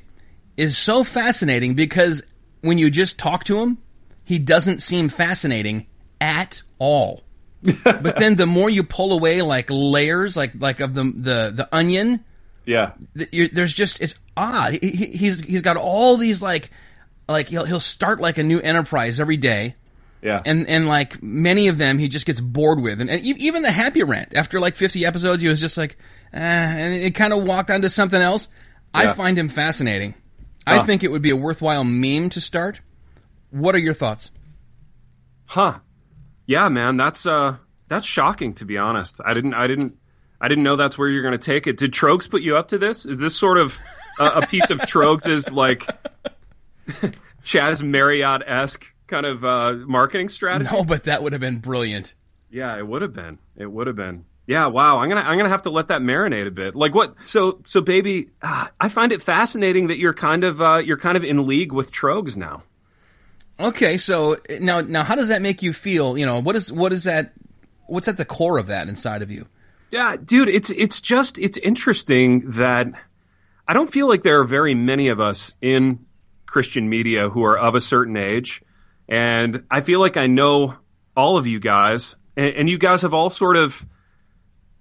is 0.57 0.77
so 0.79 1.05
fascinating 1.05 1.75
because 1.75 2.23
when 2.63 2.79
you 2.79 2.91
just 2.91 3.19
talk 3.19 3.45
to 3.45 3.61
him, 3.61 3.79
he 4.25 4.39
doesn't 4.39 4.83
seem 4.83 5.09
fascinating 5.09 5.87
at 6.21 6.63
all. 6.79 7.23
but 7.85 8.17
then 8.17 8.37
the 8.37 8.47
more 8.47 8.71
you 8.71 8.83
pull 8.83 9.13
away 9.13 9.43
like 9.43 9.67
layers 9.71 10.37
like 10.37 10.53
like 10.59 10.79
of 10.81 10.95
the 10.95 11.03
the 11.03 11.53
the 11.57 11.69
onion 11.73 12.25
yeah. 12.67 12.93
th- 13.17 13.53
there's 13.53 13.73
just 13.73 14.01
it's 14.01 14.17
odd. 14.37 14.75
He, 14.75 14.91
he, 14.91 15.07
he's 15.07 15.41
he's 15.41 15.63
got 15.63 15.77
all 15.77 16.17
these 16.17 16.43
like 16.43 16.71
like 17.29 17.49
he'll 17.49 17.65
he'll 17.65 17.81
start 17.81 18.21
like 18.21 18.39
a 18.39 18.43
new 18.43 18.59
enterprise 18.61 19.21
every 19.21 19.37
day, 19.37 19.77
Yeah. 20.21 20.43
and 20.45 20.69
and 20.69 20.87
like 20.89 21.23
many 21.23 21.69
of 21.69 21.79
them 21.79 21.99
he 21.99 22.09
just 22.09 22.27
gets 22.27 22.41
bored 22.41 22.81
with, 22.81 23.01
and, 23.01 23.09
and 23.09 23.25
even 23.25 23.63
the 23.63 23.71
Happy 23.71 24.03
Rant 24.03 24.35
after 24.35 24.59
like 24.61 24.77
50 24.77 25.07
episodes 25.07 25.43
he 25.43 25.49
was 25.49 25.61
just 25.61 25.77
like, 25.79 25.97
eh, 26.33 26.39
and 26.41 26.95
it 26.95 27.15
kind 27.15 27.33
of 27.33 27.45
walked 27.45 27.71
onto 27.71 27.89
something 27.89 28.21
else. 28.21 28.49
I 28.95 29.13
find 29.13 29.39
him 29.39 29.49
fascinating. 29.49 30.15
I 30.67 30.85
think 30.85 31.05
it 31.05 31.13
would 31.13 31.23
be 31.23 31.31
a 31.31 31.37
worthwhile 31.37 31.85
meme 31.85 32.31
to 32.31 32.41
start. 32.41 32.81
What 33.51 33.75
are 33.75 33.79
your 33.79 33.95
thoughts? 33.95 34.31
Huh. 35.47 35.79
Yeah, 36.47 36.69
man, 36.69 36.97
that's 36.97 37.25
uh 37.27 37.57
that's 37.89 38.07
shocking 38.07 38.55
to 38.55 38.65
be 38.65 38.77
honest. 38.79 39.21
I 39.25 39.33
didn't 39.33 39.55
I 39.55 39.67
didn't 39.67 39.97
I 40.41 40.49
didn't 40.49 40.65
know 40.65 40.77
that's 40.77 40.99
where 40.99 41.09
you're 41.09 41.23
going 41.23 41.33
to 41.33 41.39
take 41.39 41.67
it. 41.67 41.77
Did 41.77 41.93
Trogs 41.93 42.29
put 42.29 42.43
you 42.43 42.57
up 42.57 42.69
to 42.69 42.79
this? 42.79 43.07
Is 43.07 43.19
this 43.19 43.35
sort 43.35 43.59
of 43.59 43.79
a, 44.19 44.25
a 44.27 44.47
piece 44.47 44.71
of 44.71 44.79
Trogs' 44.81 45.51
like 45.51 45.87
Chaz 47.43 47.83
Marriott-esque 47.83 48.85
kind 49.07 49.27
of 49.27 49.45
uh 49.45 49.73
marketing 49.87 50.29
strategy? 50.29 50.71
No, 50.71 50.85
but 50.85 51.05
that 51.05 51.23
would 51.23 51.33
have 51.33 51.41
been 51.41 51.59
brilliant. 51.59 52.15
Yeah, 52.51 52.77
it 52.79 52.87
would 52.87 53.03
have 53.03 53.13
been. 53.13 53.39
It 53.57 53.67
would 53.71 53.87
have 53.87 53.97
been. 53.97 54.25
Yeah, 54.47 54.67
wow. 54.67 54.99
I'm 54.99 55.09
gonna 55.09 55.23
I'm 55.23 55.37
gonna 55.37 55.49
have 55.49 55.63
to 55.63 55.71
let 55.71 55.89
that 55.89 56.03
marinate 56.03 56.47
a 56.47 56.53
bit. 56.53 56.77
Like 56.77 56.95
what? 56.95 57.15
So 57.25 57.61
so 57.65 57.81
baby, 57.81 58.31
ah, 58.43 58.71
I 58.81 58.89
find 58.89 59.11
it 59.11 59.23
fascinating 59.23 59.89
that 59.89 59.99
you're 59.99 60.15
kind 60.15 60.45
of 60.45 60.63
uh, 60.63 60.77
you're 60.77 60.97
kind 60.97 61.17
of 61.17 61.25
in 61.25 61.47
league 61.47 61.73
with 61.73 61.91
Trogs 61.91 62.37
now. 62.37 62.63
Okay, 63.59 63.99
so 63.99 64.37
now 64.61 64.81
now 64.83 65.03
how 65.03 65.17
does 65.17 65.29
that 65.29 65.43
make 65.43 65.63
you 65.63 65.73
feel? 65.73 66.17
You 66.17 66.27
know, 66.27 66.41
what 66.41 66.55
is 66.55 66.73
what 66.73 66.93
is 66.93 67.05
that? 67.05 67.33
What's 67.87 68.07
at 68.07 68.19
the 68.19 68.25
core 68.25 68.59
of 68.59 68.69
that 68.69 68.89
inside 68.89 69.23
of 69.23 69.31
you? 69.31 69.47
Yeah, 69.91 70.17
dude, 70.17 70.49
it's 70.49 70.71
it's 70.71 71.01
just 71.01 71.39
it's 71.39 71.59
interesting 71.59 72.51
that 72.53 72.87
I 73.67 73.73
don't 73.73 73.93
feel 73.93 74.07
like 74.07 74.23
there 74.23 74.41
are 74.41 74.45
very 74.45 74.75
many 74.75 75.09
of 75.09 75.21
us 75.21 75.55
in 75.61 76.07
Christian 76.47 76.89
media 76.89 77.31
who 77.31 77.43
are 77.45 77.59
of 77.59 77.75
a 77.75 77.81
certain 77.81 78.17
age, 78.17 78.63
and 79.09 79.65
I 79.71 79.81
feel 79.81 79.99
like 79.99 80.17
I 80.17 80.29
know 80.29 80.75
all 81.17 81.37
of 81.37 81.49
you 81.49 81.59
guys, 81.59 82.17
and, 82.37 82.55
and 82.55 82.71
you 82.71 82.79
guys 82.79 83.03
have 83.03 83.15
all 83.15 83.31
sort 83.31 83.57
of 83.57 83.85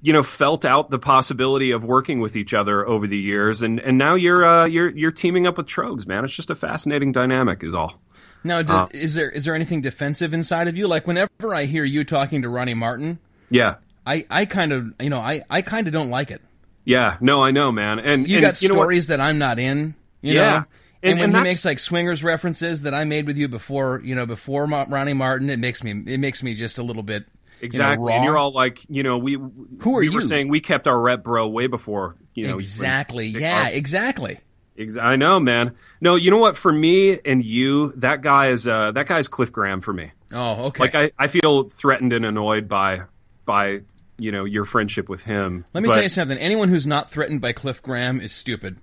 you 0.02 0.14
know 0.14 0.24
felt 0.24 0.66
out 0.66 0.90
the 0.90 1.00
possibility 1.00 1.72
of 1.72 1.84
working 1.84 2.20
with 2.20 2.36
each 2.36 2.54
other 2.54 2.88
over 2.88 3.08
the 3.08 3.18
years 3.18 3.62
and 3.62 3.80
and 3.80 3.98
now 3.98 4.16
you're 4.16 4.46
uh, 4.46 4.66
you're 4.66 4.90
you're 4.90 5.12
teaming 5.12 5.48
up 5.48 5.58
with 5.58 5.66
Trogs 5.68 6.06
man 6.08 6.24
it's 6.26 6.36
just 6.36 6.50
a 6.52 6.56
fascinating 6.56 7.12
dynamic 7.12 7.64
is 7.64 7.74
all 7.74 8.00
Now, 8.44 8.62
do, 8.62 8.88
is 8.92 9.14
there 9.16 9.30
is 9.30 9.46
there 9.46 9.56
anything 9.56 9.82
defensive 9.82 10.34
inside 10.34 10.68
of 10.68 10.78
you? 10.78 10.88
Like 10.88 11.08
whenever 11.08 11.54
I 11.54 11.66
hear 11.66 11.84
you 11.84 12.04
talking 12.04 12.42
to 12.44 12.50
Ronnie 12.50 12.74
Martin, 12.76 13.20
yeah 13.50 13.76
I, 14.06 14.26
I 14.30 14.46
kind 14.46 14.72
of 14.72 14.94
you 15.00 15.10
know 15.10 15.20
I, 15.20 15.44
I 15.50 15.62
kind 15.64 15.88
of 15.88 15.94
don't 15.94 16.10
like 16.12 16.30
it. 16.30 16.42
yeah 16.84 17.18
no 17.22 17.44
I 17.44 17.52
know 17.52 17.72
man 17.72 17.98
and 18.00 18.28
You 18.30 18.38
and 18.38 18.42
got 18.46 18.62
you 18.62 18.70
know 18.70 18.76
stories 18.76 19.08
that 19.08 19.20
I'm 19.20 19.38
not 19.40 19.58
in. 19.60 19.96
You 20.22 20.34
Yeah. 20.36 20.42
know? 20.52 20.56
And- 20.58 20.66
And, 21.04 21.20
and 21.22 21.34
when 21.34 21.44
he 21.46 21.50
makes 21.52 21.64
like 21.66 21.78
swingers 21.78 22.24
references 22.24 22.82
that 22.82 22.96
I 22.96 23.04
made 23.04 23.28
with 23.28 23.38
you 23.38 23.48
before, 23.48 24.02
you 24.04 24.16
know, 24.16 24.26
before 24.26 24.66
Ma- 24.66 24.88
Ronnie 24.90 25.14
Martin, 25.14 25.52
it 25.52 25.60
makes 25.60 25.84
me 25.84 25.92
it 26.08 26.20
makes 26.20 26.42
me 26.42 26.56
just 26.56 26.80
a 26.80 26.84
little 26.84 27.04
bit 27.04 27.26
you 27.62 27.64
know, 27.64 27.66
exactly 27.68 28.14
and 28.14 28.24
you're 28.24 28.38
all 28.38 28.52
like 28.52 28.80
you 28.90 29.04
know 29.04 29.18
we 29.18 29.34
Who 29.34 29.96
are 29.96 30.00
we 30.00 30.10
were 30.10 30.22
you? 30.22 30.22
saying 30.22 30.48
we 30.50 30.60
kept 30.62 30.88
our 30.88 31.00
rep 31.00 31.24
bro 31.24 31.48
way 31.48 31.68
before 31.68 32.16
you 32.34 32.48
know 32.48 32.56
exactly. 32.58 33.28
Yeah, 33.28 33.64
our- 33.64 33.70
exactly. 33.72 34.40
Ex- 34.78 34.98
I 34.98 35.16
know, 35.16 35.40
man. 35.40 35.76
No, 36.02 36.16
you 36.18 36.32
know 36.32 36.38
what? 36.38 36.58
For 36.58 36.70
me 36.72 37.18
and 37.24 37.46
you, 37.46 37.94
that 37.96 38.22
guy 38.22 38.50
is 38.50 38.68
uh, 38.68 38.92
that 38.92 39.08
guy's 39.08 39.30
Cliff 39.30 39.50
Graham 39.52 39.80
for 39.80 39.94
me. 39.94 40.12
Oh, 40.34 40.66
okay. 40.66 40.84
Like 40.84 40.96
I, 40.96 41.12
I 41.18 41.28
feel 41.28 41.70
threatened 41.70 42.12
and 42.12 42.26
annoyed 42.26 42.68
by 42.68 43.04
by 43.46 43.82
you 44.18 44.34
know 44.34 44.44
your 44.44 44.66
friendship 44.66 45.08
with 45.08 45.24
him. 45.24 45.64
Let 45.74 45.82
me 45.82 45.88
But 45.88 45.94
tell 45.96 46.04
you 46.04 46.10
something. 46.10 46.38
Anyone 46.38 46.68
who's 46.68 46.86
not 46.86 47.10
threatened 47.10 47.40
by 47.40 47.54
Cliff 47.54 47.82
Graham 47.82 48.20
is 48.20 48.34
stupid 48.34 48.78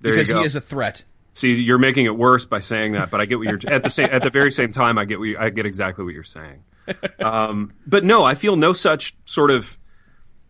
There 0.00 0.12
because 0.12 0.28
you 0.28 0.34
go. 0.34 0.40
he 0.40 0.46
is 0.46 0.54
a 0.54 0.60
threat. 0.60 1.02
See, 1.34 1.52
you're 1.54 1.78
making 1.78 2.06
it 2.06 2.16
worse 2.16 2.44
by 2.46 2.60
saying 2.60 2.92
that, 2.92 3.10
but 3.10 3.20
I 3.20 3.24
get 3.24 3.38
what 3.38 3.48
you're 3.48 3.72
at 3.72 3.82
the 3.82 3.90
same 3.90 4.08
at 4.12 4.22
the 4.22 4.30
very 4.30 4.52
same 4.52 4.70
time. 4.70 4.98
I 4.98 5.04
get 5.04 5.18
what 5.18 5.24
you, 5.26 5.36
I 5.38 5.50
get 5.50 5.66
exactly 5.66 6.04
what 6.04 6.14
you're 6.14 6.22
saying. 6.22 6.62
Um, 7.20 7.72
but 7.86 8.04
no, 8.04 8.24
I 8.24 8.34
feel 8.34 8.56
no 8.56 8.72
such 8.72 9.16
sort 9.24 9.50
of 9.50 9.78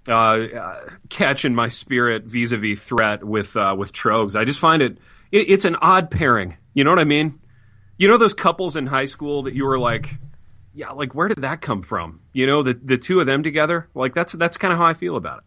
uh, 0.09 0.12
uh, 0.12 0.88
catch 1.09 1.45
in 1.45 1.54
my 1.54 1.68
spirit 1.68 2.25
vis-a-vis 2.25 2.80
threat 2.83 3.25
with 3.25 3.57
uh, 3.57 3.75
with 3.78 3.92
Trogs. 3.92 4.37
I 4.37 4.45
just 4.45 4.59
find 4.59 4.83
it, 4.83 4.99
it 5.33 5.50
it's 5.50 5.64
an 5.64 5.76
odd 5.76 6.11
pairing. 6.11 6.57
You 6.75 6.85
know 6.85 6.90
what 6.90 6.99
I 6.99 7.04
mean? 7.04 7.38
You 7.97 8.09
know 8.09 8.16
those 8.16 8.35
couples 8.35 8.76
in 8.76 8.87
high 8.87 9.07
school 9.07 9.42
that 9.42 9.54
you 9.54 9.64
were 9.64 9.78
like, 9.78 10.14
yeah, 10.73 10.90
like 10.90 11.14
where 11.14 11.28
did 11.28 11.42
that 11.42 11.61
come 11.61 11.83
from? 11.83 12.21
You 12.33 12.47
know, 12.47 12.62
the 12.62 12.75
the 12.75 12.97
two 12.97 13.21
of 13.21 13.26
them 13.26 13.42
together. 13.42 13.88
Like 13.95 14.14
that's 14.14 14.33
that's 14.35 14.57
kind 14.57 14.73
of 14.73 14.78
how 14.78 14.87
I 14.87 14.95
feel 14.95 15.16
about 15.16 15.38
it. 15.38 15.45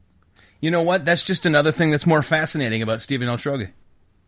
You 0.59 0.69
know 0.69 0.83
what? 0.83 1.05
That's 1.05 1.23
just 1.23 1.45
another 1.45 1.71
thing 1.71 1.89
that's 1.89 2.05
more 2.05 2.21
fascinating 2.21 2.81
about 2.81 3.01
Stephen 3.01 3.27
L. 3.27 3.37
Trogi. 3.37 3.69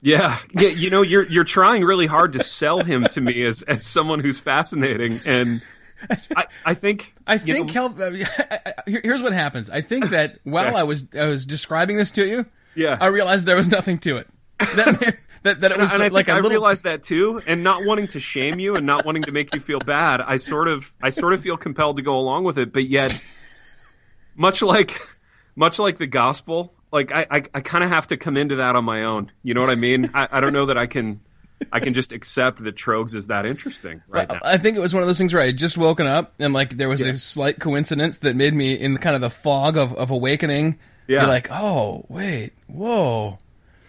Yeah, 0.01 0.39
yeah. 0.53 0.69
You 0.69 0.89
know, 0.89 1.01
you're 1.01 1.27
you're 1.27 1.43
trying 1.43 1.83
really 1.83 2.07
hard 2.07 2.33
to 2.33 2.43
sell 2.43 2.83
him 2.83 3.05
to 3.11 3.21
me 3.21 3.43
as 3.43 3.61
as 3.63 3.85
someone 3.85 4.19
who's 4.19 4.39
fascinating, 4.39 5.19
and 5.25 5.61
I 6.35 6.45
I 6.65 6.73
think 6.73 7.13
I 7.27 7.37
think 7.37 7.67
know, 7.67 7.73
Kel- 7.89 8.01
uh, 8.01 8.11
here- 8.87 9.01
here's 9.03 9.21
what 9.21 9.33
happens. 9.33 9.69
I 9.69 9.81
think 9.81 10.09
that 10.09 10.39
while 10.43 10.67
Okay. 10.67 10.75
I 10.77 10.83
was 10.83 11.05
I 11.17 11.25
was 11.25 11.45
describing 11.45 11.97
this 11.97 12.11
to 12.11 12.25
you, 12.25 12.45
Yeah. 12.75 12.97
I 12.99 13.07
realized 13.07 13.45
there 13.45 13.55
was 13.55 13.69
nothing 13.69 13.99
to 13.99 14.17
it. 14.17 14.27
That 14.75 15.17
that, 15.43 15.59
that 15.61 15.71
it 15.73 15.77
was 15.77 15.93
and 15.93 16.01
I 16.03 16.07
like 16.07 16.29
I 16.29 16.35
little. 16.35 16.49
realized 16.51 16.85
that 16.85 17.03
too, 17.03 17.41
and 17.47 17.63
not 17.63 17.85
wanting 17.85 18.07
to 18.09 18.19
shame 18.19 18.59
you 18.59 18.75
and 18.75 18.85
not 18.85 19.05
wanting 19.05 19.23
to 19.23 19.31
make 19.31 19.53
you 19.53 19.59
feel 19.59 19.79
bad, 19.79 20.21
I 20.21 20.37
sort 20.37 20.67
of 20.69 20.93
I 21.01 21.09
sort 21.09 21.33
of 21.33 21.41
feel 21.41 21.57
compelled 21.57 21.97
to 21.97 22.01
go 22.03 22.15
along 22.15 22.45
with 22.45 22.57
it, 22.57 22.71
but 22.71 22.87
yet, 22.87 23.19
much 24.35 24.61
like 24.61 24.99
much 25.55 25.79
like 25.79 25.97
the 25.97 26.07
gospel, 26.07 26.73
like 26.91 27.11
I 27.11 27.25
I, 27.29 27.43
I 27.55 27.59
kind 27.61 27.83
of 27.83 27.89
have 27.89 28.07
to 28.07 28.17
come 28.17 28.37
into 28.37 28.55
that 28.57 28.75
on 28.77 28.85
my 28.85 29.03
own. 29.03 29.31
You 29.43 29.53
know 29.53 29.61
what 29.61 29.69
I 29.69 29.75
mean? 29.75 30.11
I, 30.13 30.27
I 30.31 30.39
don't 30.39 30.53
know 30.53 30.67
that 30.67 30.77
I 30.77 30.85
can. 30.87 31.19
I 31.71 31.79
can 31.79 31.93
just 31.93 32.11
accept 32.11 32.63
that 32.63 32.75
Trogs 32.75 33.15
is 33.15 33.27
that 33.27 33.45
interesting 33.45 34.01
right 34.07 34.27
now. 34.27 34.39
I 34.43 34.57
think 34.57 34.75
it 34.77 34.79
was 34.79 34.93
one 34.93 35.01
of 35.01 35.07
those 35.07 35.17
things 35.17 35.33
where 35.33 35.41
I 35.41 35.47
had 35.47 35.57
just 35.57 35.77
woken 35.77 36.07
up 36.07 36.33
and 36.39 36.53
like 36.53 36.77
there 36.77 36.89
was 36.89 37.01
a 37.01 37.17
slight 37.17 37.59
coincidence 37.59 38.17
that 38.19 38.35
made 38.35 38.53
me 38.53 38.73
in 38.73 38.97
kind 38.97 39.15
of 39.15 39.21
the 39.21 39.29
fog 39.29 39.77
of, 39.77 39.93
of 39.95 40.11
awakening. 40.11 40.77
Yeah. 41.07 41.21
Be 41.21 41.27
like, 41.27 41.47
oh 41.51 42.05
wait, 42.09 42.53
whoa. 42.67 43.39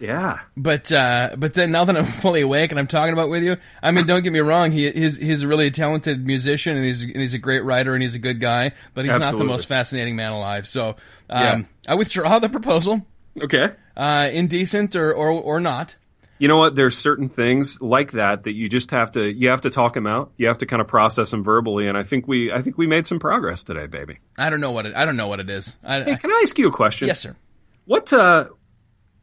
Yeah. 0.00 0.40
But 0.57 0.90
uh, 0.92 1.37
but 1.38 1.55
then 1.55 1.70
now 1.72 1.85
that 1.85 1.96
I'm 1.96 2.07
fully 2.20 2.42
awake 2.42 2.70
and 2.70 2.79
I'm 2.79 2.87
talking 2.87 3.12
about 3.12 3.29
with 3.29 3.42
you, 3.42 3.57
I 3.83 3.90
mean, 3.90 4.07
don't 4.07 4.22
get 4.22 4.33
me 4.33 4.40
wrong. 4.40 4.70
He 4.72 4.90
he's 4.90 5.16
he's 5.16 5.42
a 5.42 5.48
really 5.48 5.70
talented 5.70 6.27
musician 6.27 6.77
and 6.77 6.85
he's 6.85 7.03
and 7.03 7.16
he's 7.16 7.35
a 7.35 7.38
great 7.38 7.64
writer 7.64 7.94
and 7.94 8.03
he's 8.03 8.14
a 8.14 8.18
good 8.18 8.40
guy. 8.40 8.72
But 8.94 9.05
he's 9.05 9.18
not 9.18 9.37
the 9.38 9.44
most 9.44 9.66
fascinating 9.66 10.16
man 10.16 10.33
alive. 10.33 10.66
So 10.66 10.96
um, 11.31 11.42
Yeah. 11.42 11.62
I 11.88 11.94
withdraw 11.94 12.38
the 12.38 12.48
proposal. 12.48 13.07
Okay. 13.40 13.70
Uh, 13.96 14.29
indecent 14.33 14.94
or, 14.96 15.12
or 15.12 15.31
or 15.31 15.61
not. 15.61 15.96
You 16.38 16.49
know 16.49 16.59
what? 16.59 16.75
There's 16.75 16.97
certain 16.99 17.29
things 17.29 17.81
like 17.81 18.12
that 18.12 18.42
that 18.44 18.53
you 18.53 18.68
just 18.68 18.90
have 18.90 19.12
to 19.12 19.25
you 19.33 19.49
have 19.51 19.61
to 19.62 19.70
talk 19.70 19.94
them 19.94 20.07
out. 20.07 20.33
You 20.37 20.49
have 20.49 20.59
to 20.59 20.66
kind 20.66 20.81
of 20.83 20.88
process 20.88 21.31
them 21.31 21.44
verbally, 21.44 21.87
and 21.87 21.97
I 21.97 22.03
think 22.03 22.27
we 22.27 22.53
I 22.53 22.61
think 22.61 22.77
we 22.77 22.87
made 22.87 23.07
some 23.07 23.18
progress 23.20 23.62
today, 23.64 23.87
baby. 23.87 24.18
I 24.37 24.51
don't 24.51 24.61
know 24.61 24.73
what 24.73 24.87
it. 24.87 24.94
I 24.97 25.05
don't 25.05 25.16
know 25.16 25.29
what 25.29 25.38
it 25.40 25.49
is. 25.49 25.77
I, 25.85 26.03
Hey, 26.03 26.12
I- 26.12 26.16
can 26.16 26.31
I 26.33 26.40
ask 26.42 26.59
you 26.59 26.68
a 26.68 26.73
question? 26.73 27.07
yes, 27.09 27.20
sir. 27.20 27.37
What 27.85 28.12
uh, 28.12 28.49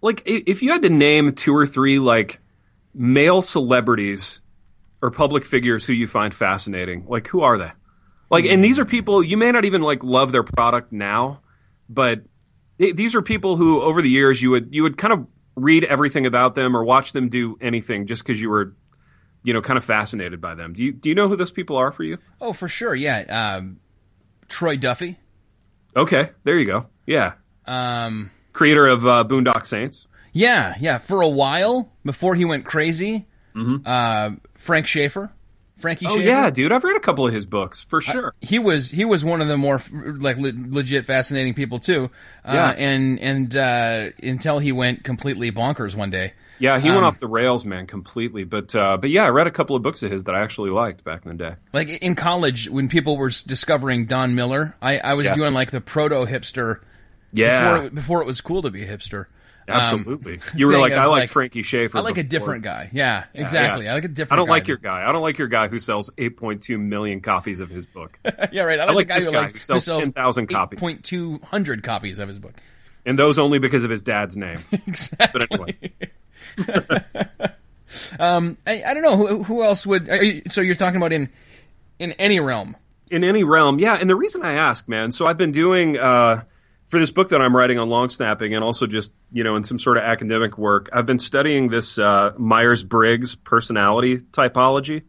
like 0.01 0.21
if 0.25 0.63
you 0.63 0.71
had 0.71 0.81
to 0.83 0.89
name 0.89 1.33
two 1.33 1.55
or 1.55 1.65
three 1.67 1.99
like 1.99 2.39
male 2.93 3.41
celebrities 3.41 4.41
or 5.01 5.11
public 5.11 5.45
figures 5.45 5.85
who 5.85 5.93
you 5.93 6.07
find 6.07 6.33
fascinating, 6.33 7.05
like 7.07 7.27
who 7.27 7.41
are 7.41 7.57
they? 7.57 7.71
Like, 8.29 8.45
and 8.45 8.63
these 8.63 8.79
are 8.79 8.85
people 8.85 9.21
you 9.21 9.35
may 9.35 9.51
not 9.51 9.65
even 9.65 9.81
like 9.81 10.03
love 10.03 10.31
their 10.31 10.43
product 10.43 10.93
now, 10.93 11.41
but 11.89 12.21
th- 12.79 12.95
these 12.95 13.15
are 13.15 13.21
people 13.21 13.57
who 13.57 13.81
over 13.81 14.01
the 14.01 14.09
years 14.09 14.41
you 14.41 14.51
would 14.51 14.69
you 14.73 14.83
would 14.83 14.97
kind 14.97 15.11
of 15.13 15.27
read 15.55 15.83
everything 15.83 16.25
about 16.25 16.55
them 16.55 16.75
or 16.75 16.83
watch 16.83 17.11
them 17.13 17.29
do 17.29 17.57
anything 17.61 18.05
just 18.07 18.23
because 18.23 18.39
you 18.41 18.49
were 18.49 18.73
you 19.43 19.53
know 19.53 19.61
kind 19.61 19.77
of 19.77 19.83
fascinated 19.85 20.39
by 20.41 20.55
them. 20.55 20.73
Do 20.73 20.83
you 20.83 20.91
do 20.91 21.09
you 21.09 21.15
know 21.15 21.27
who 21.27 21.35
those 21.35 21.51
people 21.51 21.75
are 21.77 21.91
for 21.91 22.03
you? 22.03 22.17
Oh, 22.39 22.53
for 22.53 22.67
sure. 22.67 22.95
Yeah. 22.95 23.19
Um, 23.57 23.79
Troy 24.47 24.77
Duffy. 24.77 25.17
Okay, 25.95 26.29
there 26.43 26.57
you 26.57 26.65
go. 26.65 26.87
Yeah, 27.05 27.33
Um, 27.65 28.31
creator 28.53 28.87
of 28.87 29.05
uh, 29.05 29.23
Boondock 29.27 29.65
Saints. 29.65 30.07
yeah, 30.31 30.75
yeah. 30.79 30.97
For 30.99 31.21
a 31.21 31.27
while 31.27 31.91
before 32.05 32.35
he 32.35 32.45
went 32.45 32.65
crazy, 32.65 33.27
uh, 33.85 34.31
Frank 34.57 34.87
Schaeffer, 34.87 35.33
Frankie. 35.81 36.05
Oh 36.07 36.15
Schaeffer. 36.15 36.23
yeah, 36.27 36.49
dude, 36.49 36.71
I've 36.71 36.83
read 36.83 36.95
a 36.95 36.99
couple 37.01 37.27
of 37.27 37.33
his 37.33 37.45
books 37.45 37.81
for 37.81 37.99
sure. 38.01 38.33
He 38.39 38.59
was 38.59 38.91
he 38.91 39.03
was 39.05 39.23
one 39.25 39.41
of 39.41 39.47
the 39.47 39.57
more 39.57 39.81
like 39.91 40.37
le- 40.37 40.53
legit 40.55 41.05
fascinating 41.05 41.53
people 41.53 41.79
too. 41.79 42.09
Uh, 42.45 42.51
Yeah. 42.53 42.69
And 42.71 43.19
and 43.19 43.55
uh, 43.55 44.09
until 44.23 44.59
he 44.59 44.71
went 44.71 45.03
completely 45.03 45.51
bonkers 45.51 45.95
one 45.95 46.09
day. 46.09 46.33
Yeah, 46.59 46.79
he 46.79 46.89
Um, 46.89 46.95
went 46.95 47.05
off 47.07 47.19
the 47.19 47.27
rails, 47.27 47.65
man, 47.65 47.87
completely. 47.87 48.43
But 48.43 48.75
uh, 48.75 48.97
but 48.97 49.09
yeah, 49.09 49.25
I 49.25 49.29
read 49.29 49.47
a 49.47 49.51
couple 49.51 49.75
of 49.75 49.81
books 49.81 50.03
of 50.03 50.11
his 50.11 50.25
that 50.25 50.35
I 50.35 50.41
actually 50.41 50.69
liked 50.69 51.03
back 51.03 51.25
in 51.25 51.35
the 51.35 51.43
day. 51.43 51.55
Like 51.73 51.89
in 51.89 52.13
college, 52.15 52.69
when 52.69 52.87
people 52.87 53.17
were 53.17 53.29
discovering 53.29 54.05
Don 54.05 54.35
Miller, 54.35 54.75
I, 54.81 54.99
I 54.99 55.13
was 55.15 55.25
Yeah. 55.25 55.33
doing 55.33 55.53
like 55.55 55.71
the 55.71 55.81
proto 55.81 56.25
hipster. 56.27 56.79
Yeah, 57.33 57.63
Before 57.73 57.85
it, 57.85 57.95
before 57.95 58.21
it 58.21 58.25
was 58.25 58.41
cool 58.41 58.61
to 58.61 58.69
be 58.69 58.83
a 58.83 58.87
hipster. 58.97 59.25
Um, 59.71 59.79
absolutely. 59.79 60.39
you 60.55 60.67
were 60.67 60.77
like, 60.77 60.93
I 60.93 61.05
like, 61.05 61.21
like, 61.21 61.29
Frankie 61.29 61.63
Schaeffer. 61.63 61.97
I 61.97 62.01
like 62.01 62.17
a 62.17 62.23
different 62.23 62.63
guy. 62.63 62.89
Yeah, 62.91 63.25
exactly. 63.33 63.85
Yeah. 63.85 63.91
I 63.91 63.95
like 63.95 64.05
a 64.05 64.07
different. 64.09 64.33
I 64.33 64.35
don't 64.35 64.47
guy 64.47 64.51
like 64.51 64.67
your 64.67 64.77
guy. 64.77 65.07
I 65.07 65.11
don't 65.11 65.21
like 65.21 65.37
your 65.37 65.47
guy 65.47 65.67
who 65.67 65.79
sells 65.79 66.09
8.2 66.11 66.79
million 66.79 67.21
copies 67.21 67.59
of 67.59 67.69
his 67.69 67.85
book, 67.85 68.17
yeah, 68.51 68.63
right. 68.63 68.79
I 68.79 68.85
like, 68.85 68.95
like 68.95 69.07
the 69.07 69.13
guy 69.13 69.15
this 69.19 69.25
who, 69.25 69.31
guy 69.31 69.41
like, 69.41 69.53
who 69.53 69.59
sells 69.59 69.85
10,000 69.85 70.47
copies. 70.47 70.79
Point 70.79 71.03
two 71.03 71.39
hundred 71.45 71.83
copies 71.83 72.19
of 72.19 72.27
his 72.27 72.39
book. 72.39 72.53
and 73.05 73.17
those 73.17 73.39
only 73.39 73.59
because 73.59 73.83
of 73.83 73.89
his 73.89 74.01
dad's 74.01 74.37
name. 74.37 74.59
exactly. 74.87 75.47
But 75.49 75.51
anyway, 75.51 75.91
I, 78.19 78.83
I 78.85 78.93
don't 78.93 79.03
know 79.03 79.17
who, 79.17 79.43
who 79.43 79.63
else 79.63 79.85
would. 79.85 80.07
You, 80.07 80.43
so 80.49 80.61
you're 80.61 80.75
talking 80.75 80.97
about 80.97 81.11
in 81.11 81.29
in 81.99 82.13
any 82.13 82.39
realm. 82.39 82.75
in 83.09 83.23
any 83.23 83.43
realm, 83.43 83.79
yeah. 83.79 83.95
And 83.95 84.09
the 84.09 84.15
reason 84.15 84.43
I 84.43 84.53
ask, 84.53 84.87
man, 84.87 85.11
so 85.11 85.25
I've 85.25 85.37
been 85.37 85.51
doing 85.51 85.97
uh, 85.97 86.43
for 86.91 86.99
this 86.99 87.09
book 87.09 87.29
that 87.29 87.41
I'm 87.41 87.55
writing 87.55 87.79
on 87.79 87.89
long 87.89 88.09
snapping, 88.09 88.53
and 88.53 88.63
also 88.63 88.85
just 88.85 89.13
you 89.31 89.45
know 89.45 89.55
in 89.55 89.63
some 89.63 89.79
sort 89.79 89.97
of 89.97 90.03
academic 90.03 90.57
work. 90.57 90.89
I've 90.91 91.05
been 91.05 91.19
studying 91.19 91.69
this 91.69 91.97
uh, 91.97 92.33
Myers 92.37 92.83
Briggs 92.83 93.33
personality 93.33 94.17
typology, 94.17 95.03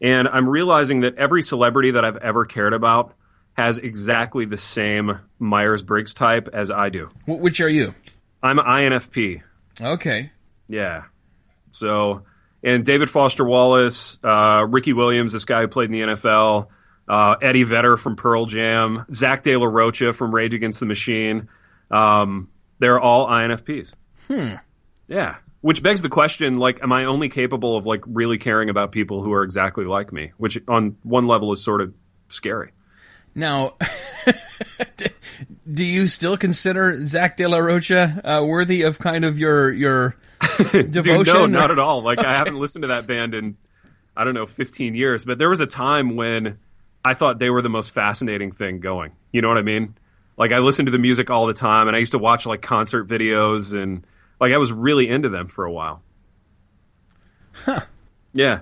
and 0.00 0.26
I'm 0.26 0.48
realizing 0.48 1.02
that 1.02 1.16
every 1.16 1.42
celebrity 1.42 1.92
that 1.92 2.04
I've 2.04 2.16
ever 2.16 2.46
cared 2.46 2.72
about 2.72 3.14
has 3.52 3.76
exactly 3.76 4.46
the 4.46 4.56
same 4.56 5.20
Myers 5.38 5.82
Briggs 5.82 6.14
type 6.14 6.48
as 6.52 6.70
I 6.70 6.88
do. 6.88 7.10
Which 7.26 7.60
are 7.60 7.68
you? 7.68 7.94
I'm 8.42 8.56
INFP. 8.56 9.42
Okay. 9.78 10.32
Yeah. 10.68 11.04
So, 11.72 12.22
and 12.64 12.86
David 12.86 13.10
Foster 13.10 13.44
Wallace, 13.44 14.18
uh, 14.24 14.64
Ricky 14.66 14.94
Williams, 14.94 15.34
this 15.34 15.44
guy 15.44 15.60
who 15.60 15.68
played 15.68 15.92
in 15.92 15.92
the 15.92 16.14
NFL, 16.14 16.68
uh, 17.10 17.34
Eddie 17.42 17.64
Vedder 17.64 17.96
from 17.96 18.14
Pearl 18.14 18.46
Jam, 18.46 19.04
Zach 19.12 19.42
De 19.42 19.56
La 19.56 19.66
Rocha 19.66 20.12
from 20.12 20.32
Rage 20.32 20.54
Against 20.54 20.78
the 20.78 20.86
Machine. 20.86 21.48
Um, 21.90 22.48
they're 22.78 23.00
all 23.00 23.26
INFPs. 23.26 23.94
Hmm. 24.28 24.54
Yeah. 25.08 25.36
Which 25.60 25.82
begs 25.82 26.02
the 26.02 26.08
question, 26.08 26.58
like, 26.58 26.82
am 26.82 26.92
I 26.92 27.04
only 27.06 27.28
capable 27.28 27.76
of 27.76 27.84
like 27.84 28.02
really 28.06 28.38
caring 28.38 28.70
about 28.70 28.92
people 28.92 29.22
who 29.24 29.32
are 29.32 29.42
exactly 29.42 29.84
like 29.84 30.12
me? 30.12 30.30
Which 30.38 30.56
on 30.68 30.96
one 31.02 31.26
level 31.26 31.52
is 31.52 31.62
sort 31.64 31.80
of 31.80 31.92
scary. 32.28 32.70
Now, 33.34 33.74
do 35.72 35.84
you 35.84 36.06
still 36.08 36.36
consider 36.36 37.06
Zach 37.06 37.36
De 37.36 37.46
La 37.46 37.58
Rocha 37.58 38.20
uh, 38.24 38.44
worthy 38.44 38.82
of 38.82 38.98
kind 38.98 39.24
of 39.24 39.38
your 39.38 39.72
your 39.72 40.16
Dude, 40.72 40.92
devotion? 40.92 41.34
no, 41.34 41.44
or- 41.44 41.48
not 41.48 41.70
at 41.70 41.78
all. 41.78 42.02
Like 42.02 42.24
I 42.24 42.36
haven't 42.38 42.58
listened 42.58 42.82
to 42.82 42.88
that 42.88 43.06
band 43.06 43.34
in 43.34 43.56
I 44.16 44.24
don't 44.24 44.34
know 44.34 44.46
15 44.46 44.94
years, 44.94 45.24
but 45.24 45.38
there 45.38 45.48
was 45.48 45.60
a 45.60 45.66
time 45.66 46.16
when 46.16 46.58
I 47.04 47.14
thought 47.14 47.38
they 47.38 47.50
were 47.50 47.62
the 47.62 47.68
most 47.70 47.90
fascinating 47.92 48.52
thing 48.52 48.80
going. 48.80 49.12
You 49.32 49.40
know 49.42 49.48
what 49.48 49.58
I 49.58 49.62
mean? 49.62 49.94
Like 50.36 50.52
I 50.52 50.58
listened 50.58 50.86
to 50.86 50.92
the 50.92 50.98
music 50.98 51.30
all 51.30 51.46
the 51.46 51.54
time, 51.54 51.86
and 51.88 51.96
I 51.96 51.98
used 52.00 52.12
to 52.12 52.18
watch 52.18 52.46
like 52.46 52.62
concert 52.62 53.06
videos, 53.08 53.74
and 53.80 54.04
like 54.40 54.52
I 54.52 54.58
was 54.58 54.72
really 54.72 55.08
into 55.08 55.28
them 55.28 55.48
for 55.48 55.64
a 55.64 55.72
while. 55.72 56.02
Huh? 57.52 57.80
Yeah. 58.32 58.60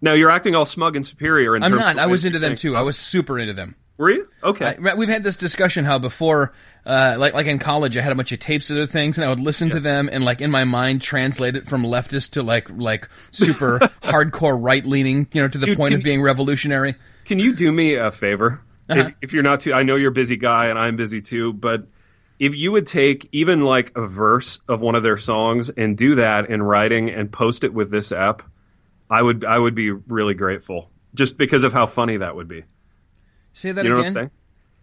Now 0.00 0.12
you're 0.12 0.30
acting 0.30 0.54
all 0.54 0.64
smug 0.66 0.96
and 0.96 1.06
superior. 1.06 1.56
In 1.56 1.62
I'm 1.62 1.74
not. 1.74 1.98
I 1.98 2.06
was 2.06 2.24
into 2.24 2.38
them 2.38 2.56
too. 2.56 2.76
I 2.76 2.82
was 2.82 2.98
super 2.98 3.38
into 3.38 3.54
them. 3.54 3.76
Were 3.98 4.10
you? 4.10 4.28
Okay. 4.42 4.76
I- 4.84 4.94
We've 4.94 5.08
had 5.08 5.24
this 5.24 5.36
discussion 5.36 5.86
how 5.86 5.98
before, 5.98 6.52
uh, 6.84 7.16
like 7.18 7.32
like 7.32 7.46
in 7.46 7.58
college, 7.58 7.96
I 7.96 8.02
had 8.02 8.12
a 8.12 8.14
bunch 8.14 8.30
of 8.32 8.38
tapes 8.38 8.68
of 8.68 8.76
their 8.76 8.84
things, 8.86 9.16
and 9.16 9.24
I 9.24 9.28
would 9.28 9.40
listen 9.40 9.70
to 9.70 9.80
them 9.80 10.10
and 10.12 10.22
like 10.22 10.42
in 10.42 10.50
my 10.50 10.64
mind 10.64 11.00
translate 11.00 11.56
it 11.56 11.66
from 11.66 11.82
leftist 11.82 12.32
to 12.32 12.42
like 12.42 12.68
like 12.68 13.08
super 13.30 13.78
hardcore 14.02 14.56
right 14.60 14.84
leaning, 14.84 15.28
you 15.32 15.40
know, 15.40 15.48
to 15.48 15.56
the 15.58 15.66
Dude, 15.66 15.78
point 15.78 15.94
of 15.94 16.02
being 16.02 16.20
revolutionary. 16.20 16.94
Can 17.26 17.38
you 17.38 17.54
do 17.54 17.70
me 17.70 17.94
a 17.94 18.10
favor? 18.10 18.62
Uh-huh. 18.88 19.00
If, 19.00 19.14
if 19.20 19.32
you're 19.32 19.42
not 19.42 19.60
too, 19.60 19.72
I 19.74 19.82
know 19.82 19.96
you're 19.96 20.10
a 20.10 20.14
busy 20.14 20.36
guy 20.36 20.66
and 20.66 20.78
I'm 20.78 20.96
busy 20.96 21.20
too, 21.20 21.52
but 21.52 21.86
if 22.38 22.54
you 22.54 22.72
would 22.72 22.86
take 22.86 23.28
even 23.32 23.62
like 23.62 23.92
a 23.96 24.06
verse 24.06 24.60
of 24.68 24.80
one 24.80 24.94
of 24.94 25.02
their 25.02 25.16
songs 25.16 25.70
and 25.70 25.96
do 25.96 26.14
that 26.16 26.48
in 26.50 26.62
writing 26.62 27.10
and 27.10 27.30
post 27.30 27.64
it 27.64 27.74
with 27.74 27.90
this 27.90 28.12
app, 28.12 28.42
I 29.10 29.22
would 29.22 29.44
I 29.44 29.58
would 29.58 29.74
be 29.74 29.90
really 29.90 30.34
grateful 30.34 30.90
just 31.14 31.36
because 31.38 31.64
of 31.64 31.72
how 31.72 31.86
funny 31.86 32.18
that 32.18 32.36
would 32.36 32.48
be. 32.48 32.64
Say 33.52 33.72
that 33.72 33.84
You 33.84 33.90
know 33.90 33.96
again. 33.96 34.04
what 34.04 34.06
I'm 34.06 34.12
saying? 34.12 34.30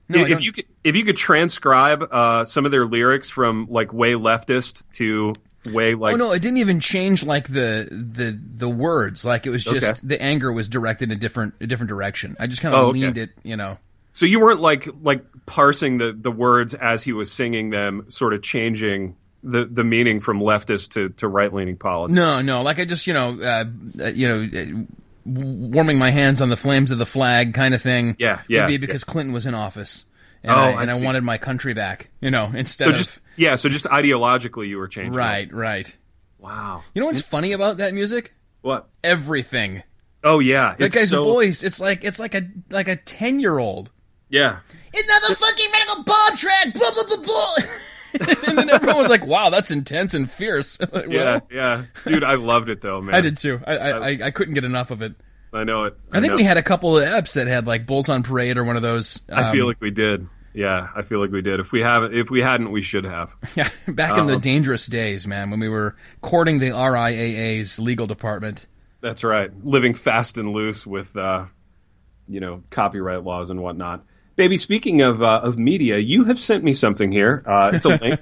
No, 0.09 0.25
if 0.25 0.41
you 0.41 0.51
could 0.51 0.65
if 0.83 0.95
you 0.95 1.05
could 1.05 1.15
transcribe 1.15 2.03
uh, 2.11 2.43
some 2.45 2.65
of 2.65 2.71
their 2.71 2.85
lyrics 2.85 3.29
from 3.29 3.67
like 3.69 3.93
way 3.93 4.13
leftist 4.13 4.83
to 4.93 5.33
way 5.65 5.95
like 5.95 6.13
oh 6.13 6.17
no, 6.17 6.31
it 6.31 6.39
didn't 6.39 6.57
even 6.57 6.79
change 6.79 7.23
like 7.23 7.47
the 7.47 7.87
the 7.91 8.37
the 8.55 8.69
words. 8.69 9.23
Like 9.25 9.45
it 9.45 9.49
was 9.49 9.63
just 9.63 9.85
Okay. 9.85 9.99
the 10.03 10.21
anger 10.21 10.51
was 10.51 10.67
directed 10.67 11.11
in 11.11 11.17
a 11.17 11.19
different 11.19 11.53
a 11.61 11.67
different 11.67 11.89
direction. 11.89 12.35
I 12.39 12.47
just 12.47 12.61
kind 12.61 12.73
of 12.75 12.81
Oh, 12.81 12.85
okay. 12.87 12.99
leaned 12.99 13.17
it, 13.17 13.29
you 13.43 13.55
know. 13.55 13.77
so 14.11 14.25
you 14.25 14.39
weren't 14.39 14.61
like 14.61 14.87
like 15.01 15.23
parsing 15.45 15.97
the 15.97 16.11
the 16.11 16.31
words 16.31 16.73
as 16.73 17.03
he 17.03 17.13
was 17.13 17.31
singing 17.31 17.69
them, 17.69 18.05
sort 18.09 18.33
of 18.33 18.41
changing 18.41 19.15
the 19.43 19.65
the 19.65 19.83
meaning 19.83 20.19
from 20.19 20.39
leftist 20.39 20.91
to 20.93 21.09
to 21.09 21.27
right 21.27 21.53
leaning 21.53 21.77
politics. 21.77 22.15
No, 22.15 22.41
no, 22.41 22.61
like 22.61 22.79
I 22.79 22.85
just 22.85 23.07
you 23.07 23.13
know 23.13 23.37
uh, 23.41 23.65
uh, 24.03 24.07
you 24.07 24.27
know. 24.27 24.59
Uh, 24.61 24.83
warming 25.25 25.97
my 25.97 26.09
hands 26.11 26.41
on 26.41 26.49
the 26.49 26.57
flames 26.57 26.91
of 26.91 26.97
the 26.97 27.05
flag 27.05 27.53
kind 27.53 27.73
of 27.73 27.81
thing 27.81 28.13
Yeah, 28.19 28.41
yeah, 28.49 28.59
would 28.63 28.67
be 28.67 28.73
yeah. 28.73 28.77
because 28.79 29.05
Clinton 29.05 29.31
was 29.33 29.45
in 29.45 29.53
office 29.55 30.03
and, 30.43 30.51
Oh, 30.51 30.55
I, 30.55 30.71
I 30.71 30.81
and 30.83 30.91
I 30.91 30.97
see. 30.97 31.05
wanted 31.05 31.23
my 31.23 31.37
country 31.37 31.73
back 31.73 32.09
you 32.21 32.29
know 32.31 32.51
instead 32.53 32.85
So 32.85 32.89
of 32.91 32.95
just 32.97 33.19
yeah, 33.35 33.55
so 33.55 33.69
just 33.69 33.85
ideologically 33.85 34.67
you 34.67 34.77
were 34.77 34.87
changing. 34.87 35.13
it. 35.13 35.17
right 35.17 35.53
right 35.53 35.97
Wow. 36.39 36.83
you 36.93 37.01
know 37.01 37.07
what's 37.07 37.21
funny 37.21 37.53
about 37.53 37.77
that 37.77 37.93
music 37.93 38.33
What? 38.61 38.87
everything 39.03 39.83
Oh 40.23 40.39
yeah. 40.39 40.75
that 40.77 40.85
It's 40.85 40.95
guy's 40.95 41.09
so, 41.09 41.23
voice 41.23 41.63
it's 41.63 41.79
like 41.79 42.03
it's 42.03 42.19
like 42.19 42.35
a 42.35 42.43
like 42.69 42.87
a 42.87 42.95
10 42.95 43.39
year 43.39 43.57
old 43.57 43.89
Yeah. 44.29 44.59
it's 44.93 45.07
another 45.09 45.35
fucking 45.35 45.71
medical 45.71 46.03
bomb 46.03 46.37
track 46.37 46.73
blah 46.73 46.91
blah 46.93 47.03
blah 47.07 47.23
blah 47.25 47.55
and 48.47 48.57
then 48.59 48.69
everyone 48.69 48.97
was 48.99 49.09
like 49.09 49.25
wow 49.25 49.49
that's 49.49 49.71
intense 49.71 50.13
and 50.13 50.29
fierce 50.29 50.77
Like, 50.91 51.07
Yeah. 51.09 51.23
well, 51.23 51.47
Yeah. 51.51 51.83
Dude, 52.05 52.23
I 52.23 52.35
loved 52.35 52.69
it 52.69 52.81
though, 52.81 53.01
man. 53.01 53.15
I 53.15 53.21
did 53.21 53.37
too. 53.37 53.59
I, 53.65 53.75
I, 53.77 53.89
I, 53.89 54.19
I 54.25 54.31
couldn't 54.31 54.53
get 54.53 54.65
enough 54.65 54.91
of 54.91 55.01
it. 55.01 55.13
I 55.51 55.63
know 55.63 55.83
it. 55.85 55.95
I 56.11 56.19
think 56.19 56.31
know. 56.31 56.37
we 56.37 56.43
had 56.43 56.57
a 56.57 56.63
couple 56.63 56.97
of 56.97 57.03
eps 57.03 57.33
that 57.33 57.47
had 57.47 57.65
like 57.67 57.85
Bulls 57.85 58.09
on 58.09 58.21
Parade 58.23 58.57
or 58.57 58.63
one 58.63 58.75
of 58.75 58.81
those. 58.81 59.21
I 59.31 59.43
um, 59.45 59.51
feel 59.51 59.65
like 59.67 59.79
we 59.81 59.91
did. 59.91 60.27
Yeah, 60.53 60.89
I 60.95 61.01
feel 61.01 61.19
like 61.19 61.31
we 61.31 61.41
did. 61.41 61.59
If 61.59 61.71
we 61.71 61.81
haven't, 61.81 62.13
if 62.13 62.29
we 62.29 62.41
hadn't, 62.41 62.71
we 62.71 62.81
should 62.81 63.05
have. 63.05 63.35
Yeah, 63.55 63.69
back 63.87 64.17
in 64.17 64.27
the 64.27 64.35
Um, 64.35 64.41
dangerous 64.41 64.85
days, 64.87 65.25
man, 65.27 65.49
when 65.51 65.59
we 65.59 65.69
were 65.69 65.95
courting 66.21 66.59
the 66.59 66.69
RIAA's 66.71 67.79
legal 67.79 68.07
department. 68.07 68.67
That's 69.01 69.23
right. 69.23 69.51
Living 69.65 69.93
fast 69.95 70.37
and 70.37 70.53
loose 70.53 70.85
with, 70.87 71.15
uh, 71.17 71.45
you 72.27 72.39
know, 72.39 72.63
copyright 72.69 73.23
laws 73.23 73.49
and 73.49 73.61
whatnot. 73.61 74.03
Baby, 74.35 74.57
speaking 74.57 75.01
of 75.01 75.21
uh, 75.21 75.41
of 75.43 75.57
media, 75.59 75.97
you 75.97 76.23
have 76.25 76.39
sent 76.39 76.63
me 76.63 76.73
something 76.73 77.11
here. 77.11 77.43
Uh, 77.45 77.71
it's 77.73 77.85
a 77.85 77.89
link 78.01 78.19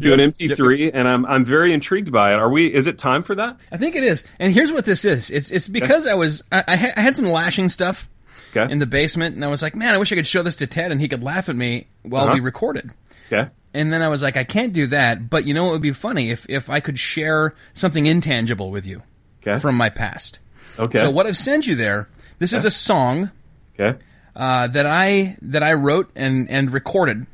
to 0.00 0.12
an 0.12 0.20
MP3, 0.20 0.90
and 0.92 1.06
I'm 1.08 1.24
I'm 1.26 1.44
very 1.44 1.72
intrigued 1.72 2.10
by 2.12 2.32
it. 2.32 2.36
Are 2.36 2.50
we? 2.50 2.72
Is 2.74 2.86
it 2.86 2.98
time 2.98 3.22
for 3.22 3.34
that? 3.36 3.58
I 3.72 3.76
think 3.78 3.96
it 3.96 4.04
is. 4.04 4.24
And 4.38 4.52
here's 4.52 4.72
what 4.72 4.84
this 4.84 5.04
is. 5.04 5.30
It's 5.30 5.50
it's 5.50 5.68
because 5.68 6.06
I 6.06 6.14
was 6.14 6.42
I 6.52 6.64
I 6.68 6.76
had 7.00 7.16
some 7.16 7.30
lashing 7.30 7.68
stuff 7.70 8.08
Okay. 8.56 8.70
in 8.72 8.78
the 8.78 8.86
basement, 8.86 9.34
and 9.36 9.44
I 9.44 9.48
was 9.48 9.62
like, 9.62 9.74
man, 9.76 9.94
I 9.94 9.98
wish 9.98 10.10
I 10.12 10.16
could 10.16 10.26
show 10.26 10.42
this 10.42 10.56
to 10.56 10.66
Ted, 10.66 10.90
and 10.92 11.00
he 11.00 11.08
could 11.08 11.22
laugh 11.22 11.48
at 11.48 11.56
me 11.56 11.86
while 12.02 12.24
Uh-huh. 12.24 12.34
we 12.34 12.40
recorded. 12.40 12.90
okay. 13.32 13.50
And 13.72 13.92
then 13.92 14.02
I 14.02 14.08
was 14.08 14.22
like, 14.22 14.36
I 14.36 14.42
can't 14.42 14.72
do 14.72 14.88
that. 14.88 15.30
But 15.30 15.46
you 15.46 15.54
know 15.54 15.62
what 15.64 15.72
would 15.72 15.82
be 15.82 15.92
funny 15.92 16.30
if 16.30 16.44
if 16.48 16.68
I 16.68 16.80
could 16.80 16.98
share 16.98 17.54
something 17.74 18.06
intangible 18.06 18.70
with 18.72 18.84
you 18.86 19.02
Okay. 19.46 19.60
from 19.60 19.76
my 19.76 19.88
past. 19.90 20.40
okay. 20.78 20.98
So 20.98 21.10
what 21.10 21.26
I've 21.26 21.36
sent 21.36 21.66
you 21.68 21.76
there, 21.76 22.08
this 22.40 22.52
is 22.52 22.64
a 22.64 22.70
song 22.72 23.30
Okay. 23.78 23.96
uh, 24.34 24.66
that 24.66 24.86
I 24.86 25.36
that 25.42 25.62
I 25.62 25.74
wrote 25.74 26.10
and 26.16 26.50
and 26.50 26.72
recorded 26.72 27.26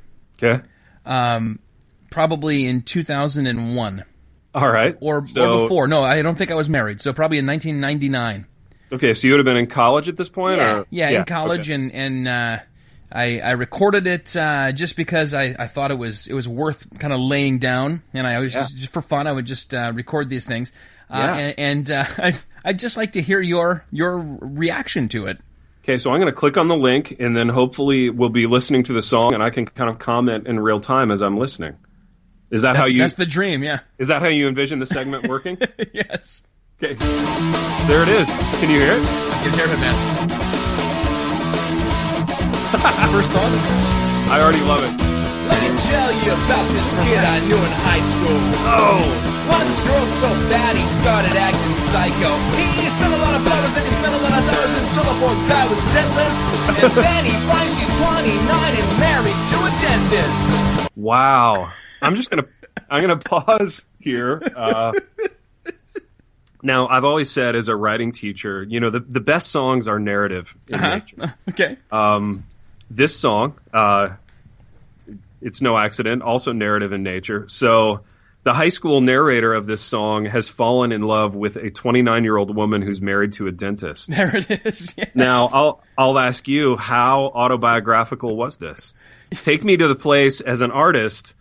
Okay. 0.43 0.63
Um, 1.07 1.61
probably 2.11 2.67
in 2.67 2.83
2001 2.83 4.05
All 4.55 4.69
right. 4.71 4.97
or 5.01 5.25
So- 5.25 5.43
or 5.61 5.63
before. 5.63 5.89
No, 5.89 6.03
I 6.03 6.21
don't 6.21 6.37
think 6.37 6.51
I 6.51 6.55
was 6.55 6.69
married. 6.69 7.01
So 7.01 7.13
probably 7.15 7.39
in 7.39 7.47
1999. 7.47 8.45
Okay, 8.92 9.14
so 9.14 9.27
you 9.27 9.35
would 9.35 9.38
have 9.38 9.44
been 9.44 9.57
in 9.57 9.66
college 9.66 10.09
at 10.09 10.16
this 10.16 10.29
point? 10.29 10.57
Yeah, 10.59 10.79
or? 10.79 10.87
yeah, 10.90 11.09
in 11.11 11.25
college, 11.25 11.68
okay. 11.68 11.75
and 11.75 11.92
and 11.92 12.29
uh, 12.29 12.59
I 13.11 13.40
I 13.40 13.51
recorded 13.53 14.07
it 14.07 14.35
uh, 14.37 14.72
just 14.72 14.96
because 14.96 15.35
I, 15.35 15.57
I 15.59 15.66
thought 15.66 15.90
it 15.90 15.99
was 15.99 16.27
it 16.27 16.35
was 16.35 16.46
worth 16.46 16.87
kind 16.99 17.12
of 17.12 17.20
laying 17.20 17.59
down, 17.59 18.03
and 18.14 18.27
I 18.27 18.37
always 18.37 18.55
Yeah. 18.55 18.62
just, 18.62 18.77
just 18.77 18.92
for 18.92 19.03
fun 19.03 19.27
I 19.27 19.33
would 19.33 19.46
just 19.46 19.75
uh, 19.75 19.92
record 19.94 20.29
these 20.29 20.46
things, 20.46 20.72
uh, 21.11 21.16
Yeah. 21.18 21.35
and, 21.37 21.59
and 21.59 21.90
uh, 21.90 22.05
I 22.18 22.38
I'd 22.64 22.79
just 22.79 22.96
like 22.96 23.12
to 23.12 23.22
hear 23.22 23.40
your 23.40 23.85
your 23.90 24.18
reaction 24.40 25.09
to 25.11 25.27
it. 25.27 25.38
Okay, 25.83 25.99
so 25.99 26.11
I'm 26.12 26.20
going 26.20 26.33
to 26.33 26.37
click 26.37 26.57
on 26.57 26.66
the 26.66 26.77
link, 26.77 27.14
and 27.20 27.37
then 27.37 27.49
hopefully 27.49 28.11
we'll 28.11 28.29
be 28.29 28.46
listening 28.49 28.83
to 28.85 28.92
the 28.92 29.03
song, 29.03 29.35
and 29.35 29.40
I 29.42 29.51
can 29.51 29.66
kind 29.66 29.88
of 29.88 30.01
comment 30.01 30.49
in 30.49 30.59
real 30.59 30.81
time 30.81 31.12
as 31.12 31.22
I'm 31.22 31.38
listening. 31.38 31.77
Is 32.51 32.62
that 32.62 32.75
how 32.75 32.87
you? 32.87 32.99
That's 32.99 33.14
the 33.14 33.27
dream, 33.27 33.62
yeah. 33.62 33.81
Is 33.99 34.09
that 34.09 34.20
how 34.20 34.27
you 34.29 34.49
envision 34.49 34.79
the 34.81 34.87
segment 34.87 35.29
working? 35.29 35.59
yes, 35.92 36.42
okay, 36.83 36.95
there 37.89 38.03
it 38.03 38.09
is. 38.09 38.29
Can 38.61 38.71
you 38.71 38.81
hear 38.81 38.93
it? 38.99 39.07
I 39.07 39.41
can 39.43 39.53
hear 39.55 39.67
it, 39.67 39.81
man. 39.81 39.97
First 43.12 43.31
thoughts? 43.31 43.59
I 44.29 44.41
already 44.43 44.61
love 44.69 44.83
it. 44.85 44.93
Let 45.49 45.61
me 45.62 45.71
tell 45.89 46.11
you 46.12 46.33
about 46.37 46.67
this 46.75 46.89
kid 47.07 47.23
I 47.25 47.41
knew 47.47 47.57
in 47.57 47.73
high 47.87 48.03
school. 48.05 48.41
Oh, 48.69 49.01
Wanted 49.49 49.69
this 49.71 49.81
girl 49.87 50.05
so 50.21 50.29
bad 50.51 50.77
he 50.77 50.85
started 51.01 51.33
acting 51.39 51.77
psycho. 51.89 52.35
He 52.59 52.91
spent 52.99 53.15
a 53.15 53.21
lot 53.23 53.35
of 53.39 53.43
flowers 53.47 53.73
and 53.79 53.87
he 53.87 53.93
spent 53.95 54.12
a 54.12 54.19
lot 54.19 54.35
of 54.37 54.45
dollars 54.45 54.75
until 54.75 55.05
the 55.07 55.15
poor 55.23 55.35
guy 55.49 55.65
was 55.71 55.81
senseless. 55.95 56.37
And 56.67 56.77
then 57.07 57.23
he 57.25 57.35
finds 57.47 57.73
she's 57.79 57.95
29 57.97 58.37
and 58.77 59.01
married 59.01 59.39
to 59.39 59.57
a 59.62 59.71
dentist. 59.81 60.91
wow! 60.97 61.71
I'm 62.03 62.17
just 62.17 62.29
gonna 62.29 62.45
I'm 62.91 63.01
gonna 63.01 63.17
pause 63.17 63.87
here. 64.01 64.43
Uh, 64.57 64.93
now, 66.67 66.89
I've 66.89 67.05
always 67.05 67.31
said 67.31 67.55
as 67.57 67.69
a 67.69 67.77
writing 67.77 68.13
teacher, 68.13 68.63
you 68.65 68.81
know, 68.81 68.91
the 68.91 69.01
the 69.01 69.21
best 69.21 69.51
songs 69.51 69.89
are 69.89 69.99
narrative 69.99 70.55
in 70.69 70.81
nature. 70.81 71.35
Okay. 71.49 71.79
this 72.91 73.17
song, 73.17 73.55
uh, 73.73 74.11
it's 75.41 75.63
no 75.63 75.79
accident, 75.79 76.23
also 76.23 76.53
narrative 76.53 76.93
in 76.93 77.03
nature. 77.03 77.47
So 77.49 78.01
the 78.43 78.53
high 78.55 78.69
school 78.69 79.01
narrator 79.01 79.55
of 79.55 79.67
this 79.67 79.81
song 79.81 80.25
has 80.25 80.49
fallen 80.49 80.93
in 80.93 81.03
love 81.03 81.35
with 81.35 81.57
a 81.57 81.71
29 81.71 82.25
year 82.25 82.37
old 82.37 82.55
woman 82.55 82.83
who's 82.83 83.01
married 83.01 83.33
to 83.35 83.47
a 83.47 83.53
dentist. 83.53 84.11
there 84.11 84.37
it 84.37 84.67
is. 84.67 84.95
Yes. 84.97 85.11
Now, 85.15 85.49
I'll 85.53 85.83
I'll 85.97 86.19
ask 86.19 86.49
you, 86.49 86.77
how 86.77 87.33
autobiographical 87.35 88.37
was 88.37 88.59
this? 88.59 88.93
Take 89.31 89.65
me 89.65 89.77
to 89.77 89.89
the 89.89 89.95
place 89.95 90.41
as 90.41 90.61
an 90.61 90.71
artist 90.71 91.35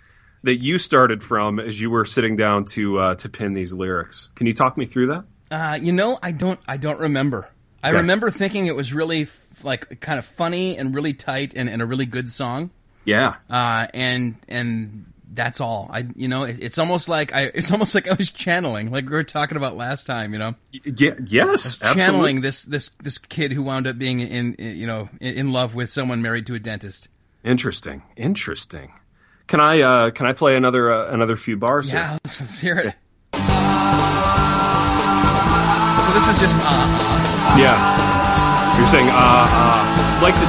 that 0.46 0.56
you 0.64 0.78
started 0.78 1.22
from 1.22 1.60
as 1.60 1.80
you 1.80 1.90
were 1.92 2.06
sitting 2.06 2.36
down 2.36 2.66
to 2.66 2.98
uh, 3.00 3.16
to 3.16 3.30
pin 3.30 3.54
these 3.54 3.74
lyrics. 3.74 4.30
Can 4.36 4.48
you 4.48 4.54
talk 4.54 4.78
me 4.78 4.86
through 4.86 5.08
that? 5.08 5.24
Uh, 5.52 5.78
you 5.82 5.92
know, 5.92 6.18
I 6.24 6.32
don't. 6.32 6.60
I 6.68 6.78
don't 6.78 7.00
remember. 7.00 7.50
I 7.84 7.90
Okay. 7.90 7.98
remember 7.98 8.32
thinking 8.32 8.66
it 8.66 8.76
was 8.76 8.94
really 8.94 9.24
f- 9.24 9.64
like 9.64 10.00
kind 10.02 10.18
of 10.18 10.26
funny 10.26 10.76
and 10.78 10.96
really 10.96 11.14
tight 11.14 11.54
and, 11.56 11.70
and 11.70 11.82
a 11.82 11.86
really 11.86 12.08
good 12.08 12.30
song. 12.32 12.72
Yeah. 13.04 13.36
Uh, 13.50 13.86
and 13.94 14.36
and 14.48 15.06
that's 15.32 15.62
all. 15.62 15.88
I 15.94 16.08
you 16.16 16.28
know, 16.28 16.44
it, 16.46 16.58
it's 16.62 16.80
almost 16.80 17.08
like 17.10 17.32
I. 17.36 17.44
It's 17.54 17.70
almost 17.72 17.94
like 17.94 18.08
I 18.08 18.14
was 18.14 18.32
channeling, 18.32 18.90
like 18.90 19.06
we 19.06 19.12
were 19.12 19.24
talking 19.24 19.56
about 19.58 19.78
last 19.78 20.06
time. 20.08 20.34
You 20.34 20.40
know, 20.40 20.56
Y- 20.74 21.16
yes. 21.28 21.76
channeling 21.78 22.38
Absolutely. 22.38 22.40
this 22.42 22.64
this 22.64 22.92
this 23.04 23.18
kid 23.20 23.52
who 23.52 23.62
wound 23.62 23.86
up 23.86 24.00
being 24.00 24.22
in, 24.22 24.56
in 24.56 24.78
you 24.78 24.88
know 24.88 25.10
in, 25.22 25.34
in 25.36 25.52
love 25.52 25.76
with 25.76 25.92
someone 25.92 26.22
married 26.24 26.48
to 26.48 26.56
a 26.56 26.60
dentist. 26.60 27.10
Interesting. 27.44 28.02
Interesting. 28.18 28.94
Can 29.48 29.60
I 29.60 29.82
uh, 29.82 30.12
can 30.12 30.26
I 30.26 30.34
play 30.34 30.56
another 30.56 30.92
uh, 30.92 31.12
another 31.12 31.38
few 31.38 31.56
bars 31.58 31.90
here? 31.90 32.00
Yeah, 32.00 32.18
let's, 32.24 32.42
let's 32.42 32.60
hear 32.60 32.80
it. 32.80 32.96
So 33.34 33.40
this 36.14 36.28
is 36.28 36.40
just 36.40 36.56
uh, 36.58 37.58
Yeah. 37.60 38.14
You're 38.78 38.88
saying 38.88 39.08
ah 39.10 39.48
ah 39.50 40.20
like 40.22 40.34
the 40.36 40.46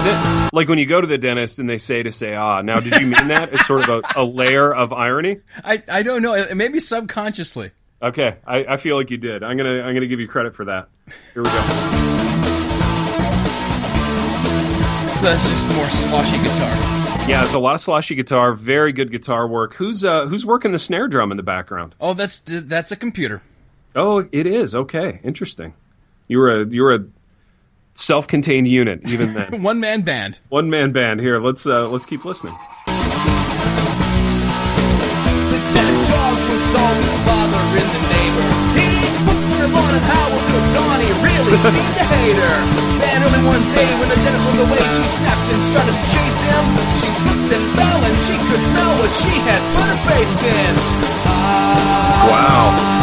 de- 0.50 0.56
like 0.56 0.68
when 0.68 0.78
you 0.78 0.86
go 0.86 1.00
to 1.00 1.06
the 1.06 1.18
dentist 1.18 1.58
and 1.58 1.68
they 1.68 1.78
say 1.78 2.02
to 2.02 2.10
say 2.10 2.34
ah. 2.34 2.62
Now, 2.62 2.80
did 2.80 3.00
you 3.00 3.06
mean 3.06 3.28
that 3.28 3.52
It's 3.52 3.66
sort 3.66 3.88
of 3.88 4.02
a, 4.16 4.20
a 4.22 4.24
layer 4.24 4.74
of 4.74 4.92
irony? 4.92 5.38
I 5.62 5.82
I 5.88 6.02
don't 6.02 6.22
know. 6.22 6.54
Maybe 6.54 6.80
subconsciously. 6.80 7.70
Okay, 8.02 8.36
I, 8.46 8.64
I 8.64 8.76
feel 8.78 8.96
like 8.96 9.10
you 9.10 9.16
did. 9.18 9.42
I'm 9.42 9.56
gonna 9.56 9.82
I'm 9.82 9.94
gonna 9.94 10.06
give 10.06 10.20
you 10.20 10.28
credit 10.28 10.54
for 10.54 10.64
that. 10.66 10.88
Here 11.34 11.42
we 11.42 11.48
go. 11.50 11.60
So 15.16 15.22
that's 15.22 15.48
just 15.48 15.66
more 15.76 15.88
sloshy 15.90 16.38
guitar. 16.42 17.05
Yeah, 17.28 17.42
it's 17.42 17.54
a 17.54 17.58
lot 17.58 17.74
of 17.74 17.80
sloshy 17.80 18.14
guitar, 18.14 18.52
very 18.54 18.92
good 18.92 19.10
guitar 19.10 19.48
work. 19.48 19.74
Who's 19.74 20.04
uh 20.04 20.26
who's 20.26 20.46
working 20.46 20.70
the 20.70 20.78
snare 20.78 21.08
drum 21.08 21.32
in 21.32 21.36
the 21.36 21.42
background? 21.42 21.96
Oh, 22.00 22.14
that's 22.14 22.40
that's 22.46 22.92
a 22.92 22.96
computer. 22.96 23.42
Oh, 23.96 24.28
it 24.30 24.46
is. 24.46 24.76
Okay, 24.76 25.18
interesting. 25.24 25.74
You 26.28 26.38
were 26.38 26.60
a 26.62 26.66
you 26.66 26.82
were 26.82 26.94
a 26.94 27.04
self-contained 27.94 28.68
unit 28.68 29.00
even 29.10 29.34
then. 29.34 29.62
One 29.64 29.80
man 29.80 30.02
band. 30.02 30.38
One 30.50 30.70
man 30.70 30.92
band. 30.92 31.18
Here, 31.18 31.40
let's 31.40 31.66
uh 31.66 31.88
let's 31.88 32.06
keep 32.06 32.24
listening. 32.24 32.56
Seemed 41.60 41.94
to 41.96 42.04
hate 42.16 42.36
her. 42.36 42.56
And 43.16 43.24
only 43.24 43.42
one 43.46 43.64
day 43.72 43.88
when 44.00 44.08
the 44.08 44.16
dentist 44.16 44.44
was 44.46 44.58
away, 44.66 44.82
she 44.96 45.04
snapped 45.16 45.48
and 45.52 45.62
started 45.62 45.94
to 45.96 46.04
chase 46.12 46.38
him. 46.46 46.64
She 47.00 47.08
slipped 47.20 47.52
and 47.56 47.64
fell 47.76 48.00
and 48.04 48.16
she 48.26 48.36
could 48.48 48.62
smell 48.66 48.92
what 49.00 49.12
she 49.22 49.34
had 49.46 49.62
put 49.76 49.86
her 49.92 50.00
face 50.10 50.42
in. 50.42 50.74
Ah, 51.28 52.26
Wow. 52.30 52.96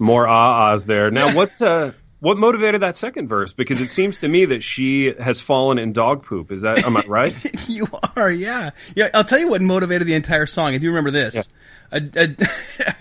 More 0.00 0.26
ah-ahs 0.26 0.86
there. 0.86 1.10
Now, 1.10 1.34
what 1.36 1.60
uh, 1.60 1.92
what 2.20 2.36
motivated 2.38 2.80
that 2.82 2.96
second 2.96 3.28
verse? 3.28 3.52
Because 3.52 3.80
it 3.80 3.90
seems 3.90 4.16
to 4.18 4.28
me 4.28 4.46
that 4.46 4.62
she 4.62 5.12
has 5.18 5.40
fallen 5.40 5.78
in 5.78 5.92
dog 5.92 6.24
poop. 6.24 6.50
Is 6.50 6.62
that 6.62 6.84
am 6.84 6.96
I 6.96 7.02
right? 7.06 7.34
you 7.68 7.86
are, 8.16 8.30
yeah, 8.30 8.70
yeah. 8.96 9.08
I'll 9.14 9.24
tell 9.24 9.38
you 9.38 9.48
what 9.48 9.60
motivated 9.62 10.06
the 10.06 10.14
entire 10.14 10.46
song. 10.46 10.74
I 10.74 10.78
do 10.78 10.88
remember 10.88 11.10
this: 11.10 11.46
a, 11.92 12.00
a, 12.16 12.36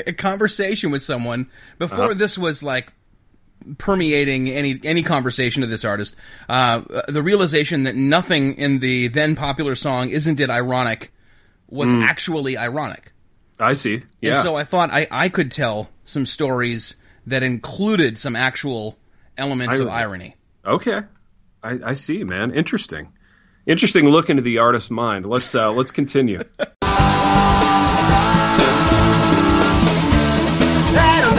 a 0.08 0.14
conversation 0.14 0.92
with 0.92 1.02
someone 1.02 1.50
before 1.78 2.06
Uh-huh. 2.06 2.14
this 2.14 2.38
was 2.38 2.64
like 2.64 2.94
permeating 3.78 4.50
any 4.50 4.80
any 4.84 5.04
conversation 5.04 5.64
of 5.64 5.70
this 5.70 5.84
artist. 5.86 6.16
Uh, 6.48 6.82
the 7.08 7.22
realization 7.22 7.84
that 7.84 7.96
nothing 7.96 8.54
in 8.56 8.80
the 8.80 9.08
then 9.10 9.36
popular 9.36 9.76
song 9.76 10.10
"Isn't 10.10 10.40
It 10.40 10.50
Ironic" 10.50 11.12
was 11.68 11.92
actually 11.94 12.58
ironic. 12.58 13.12
I 13.60 13.74
see. 13.74 14.04
Yeah. 14.22 14.36
And 14.36 14.42
so 14.42 14.56
I 14.56 14.64
thought 14.64 14.90
I, 14.92 15.08
I 15.12 15.30
could 15.30 15.52
tell 15.52 15.90
some 16.06 16.26
stories 16.26 16.96
that 17.28 17.44
included 17.44 18.18
some 18.18 18.36
actual 18.36 18.98
elements 19.38 19.76
of 19.76 19.88
Irony. 19.88 19.94
irony. 19.94 20.36
okay. 20.66 21.02
I, 21.62 21.80
I 21.88 21.94
see, 21.94 22.24
man. 22.24 22.54
Interesting. 22.54 23.10
Interesting 23.68 24.08
look 24.08 24.30
into 24.30 24.42
the 24.42 24.58
artist's 24.60 24.90
mind. 24.90 25.26
Let's 25.26 25.54
uh, 25.54 25.72
let's 25.74 25.92
continue. 25.92 26.44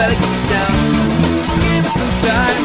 I 0.01 0.09
don't 0.09 0.09
let 0.09 0.11
it 0.11 0.19
get 0.21 0.49
down. 0.49 0.73
Give 1.61 1.85
it 1.85 1.93
some 1.93 2.13
time. 2.25 2.63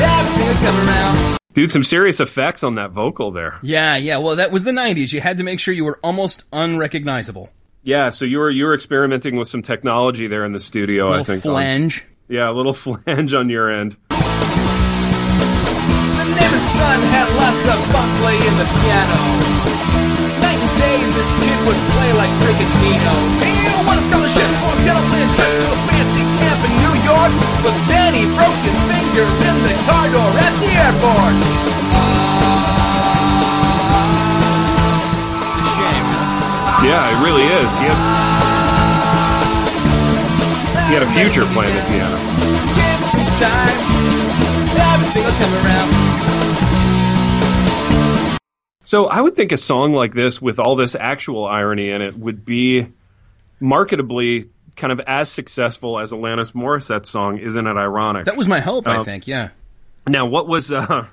Everything 0.00 0.46
will 0.48 0.54
come 0.54 0.88
around. 0.88 1.38
Dude, 1.54 1.72
some 1.72 1.82
serious 1.82 2.20
effects 2.20 2.62
on 2.62 2.74
that 2.76 2.90
vocal 2.90 3.30
there. 3.30 3.58
Yeah, 3.62 3.96
yeah. 3.96 4.18
Well, 4.18 4.36
that 4.36 4.52
was 4.52 4.64
the 4.64 4.70
'90s. 4.72 5.12
You 5.12 5.20
had 5.22 5.38
to 5.38 5.44
make 5.44 5.58
sure 5.58 5.72
you 5.74 5.84
were 5.84 5.98
almost 6.04 6.44
unrecognizable. 6.52 7.50
Yeah, 7.82 8.10
so 8.10 8.24
you 8.24 8.38
were 8.38 8.50
you 8.50 8.64
were 8.66 8.74
experimenting 8.74 9.36
with 9.36 9.48
some 9.48 9.62
technology 9.62 10.26
there 10.26 10.44
in 10.44 10.52
the 10.52 10.60
studio, 10.60 11.06
I 11.06 11.10
little 11.10 11.24
think. 11.24 11.46
on- 11.46 11.52
flange. 11.52 12.04
yeah, 12.28 12.50
a 12.50 12.52
little 12.52 12.72
flange 12.84 13.32
on 13.34 13.48
your 13.48 13.70
end. 13.70 13.96
The 14.10 14.16
neighbor's 16.26 16.68
son 16.76 16.98
had 17.10 17.28
lots 17.38 17.62
of 17.64 17.78
fun 17.94 18.08
playing 18.20 18.54
the 18.58 18.66
piano. 18.66 19.18
Night 20.42 20.60
and 20.60 20.72
day, 20.78 20.98
this 21.14 21.30
kid 21.40 21.58
would 21.66 21.80
play 21.94 22.10
like 22.12 22.30
Rigatino. 22.44 23.14
He 23.40 23.86
won 23.86 23.96
a 23.98 24.02
scholarship 24.02 24.50
for 24.60 24.72
a 24.74 24.76
piano 24.82 25.00
playing 25.08 25.30
trip 25.38 25.55
York. 27.32 27.62
But 27.62 27.76
then 27.88 28.14
he 28.14 28.24
broke 28.26 28.58
his 28.62 28.78
finger 28.90 29.26
in 29.26 29.56
the 29.62 29.74
car 29.86 30.06
door 30.10 30.30
at 30.38 30.54
the 30.62 30.70
airport. 30.76 31.34
It's 35.46 35.58
a 35.58 35.66
shame. 35.74 36.04
huh? 36.06 36.86
Yeah, 36.86 37.10
it 37.10 37.18
really 37.24 37.46
is. 37.46 37.70
He 37.78 37.86
had, 37.90 38.00
he 40.88 40.94
had 40.94 41.02
a 41.02 41.10
future 41.12 41.44
playing 41.52 41.74
the 41.74 41.82
piano. 41.90 42.16
Give 42.76 43.00
it 43.00 43.10
some 43.10 43.26
time. 43.40 43.78
Everything 44.78 45.24
will 45.24 45.32
come 45.32 45.54
around. 45.64 45.90
So 48.82 49.06
I 49.06 49.20
would 49.20 49.34
think 49.34 49.50
a 49.50 49.56
song 49.56 49.92
like 49.94 50.14
this, 50.14 50.40
with 50.40 50.60
all 50.60 50.76
this 50.76 50.94
actual 50.94 51.44
irony 51.44 51.90
in 51.90 52.02
it, 52.02 52.16
would 52.16 52.44
be 52.44 52.86
marketably 53.60 54.48
kind 54.76 54.92
of 54.92 55.00
as 55.06 55.30
successful 55.30 55.98
as 55.98 56.12
Alanis 56.12 56.52
Morissette's 56.54 57.08
song. 57.08 57.38
Isn't 57.38 57.66
it 57.66 57.76
ironic? 57.76 58.26
That 58.26 58.36
was 58.36 58.46
my 58.48 58.60
hope. 58.60 58.86
I 58.86 58.96
Um, 58.96 59.04
think. 59.04 59.26
Yeah. 59.26 59.50
Now, 60.06 60.26
what 60.26 60.46
was 60.46 60.70
uh, 60.70 61.06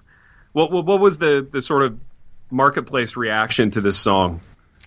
what, 0.52 0.72
what 0.72 0.86
what 0.86 1.00
was 1.00 1.18
the 1.18 1.48
the 1.50 1.62
sort 1.62 1.84
of 1.84 2.00
marketplace 2.52 3.16
reaction 3.18 3.72
to 3.72 3.82
this 3.82 3.98
song? 3.98 4.42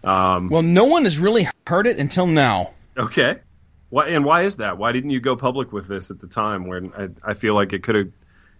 Um, 0.05 0.49
Well, 0.49 0.63
no 0.63 0.85
one 0.85 1.05
has 1.05 1.19
really 1.19 1.49
heard 1.67 1.87
it 1.87 1.99
until 1.99 2.27
now. 2.27 2.73
okay, 2.97 3.39
why 3.89 4.09
and 4.09 4.25
why 4.25 4.43
is 4.43 4.59
that? 4.59 4.79
Why 4.79 4.93
didn't 4.93 5.11
you 5.11 5.21
go 5.21 5.35
public 5.37 5.73
with 5.73 5.89
this 5.89 6.11
at 6.11 6.21
the 6.21 6.27
time 6.29 6.67
when 6.67 6.93
I, 6.97 7.31
I 7.31 7.35
feel 7.35 7.55
like 7.55 7.73
it 7.73 7.83
could 7.83 7.95
have 7.95 8.09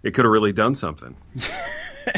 it 0.03 0.15
could 0.15 0.25
have 0.25 0.33
really 0.33 0.53
done 0.53 0.75
something? 0.75 1.17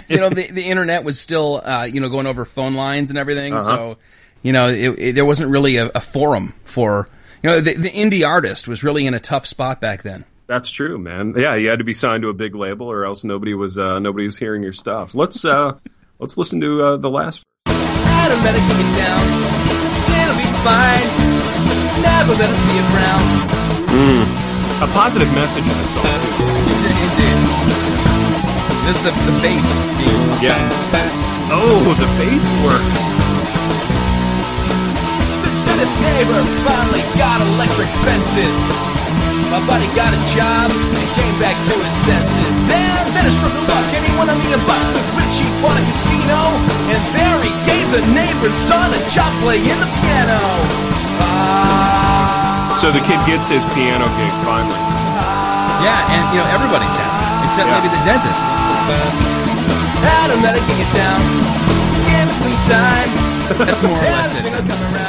You 0.06 0.18
know, 0.18 0.28
the 0.28 0.50
the 0.50 0.64
internet 0.64 1.02
was 1.02 1.18
still, 1.18 1.62
uh, 1.64 1.84
you 1.84 1.98
know, 2.00 2.10
going 2.10 2.26
over 2.26 2.44
phone 2.44 2.74
lines 2.74 3.08
and 3.08 3.18
everything. 3.18 3.54
Uh-huh. 3.54 3.64
So, 3.64 3.96
you 4.42 4.52
know, 4.52 4.68
it, 4.68 4.88
it, 4.98 5.14
there 5.14 5.24
wasn't 5.24 5.50
really 5.50 5.78
a, 5.78 5.86
a 5.94 6.00
forum 6.02 6.52
for, 6.64 7.08
you 7.42 7.50
know, 7.50 7.60
the, 7.60 7.74
the 7.74 7.90
indie 7.90 8.26
artist 8.26 8.68
was 8.68 8.82
really 8.82 9.06
in 9.06 9.14
a 9.14 9.20
tough 9.20 9.46
spot 9.46 9.80
back 9.80 10.02
then. 10.02 10.24
That's 10.46 10.70
true, 10.70 10.98
man. 10.98 11.34
Yeah, 11.36 11.54
you 11.56 11.68
had 11.68 11.78
to 11.78 11.84
be 11.84 11.92
signed 11.92 12.22
to 12.22 12.30
a 12.30 12.34
big 12.34 12.54
label, 12.54 12.90
or 12.90 13.04
else 13.04 13.22
nobody 13.22 13.54
was 13.54 13.78
uh, 13.78 13.98
nobody 13.98 14.24
was 14.26 14.38
hearing 14.38 14.62
your 14.62 14.72
stuff. 14.72 15.14
Let's 15.14 15.44
uh, 15.44 15.78
let's 16.18 16.38
listen 16.38 16.60
to 16.60 16.82
uh, 16.82 16.96
the 16.96 17.10
last. 17.10 17.42
I 17.66 18.28
don't 18.28 18.42
let 18.42 18.54
it 18.56 18.64
down. 18.96 19.22
It'll 20.08 20.40
be 20.40 20.48
fine. 20.64 21.08
Never 22.02 22.32
let 22.34 22.50
it 22.50 22.58
see 22.64 22.78
it 22.78 22.88
brown. 22.92 23.48
A 24.80 24.86
positive 24.92 25.28
message 25.34 25.64
in 25.64 25.68
this 25.68 25.92
song 25.92 26.04
too. 26.04 26.44
Indeed. 27.02 27.38
There's 28.84 29.02
the, 29.02 29.10
the 29.26 29.36
bass 29.42 29.68
being 29.98 30.42
Yeah. 30.42 30.70
Oh, 31.50 31.94
the 31.98 32.06
bass 32.16 32.46
work. 32.64 33.17
The 35.78 35.86
dentist 35.86 36.02
neighbor 36.02 36.42
finally 36.66 37.04
got 37.14 37.38
electric 37.38 37.86
fences. 38.02 38.62
My 39.46 39.62
buddy 39.62 39.86
got 39.94 40.10
a 40.10 40.18
job 40.34 40.74
and 40.74 41.06
came 41.14 41.38
back 41.38 41.54
to 41.54 41.70
his 41.78 41.96
senses. 42.02 42.58
And 42.66 43.06
then 43.14 43.22
a 43.22 43.30
stroke 43.30 43.54
of 43.54 43.62
luck, 43.62 43.86
and 43.94 44.02
he 44.02 44.10
won 44.18 44.26
a 44.26 44.34
million 44.42 44.58
with 44.58 45.06
Richie 45.14 45.46
bought 45.62 45.78
a 45.78 45.84
casino. 45.86 46.58
And 46.90 46.98
there 47.14 47.38
he 47.46 47.54
gave 47.62 47.86
the 47.94 48.02
neighbor's 48.10 48.58
son 48.66 48.90
a 48.90 48.98
job 49.14 49.30
playing 49.38 49.70
the 49.70 49.86
piano. 50.02 50.42
Ah, 51.22 52.74
So 52.82 52.90
the 52.90 52.98
kid 53.06 53.22
gets 53.22 53.46
his 53.46 53.62
piano 53.70 54.10
gig 54.18 54.34
finally. 54.42 54.82
Yeah, 55.86 56.10
and 56.10 56.22
you 56.34 56.42
know 56.42 56.48
everybody's 56.58 56.90
happy 56.90 57.54
except 57.54 57.70
Yeah. 57.70 57.78
maybe 57.78 57.88
the 57.94 58.02
dentist. 58.02 58.42
I 60.10 60.26
don't 60.26 60.42
let 60.42 60.58
it 60.58 60.66
get 60.74 60.90
down. 60.90 61.22
Give 62.02 62.26
it 62.26 62.38
some 62.42 62.58
time. 62.66 63.10
That's 63.62 63.82
more 63.86 63.94
or 63.94 64.10
less 64.10 64.34
it. 64.42 65.07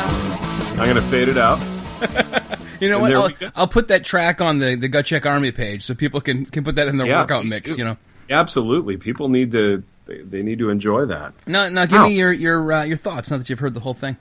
Will 0.80 0.88
come 0.88 0.98
around. 0.98 0.98
I'm 0.98 1.04
gonna 1.04 1.12
fade 1.12 1.30
it 1.30 1.38
out. 1.38 2.56
You 2.80 2.88
know 2.89 3.04
And 3.04 3.13
what? 3.13 3.42
I'll. 3.44 3.52
I'll 3.58 3.68
put 3.68 3.89
that 3.89 4.06
track 4.06 4.39
on 4.39 4.60
the 4.60 4.74
the 4.76 4.88
Gut 4.88 5.06
Check 5.06 5.26
Army 5.26 5.52
page 5.52 5.84
so 5.84 5.94
people 5.94 6.22
can 6.22 6.46
can 6.46 6.63
put 6.63 6.76
that 6.76 6.88
in 6.88 6.96
their 6.98 7.08
Yeah, 7.08 7.20
workout 7.20 7.44
mix. 7.44 7.72
do. 7.72 7.78
You 7.78 7.84
know. 7.84 7.98
Absolutely, 8.30 8.96
people 8.96 9.28
need 9.28 9.52
to 9.52 9.84
they, 10.06 10.22
they 10.22 10.42
need 10.42 10.60
to 10.60 10.70
enjoy 10.70 11.06
that. 11.08 11.34
Now, 11.46 11.68
now 11.68 11.84
give 11.86 12.00
Wow. 12.00 12.08
me 12.08 12.13
your 12.18 12.32
your 12.32 12.72
uh, 12.72 12.84
your 12.86 12.96
thoughts 12.96 13.30
now 13.30 13.36
that 13.38 13.50
you've 13.50 13.60
heard 13.60 13.74
the 13.74 13.82
whole 13.82 13.94
thing. 13.96 14.15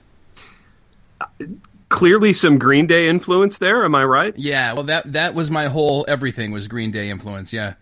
Clearly, 1.87 2.33
some 2.33 2.59
Green 2.59 2.85
Day 2.85 3.07
influence 3.07 3.57
there. 3.57 3.85
Am 3.85 3.95
I 3.95 4.03
right? 4.03 4.37
Yeah, 4.37 4.73
well 4.73 4.83
that 4.83 5.11
that 5.13 5.33
was 5.33 5.49
my 5.49 5.67
whole 5.67 6.03
everything 6.07 6.51
was 6.51 6.67
Green 6.67 6.91
Day 6.91 7.09
influence. 7.09 7.53
Yeah. 7.53 7.75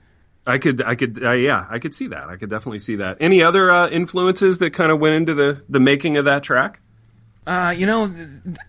I 0.46 0.60
could, 0.60 0.82
I 0.82 0.94
could, 0.96 1.22
uh, 1.22 1.32
yeah, 1.32 1.66
I 1.70 1.78
could 1.80 1.94
see 1.94 2.08
that. 2.08 2.30
I 2.30 2.38
could 2.38 2.50
definitely 2.50 2.80
see 2.80 2.96
that. 2.98 3.18
Any 3.20 3.44
other 3.44 3.70
uh, 3.70 3.90
influences 3.90 4.60
that 4.60 4.72
kind 4.72 4.92
of 4.92 5.00
went 5.00 5.16
into 5.16 5.34
the 5.34 5.64
the 5.68 5.80
making 5.80 6.16
of 6.18 6.26
that 6.26 6.44
track? 6.44 6.80
Uh, 7.48 7.72
you 7.72 7.86
know, 7.86 8.14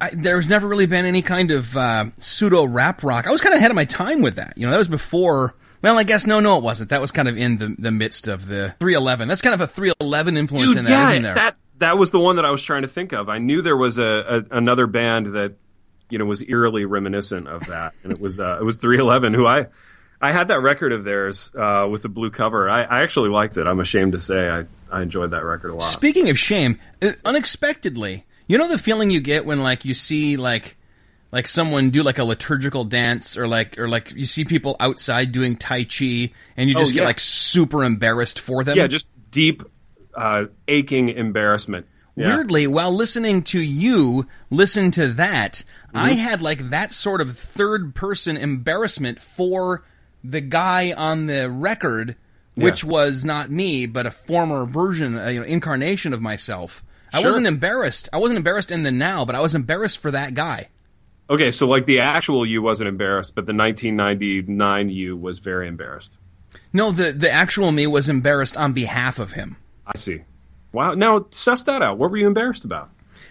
I, 0.00 0.10
there's 0.10 0.48
never 0.48 0.68
really 0.68 0.86
been 0.86 1.04
any 1.04 1.20
kind 1.20 1.50
of 1.50 1.76
uh, 1.76 2.06
pseudo 2.18 2.62
rap 2.64 3.02
rock. 3.02 3.26
I 3.26 3.32
was 3.32 3.40
kind 3.40 3.52
of 3.52 3.58
ahead 3.58 3.72
of 3.72 3.74
my 3.74 3.84
time 3.84 4.22
with 4.22 4.36
that. 4.36 4.56
You 4.56 4.66
know, 4.66 4.70
that 4.70 4.78
was 4.78 4.86
before. 4.86 5.56
Well, 5.82 5.98
I 5.98 6.04
guess 6.04 6.28
no, 6.28 6.38
no, 6.38 6.56
it 6.58 6.62
wasn't. 6.62 6.90
That 6.90 7.00
was 7.00 7.10
kind 7.10 7.26
of 7.26 7.36
in 7.36 7.58
the 7.58 7.74
the 7.76 7.90
midst 7.90 8.28
of 8.28 8.46
the 8.46 8.76
311. 8.78 9.26
That's 9.26 9.42
kind 9.42 9.54
of 9.54 9.60
a 9.60 9.66
311 9.66 10.36
influence 10.36 10.76
in 10.76 10.84
that, 10.84 10.90
yeah, 10.90 11.10
isn't 11.10 11.22
there? 11.22 11.34
that 11.34 11.56
that 11.78 11.98
was 11.98 12.12
the 12.12 12.20
one 12.20 12.36
that 12.36 12.44
I 12.44 12.50
was 12.52 12.62
trying 12.62 12.82
to 12.82 12.88
think 12.88 13.12
of. 13.12 13.28
I 13.28 13.38
knew 13.38 13.62
there 13.62 13.76
was 13.76 13.98
a, 13.98 14.44
a 14.50 14.56
another 14.56 14.86
band 14.86 15.34
that 15.34 15.54
you 16.08 16.18
know 16.18 16.24
was 16.24 16.42
eerily 16.48 16.84
reminiscent 16.84 17.48
of 17.48 17.66
that, 17.66 17.94
and 18.04 18.12
it 18.12 18.20
was 18.20 18.38
uh, 18.38 18.58
it 18.60 18.64
was 18.64 18.76
311. 18.76 19.34
Who 19.34 19.44
I 19.44 19.66
I 20.20 20.30
had 20.30 20.48
that 20.48 20.60
record 20.60 20.92
of 20.92 21.02
theirs 21.02 21.52
uh, 21.54 21.88
with 21.90 22.02
the 22.02 22.08
blue 22.08 22.30
cover. 22.30 22.68
I, 22.70 22.82
I 22.82 23.02
actually 23.02 23.30
liked 23.30 23.56
it. 23.56 23.66
I'm 23.66 23.80
ashamed 23.80 24.12
to 24.12 24.20
say 24.20 24.48
I 24.48 24.64
I 24.90 25.02
enjoyed 25.02 25.32
that 25.32 25.44
record 25.44 25.70
a 25.70 25.74
lot. 25.74 25.82
Speaking 25.82 26.30
of 26.30 26.38
shame, 26.38 26.78
uh, 27.02 27.12
unexpectedly, 27.24 28.24
you 28.48 28.58
know 28.58 28.66
the 28.68 28.78
feeling 28.78 29.10
you 29.10 29.20
get 29.20 29.44
when 29.46 29.60
like 29.62 29.84
you 29.84 29.94
see 29.94 30.36
like 30.36 30.76
like 31.30 31.46
someone 31.46 31.90
do 31.90 32.02
like 32.02 32.18
a 32.18 32.24
liturgical 32.24 32.84
dance 32.84 33.36
or 33.36 33.46
like 33.46 33.78
or 33.78 33.88
like 33.88 34.12
you 34.14 34.26
see 34.26 34.44
people 34.44 34.74
outside 34.80 35.30
doing 35.30 35.56
tai 35.56 35.84
chi 35.84 36.32
and 36.56 36.68
you 36.68 36.74
just 36.74 36.92
Oh, 36.92 36.94
get 36.94 37.04
like 37.04 37.20
super 37.20 37.84
embarrassed 37.84 38.40
for 38.40 38.64
them. 38.64 38.76
Yeah, 38.78 38.86
just 38.86 39.08
deep, 39.30 39.62
uh, 40.14 40.46
aching 40.66 41.10
embarrassment. 41.10 41.86
Yeah. 42.16 42.34
Weirdly, 42.34 42.66
while 42.66 42.92
listening 42.92 43.42
to 43.44 43.60
you 43.60 44.26
listen 44.50 44.90
to 44.92 45.12
that, 45.12 45.62
I 45.94 46.10
Mm-hmm. 46.12 46.18
had 46.18 46.42
like 46.42 46.70
that 46.70 46.92
sort 46.92 47.20
of 47.20 47.38
third 47.38 47.94
person 47.94 48.36
embarrassment 48.36 49.20
for 49.20 49.84
the 50.24 50.40
guy 50.40 50.92
on 50.92 51.26
the 51.26 51.48
record, 51.48 52.16
which 52.56 52.82
was 52.82 53.24
not 53.24 53.50
me, 53.50 53.86
but 53.86 54.04
a 54.06 54.10
former 54.10 54.64
version, 54.66 55.16
uh, 55.16 55.28
you 55.28 55.40
know, 55.40 55.46
incarnation 55.46 56.12
of 56.12 56.20
myself. 56.20 56.82
I 57.12 57.22
wasn't 57.24 57.46
embarrassed. 57.46 58.08
I 58.12 58.18
wasn't 58.18 58.36
embarrassed 58.38 58.70
in 58.70 58.82
the 58.82 58.90
now, 58.90 59.24
but 59.24 59.34
I 59.34 59.40
was 59.40 59.54
embarrassed 59.54 59.98
for 59.98 60.10
that 60.10 60.34
guy. 60.34 60.68
Okay, 61.30 61.50
so 61.50 61.66
like 61.66 61.86
the 61.86 62.00
actual 62.00 62.46
you 62.46 62.62
wasn't 62.62 62.88
embarrassed, 62.88 63.34
but 63.34 63.44
the 63.46 63.52
1999 63.52 64.88
you 64.90 65.16
was 65.16 65.38
very 65.38 65.68
embarrassed. 65.68 66.18
No, 66.72 66.90
the 66.92 67.12
the 67.12 67.30
actual 67.30 67.70
me 67.72 67.86
was 67.86 68.08
embarrassed 68.08 68.56
on 68.56 68.72
behalf 68.72 69.18
of 69.18 69.32
him. 69.32 69.56
I 69.86 69.96
see. 69.96 70.22
Wow. 70.72 70.94
Now 70.94 71.26
suss 71.30 71.64
that 71.64 71.82
out. 71.82 71.98
What 71.98 72.10
were 72.10 72.16
you 72.16 72.26
embarrassed 72.26 72.64
about? 72.64 72.90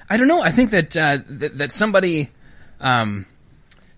I 0.09 0.17
don't 0.17 0.27
know. 0.27 0.41
I 0.41 0.51
think 0.51 0.71
that 0.71 0.95
uh, 0.97 1.19
that, 1.27 1.57
that 1.57 1.71
somebody 1.71 2.29
um, 2.79 3.25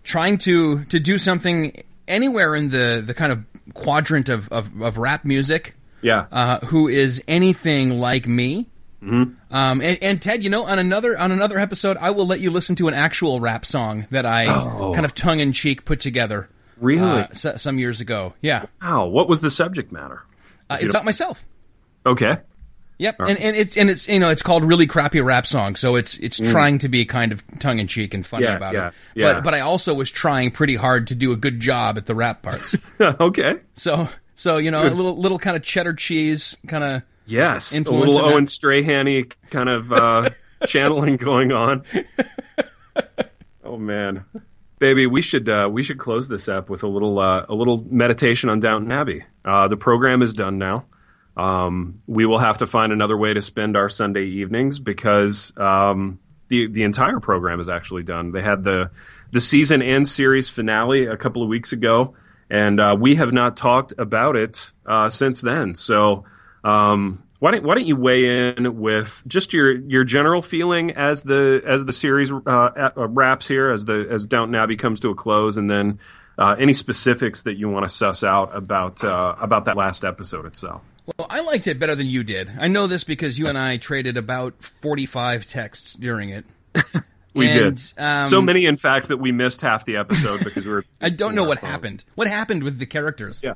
trying 0.03 0.37
to 0.39 0.83
to 0.85 0.99
do 0.99 1.17
something 1.17 1.83
anywhere 2.07 2.55
in 2.55 2.69
the 2.69 3.03
the 3.05 3.13
kind 3.13 3.31
of 3.31 3.43
quadrant 3.73 4.29
of 4.29 4.49
of, 4.49 4.81
of 4.81 4.97
rap 4.97 5.23
music, 5.25 5.75
Yeah. 6.01 6.25
uh, 6.31 6.59
who 6.67 6.87
is 6.87 7.21
anything 7.27 7.99
like 7.99 8.27
me. 8.27 8.67
Mm-hmm. 9.01 9.55
Um, 9.55 9.81
and, 9.81 9.97
and 10.01 10.21
Ted, 10.21 10.43
you 10.43 10.49
know, 10.49 10.65
on 10.65 10.77
another 10.79 11.17
on 11.17 11.31
another 11.31 11.57
episode, 11.57 11.97
I 11.97 12.09
will 12.09 12.27
let 12.27 12.39
you 12.39 12.51
listen 12.51 12.75
to 12.77 12.87
an 12.87 12.93
actual 12.93 13.39
rap 13.39 13.65
song 13.65 14.07
that 14.11 14.25
I 14.25 14.45
kind 14.45 15.05
of 15.05 15.15
tongue 15.15 15.39
in 15.39 15.53
cheek 15.53 15.85
put 15.85 15.99
together. 15.99 16.49
Really? 16.79 17.21
uh, 17.21 17.27
so, 17.33 17.57
some 17.57 17.79
years 17.79 18.01
ago. 18.01 18.33
Yeah, 18.41 18.65
wow. 18.81 19.05
What 19.07 19.27
was 19.29 19.41
the 19.41 19.49
subject 19.51 19.91
matter? 19.91 20.23
uh, 20.69 20.77
it's 20.81 20.93
not 20.93 21.05
myself. 21.05 21.43
Okay. 22.05 22.37
Yep, 22.97 23.15
and, 23.21 23.39
and 23.39 23.55
it's 23.55 23.77
and 23.77 23.89
it's 23.89 24.09
you 24.09 24.19
know 24.19 24.29
it's 24.29 24.41
called 24.41 24.61
really 24.65 24.85
crappy 24.85 25.21
rap 25.21 25.47
song, 25.47 25.77
so 25.77 25.95
it's 25.95 26.17
it's 26.17 26.37
trying 26.37 26.79
to 26.79 26.89
be 26.89 27.05
kind 27.05 27.31
of 27.31 27.41
tongue 27.59 27.79
in 27.79 27.87
cheek 27.87 28.13
and 28.13 28.25
funny 28.25 28.45
Mm. 28.45 28.49
Yeah, 28.49 28.55
about 28.57 28.73
yeah, 28.73 28.87
it. 28.87 28.93
yeah. 29.15 29.33
But 29.35 29.43
but 29.45 29.53
I 29.53 29.61
also 29.61 29.93
was 29.93 30.11
trying 30.11 30.51
pretty 30.51 30.75
hard 30.75 31.07
to 31.07 31.15
do 31.15 31.31
a 31.31 31.37
good 31.37 31.61
job 31.61 31.97
at 31.97 32.05
the 32.05 32.13
rap 32.15 32.41
parts. 32.41 32.75
okay. 32.99 33.55
so 33.73 34.09
so 34.35 34.57
you 34.57 34.69
know 34.69 34.83
a 34.83 34.89
little 34.91 35.17
little 35.17 35.39
kind 35.39 35.55
of 35.55 35.63
cheddar 35.63 35.93
cheese 35.93 36.57
kind 36.67 36.83
of 36.83 37.01
Yes. 37.29 37.73
A 37.77 37.81
little. 37.81 38.19
Owen 38.19 38.47
Strahan 38.47 39.25
kind 39.49 39.69
of 39.69 39.91
uh, 39.91 40.29
channeling 40.65 41.17
going 41.17 41.51
on. 41.51 41.83
Oh 43.69 43.77
man. 43.77 44.25
Baby, 44.79 45.05
we 45.05 45.21
should 45.21 45.47
uh, 45.47 45.69
we 45.71 45.83
should 45.83 45.99
close 45.99 46.27
this 46.27 46.49
up 46.49 46.69
with 46.71 46.81
a 46.81 46.87
little 46.87 47.19
uh, 47.19 47.45
a 47.47 47.53
little 47.53 47.85
meditation 47.87 48.49
on 48.49 48.59
Downton 48.59 48.91
Abbey. 48.91 49.25
Uh, 49.45 49.67
the 49.67 49.77
program 49.77 50.23
is 50.23 50.33
done 50.33 50.57
now. 50.57 50.85
Um, 51.37 52.01
we 52.07 52.25
will 52.25 52.39
have 52.39 52.57
to 52.59 52.65
find 52.67 52.91
another 52.91 53.15
way 53.15 53.33
to 53.33 53.41
spend 53.41 53.77
our 53.77 53.87
Sunday 53.87 54.25
evenings 54.25 54.79
because 54.79 55.55
um, 55.57 56.17
the 56.47 56.65
the 56.67 56.81
entire 56.81 57.19
program 57.19 57.59
is 57.59 57.69
actually 57.69 58.01
done. 58.01 58.31
They 58.31 58.41
had 58.41 58.63
the 58.63 58.89
the 59.31 59.39
season 59.39 59.83
and 59.83 60.07
series 60.07 60.49
finale 60.49 61.05
a 61.05 61.15
couple 61.17 61.43
of 61.43 61.49
weeks 61.49 61.71
ago, 61.71 62.15
and 62.49 62.79
uh, 62.79 62.95
we 62.99 63.15
have 63.15 63.31
not 63.31 63.55
talked 63.55 63.93
about 63.99 64.35
it 64.35 64.71
uh, 64.85 65.09
since 65.09 65.41
then. 65.41 65.75
So. 65.75 66.25
Um, 66.63 67.23
why 67.39 67.51
don't, 67.51 67.63
why 67.63 67.75
don't 67.75 67.85
you 67.85 67.95
weigh 67.95 68.49
in 68.49 68.79
with 68.79 69.23
just 69.25 69.53
your, 69.53 69.71
your 69.71 70.03
general 70.03 70.41
feeling 70.41 70.91
as 70.91 71.21
the 71.23 71.61
as 71.65 71.85
the 71.85 71.93
series 71.93 72.31
uh, 72.33 72.37
uh, 72.45 72.91
wraps 73.07 73.47
here 73.47 73.71
as 73.71 73.85
the 73.85 74.07
as 74.09 74.25
Downton 74.25 74.55
Abbey 74.55 74.75
comes 74.75 74.99
to 75.01 75.09
a 75.09 75.15
close, 75.15 75.55
and 75.57 75.69
then 75.69 75.99
uh, 76.37 76.55
any 76.59 76.73
specifics 76.73 77.43
that 77.43 77.55
you 77.55 77.69
want 77.69 77.85
to 77.85 77.89
suss 77.89 78.23
out 78.23 78.55
about 78.55 79.03
uh, 79.03 79.35
about 79.39 79.65
that 79.65 79.77
last 79.77 80.03
episode 80.03 80.45
itself. 80.45 80.81
Well, 81.17 81.27
I 81.29 81.39
liked 81.39 81.65
it 81.67 81.79
better 81.79 81.95
than 81.95 82.07
you 82.07 82.23
did. 82.23 82.51
I 82.59 82.67
know 82.67 82.87
this 82.87 83.03
because 83.03 83.39
you 83.39 83.47
and 83.47 83.57
I 83.57 83.77
traded 83.77 84.17
about 84.17 84.61
forty-five 84.63 85.47
texts 85.47 85.93
during 85.93 86.29
it. 86.29 86.45
We 87.31 87.47
And, 87.47 87.77
did 87.77 87.93
um, 88.01 88.25
so 88.25 88.41
many, 88.41 88.65
in 88.65 88.75
fact, 88.75 89.09
that 89.09 89.17
we 89.17 89.31
missed 89.31 89.61
half 89.61 89.85
the 89.85 89.97
episode 89.97 90.43
because 90.43 90.65
we 90.65 90.71
were. 90.71 90.83
I 90.99 91.09
don't 91.11 91.35
know 91.35 91.43
what 91.43 91.59
phone. 91.61 91.69
happened. 91.69 92.03
What 92.15 92.27
happened 92.27 92.63
with 92.63 92.79
the 92.79 92.87
characters? 92.87 93.41
Yeah, 93.43 93.53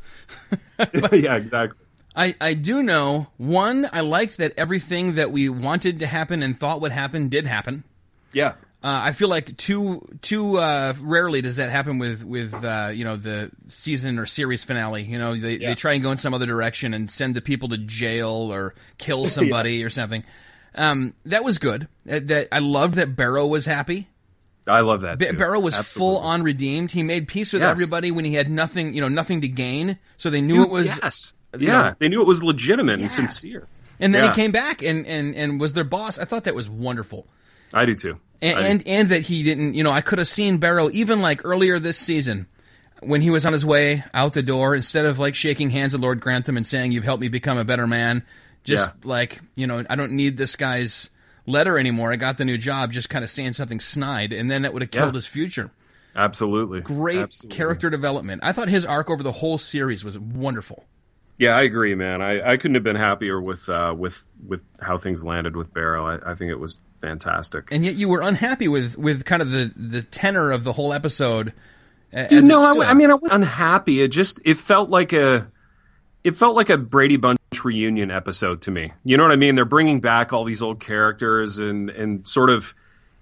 yeah, 1.12 1.36
exactly. 1.36 1.83
I, 2.16 2.36
I 2.40 2.54
do 2.54 2.84
know 2.84 3.28
one. 3.38 3.90
I 3.92 4.02
liked 4.02 4.38
that 4.38 4.54
everything 4.58 5.16
that 5.16 5.32
we 5.32 5.50
wanted 5.50 6.00
to 6.00 6.06
happen 6.08 6.44
and 6.44 6.58
thought 6.60 6.82
would 6.82 6.92
happen 6.92 7.28
did 7.30 7.48
happen. 7.48 7.84
Yeah, 8.32 8.50
Uh, 8.84 9.00
I 9.06 9.12
feel 9.14 9.30
like 9.30 9.56
too 9.58 10.06
too 10.22 10.58
uh, 10.58 10.94
rarely 11.02 11.42
does 11.42 11.56
that 11.56 11.70
happen 11.70 12.00
with 12.00 12.24
with 12.24 12.54
uh, 12.64 12.92
you 12.94 13.04
know 13.04 13.16
the 13.16 13.50
season 13.68 14.20
or 14.20 14.26
series 14.26 14.64
finale. 14.64 15.04
You 15.04 15.18
know 15.18 15.36
they, 15.36 15.58
Yeah. 15.58 15.70
they 15.70 15.76
try 15.76 15.94
and 15.94 16.04
go 16.04 16.12
in 16.12 16.18
some 16.18 16.34
other 16.34 16.46
direction 16.46 16.94
and 16.94 17.10
send 17.10 17.36
the 17.36 17.42
people 17.42 17.70
to 17.70 17.78
jail 17.78 18.30
or 18.52 18.76
kill 18.98 19.26
somebody 19.38 19.84
or 19.84 19.90
something. 19.90 20.24
Um, 20.76 21.14
that 21.26 21.44
was 21.44 21.58
good. 21.60 21.88
Uh, 22.10 22.20
that 22.24 22.48
I 22.52 22.60
loved 22.60 22.96
that 22.96 23.16
Barrow 23.16 23.46
was 23.48 23.66
happy. 23.66 24.10
I 24.68 24.80
love 24.82 25.02
that. 25.02 25.20
Too. 25.20 25.34
Barrow 25.34 25.60
was 25.60 25.76
Absolutely. 25.76 26.00
full 26.00 26.18
on 26.24 26.42
redeemed. 26.44 26.92
He 26.92 27.04
made 27.04 27.28
peace 27.28 27.54
with 27.54 27.62
Yes. 27.62 27.72
everybody 27.72 28.12
when 28.12 28.26
he 28.26 28.34
had 28.36 28.50
nothing 28.50 28.94
you 28.94 29.02
know 29.02 29.10
nothing 29.10 29.42
to 29.42 29.48
gain. 29.48 29.98
So 30.18 30.30
they 30.30 30.42
knew 30.42 30.56
Dude, 30.56 30.66
it 30.68 30.72
was 30.72 30.86
yes. 30.88 31.34
You 31.60 31.68
Yeah, 31.68 31.82
know- 31.82 31.96
they 32.00 32.08
knew 32.10 32.22
it 32.22 32.28
was 32.28 32.44
legitimate 32.44 33.00
and 33.00 33.12
sincere. 33.12 33.68
And 34.00 34.14
then 34.14 34.24
Yeah. 34.24 34.30
he 34.32 34.36
came 34.36 34.52
back 34.52 34.82
and, 34.82 35.06
and, 35.06 35.36
and 35.36 35.60
was 35.60 35.74
their 35.74 35.84
boss. 35.84 36.18
I 36.20 36.26
thought 36.26 36.44
that 36.46 36.56
was 36.56 36.70
wonderful. 36.70 37.28
I 37.74 37.86
do 37.86 37.96
too. 37.96 38.18
And, 38.42 38.58
I 38.58 38.62
do 38.62 38.68
and 38.68 38.88
and 38.88 39.10
that 39.10 39.22
he 39.22 39.44
didn't, 39.44 39.76
you 39.76 39.84
know, 39.84 39.92
I 39.92 40.02
could 40.02 40.18
have 40.20 40.28
seen 40.28 40.58
Barrow 40.58 40.90
even 40.92 41.22
like 41.22 41.42
earlier 41.46 41.80
this 41.80 41.98
season 41.98 42.48
when 43.02 43.22
he 43.22 43.30
was 43.30 43.46
on 43.46 43.54
his 43.54 43.66
way 43.66 44.04
out 44.14 44.34
the 44.34 44.42
door, 44.44 44.76
instead 44.76 45.06
of 45.06 45.20
like 45.20 45.36
shaking 45.36 45.70
hands 45.70 45.94
with 45.94 46.02
Lord 46.02 46.20
Grantham 46.20 46.58
and 46.58 46.66
saying, 46.68 46.92
You've 46.92 47.04
helped 47.04 47.22
me 47.22 47.28
become 47.30 47.58
a 47.58 47.64
better 47.66 47.86
man, 47.88 48.24
just 48.64 48.88
Yeah. 48.90 48.94
like, 49.10 49.40
you 49.56 49.68
know, 49.68 49.84
I 49.90 49.96
don't 49.96 50.14
need 50.14 50.38
this 50.38 50.56
guy's 50.56 51.10
letter 51.46 51.78
anymore. 51.78 52.12
I 52.12 52.16
got 52.16 52.38
the 52.38 52.46
new 52.46 52.58
job, 52.58 52.92
just 52.94 53.10
kind 53.10 53.24
of 53.24 53.30
saying 53.30 53.54
something 53.54 53.80
snide, 53.80 54.32
and 54.34 54.50
then 54.50 54.62
that 54.64 54.74
would 54.74 54.82
have 54.82 54.92
killed 54.92 55.14
Yeah. 55.14 55.18
his 55.18 55.28
future. 55.28 55.72
Absolutely. 56.16 56.82
Great 56.82 57.18
Absolutely. 57.20 57.56
character 57.58 57.90
development. 57.90 58.42
I 58.44 58.52
thought 58.52 58.70
his 58.70 58.86
arc 58.86 59.10
over 59.10 59.24
the 59.24 59.32
whole 59.34 59.58
series 59.58 60.04
was 60.04 60.18
wonderful. 60.18 60.86
Yeah, 61.38 61.56
I 61.56 61.64
agree, 61.64 61.96
man. 61.96 62.22
I, 62.22 62.52
I 62.52 62.58
couldn't 62.58 62.76
have 62.76 62.84
been 62.84 62.96
happier 62.96 63.42
with 63.42 63.68
uh, 63.68 63.96
with 63.98 64.28
with 64.46 64.62
how 64.82 64.98
things 64.98 65.24
landed 65.24 65.56
with 65.56 65.74
Barrow. 65.74 66.06
I, 66.06 66.32
I 66.32 66.36
think 66.36 66.52
it 66.52 66.60
was 66.60 66.80
fantastic. 67.02 67.70
And 67.72 67.84
yet 67.84 67.96
you 67.96 68.08
were 68.08 68.22
unhappy 68.22 68.68
with, 68.68 68.96
with 68.98 69.26
kind 69.26 69.42
of 69.42 69.52
the, 69.52 69.74
the 69.76 70.04
tenor 70.04 70.52
of 70.52 70.64
the 70.64 70.74
whole 70.74 70.94
episode. 70.94 71.54
Dude, 72.30 72.46
no. 72.46 72.82
I, 72.82 72.92
I 72.92 72.94
mean, 72.94 73.10
I 73.10 73.16
was 73.16 73.32
unhappy. 73.32 74.02
It 74.02 74.10
just 74.10 74.40
it 74.46 74.58
felt 74.58 74.90
like 74.90 75.14
a 75.14 75.52
it 76.24 76.38
felt 76.38 76.56
like 76.56 76.70
a 76.70 76.78
Brady 76.78 77.18
Bunch 77.18 77.40
reunion 77.64 78.12
episode 78.12 78.62
to 78.64 78.72
me. 78.72 78.94
You 79.04 79.18
know 79.18 79.24
what 79.24 79.32
I 79.32 79.36
mean? 79.36 79.56
They're 79.56 79.66
bringing 79.66 80.00
back 80.00 80.32
all 80.32 80.44
these 80.44 80.62
old 80.62 80.80
characters 80.80 81.58
and 81.58 81.90
and 81.90 82.28
sort 82.28 82.50
of. 82.50 82.76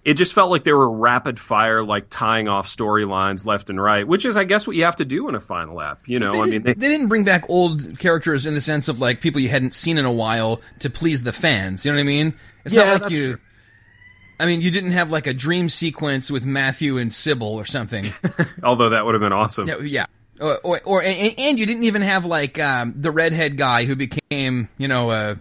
It 0.04 0.16
just 0.16 0.34
felt 0.34 0.50
like 0.50 0.64
they 0.64 0.74
were 0.74 0.90
rapid 0.90 1.40
fire, 1.40 1.84
like 1.84 2.08
tying 2.10 2.48
off 2.48 2.68
storylines 2.68 3.46
left 3.46 3.70
and 3.70 3.80
right, 3.80 4.08
which 4.08 4.26
is, 4.26 4.36
I 4.36 4.46
guess, 4.46 4.66
what 4.66 4.76
you 4.76 4.84
have 4.86 4.96
to 4.96 5.06
do 5.06 5.30
in 5.30 5.36
a 5.36 5.40
final 5.40 5.80
app. 5.80 6.02
You 6.08 6.18
know, 6.18 6.42
I 6.42 6.46
mean, 6.46 6.64
they, 6.64 6.74
they 6.74 6.88
didn't 6.90 7.08
bring 7.08 7.24
back 7.24 7.48
old 7.50 8.00
characters 8.00 8.48
in 8.48 8.56
the 8.56 8.62
sense 8.62 8.88
of 8.88 9.00
like 9.00 9.22
people 9.22 9.40
you 9.42 9.50
hadn't 9.50 9.76
seen 9.76 10.00
in 10.00 10.06
a 10.06 10.12
while 10.12 10.60
to 10.80 10.90
please 10.90 11.22
the 11.22 11.32
fans. 11.32 11.86
You 11.86 11.92
know 11.92 11.98
what 11.98 12.02
I 12.02 12.06
mean? 12.06 12.34
It's 12.66 12.74
Yeah, 12.74 12.86
not 12.86 13.02
like 13.04 13.12
you. 13.12 13.34
true. 13.34 13.40
I 14.40 14.48
mean, 14.48 14.62
you 14.62 14.72
didn't 14.72 14.94
have 14.94 15.12
like 15.12 15.28
a 15.28 15.36
dream 15.36 15.70
sequence 15.70 16.32
with 16.32 16.44
Matthew 16.46 16.98
and 16.98 17.14
Sybil 17.14 17.48
or 17.54 17.66
something. 17.66 18.06
although 18.64 18.90
that 18.90 19.06
would 19.06 19.14
have 19.14 19.22
been 19.22 19.34
awesome. 19.34 19.68
yeah, 19.68 19.78
yeah. 19.82 20.06
Or, 20.40 20.58
or, 20.64 20.82
or 20.84 21.04
and, 21.04 21.36
and 21.38 21.60
you 21.60 21.68
didn't 21.68 21.84
even 21.84 22.02
have 22.02 22.26
like 22.26 22.58
um, 22.58 22.96
the 22.98 23.12
redhead 23.12 23.56
guy 23.56 23.86
who 23.86 23.96
became, 23.96 24.68
you 24.80 24.88
know, 24.88 25.12
a, 25.12 25.32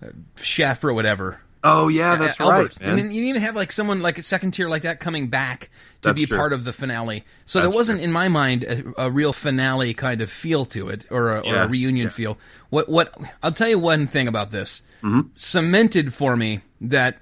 a 0.00 0.12
chef 0.36 0.82
or 0.82 0.94
whatever. 0.94 1.41
Oh 1.64 1.88
yeah, 1.88 2.16
that's 2.16 2.40
Uh, 2.40 2.44
right, 2.44 2.56
Albert. 2.58 2.80
man. 2.80 2.90
You 2.90 2.96
didn't, 3.02 3.12
even 3.12 3.42
have 3.42 3.54
like 3.54 3.70
someone 3.70 4.02
like 4.02 4.18
a 4.18 4.22
second 4.22 4.50
tier 4.52 4.68
like 4.68 4.82
that 4.82 4.98
coming 4.98 5.28
back 5.28 5.70
to 6.02 6.08
That's 6.08 6.20
be 6.20 6.26
true. 6.26 6.36
part 6.36 6.52
of 6.52 6.64
the 6.64 6.72
finale. 6.72 7.24
So 7.44 7.60
That's 7.60 7.70
there 7.70 7.78
wasn't, 7.78 7.98
true. 7.98 8.04
in 8.04 8.12
my 8.12 8.28
mind, 8.28 8.64
a, 8.64 9.04
a 9.04 9.10
real 9.10 9.32
finale 9.32 9.94
kind 9.94 10.20
of 10.20 10.30
feel 10.30 10.64
to 10.66 10.88
it, 10.88 11.06
or 11.10 11.36
a, 11.36 11.40
or 11.40 11.54
a 11.62 11.68
reunion 11.68 12.10
feel. 12.10 12.36
What? 12.70 12.88
What? 12.88 13.14
I'll 13.42 13.52
tell 13.52 13.68
you 13.68 13.78
one 13.78 14.06
thing 14.08 14.26
about 14.26 14.50
this. 14.50 14.82
Mm-hmm. 15.04 15.28
Cemented 15.36 16.12
for 16.14 16.36
me 16.36 16.62
that 16.80 17.18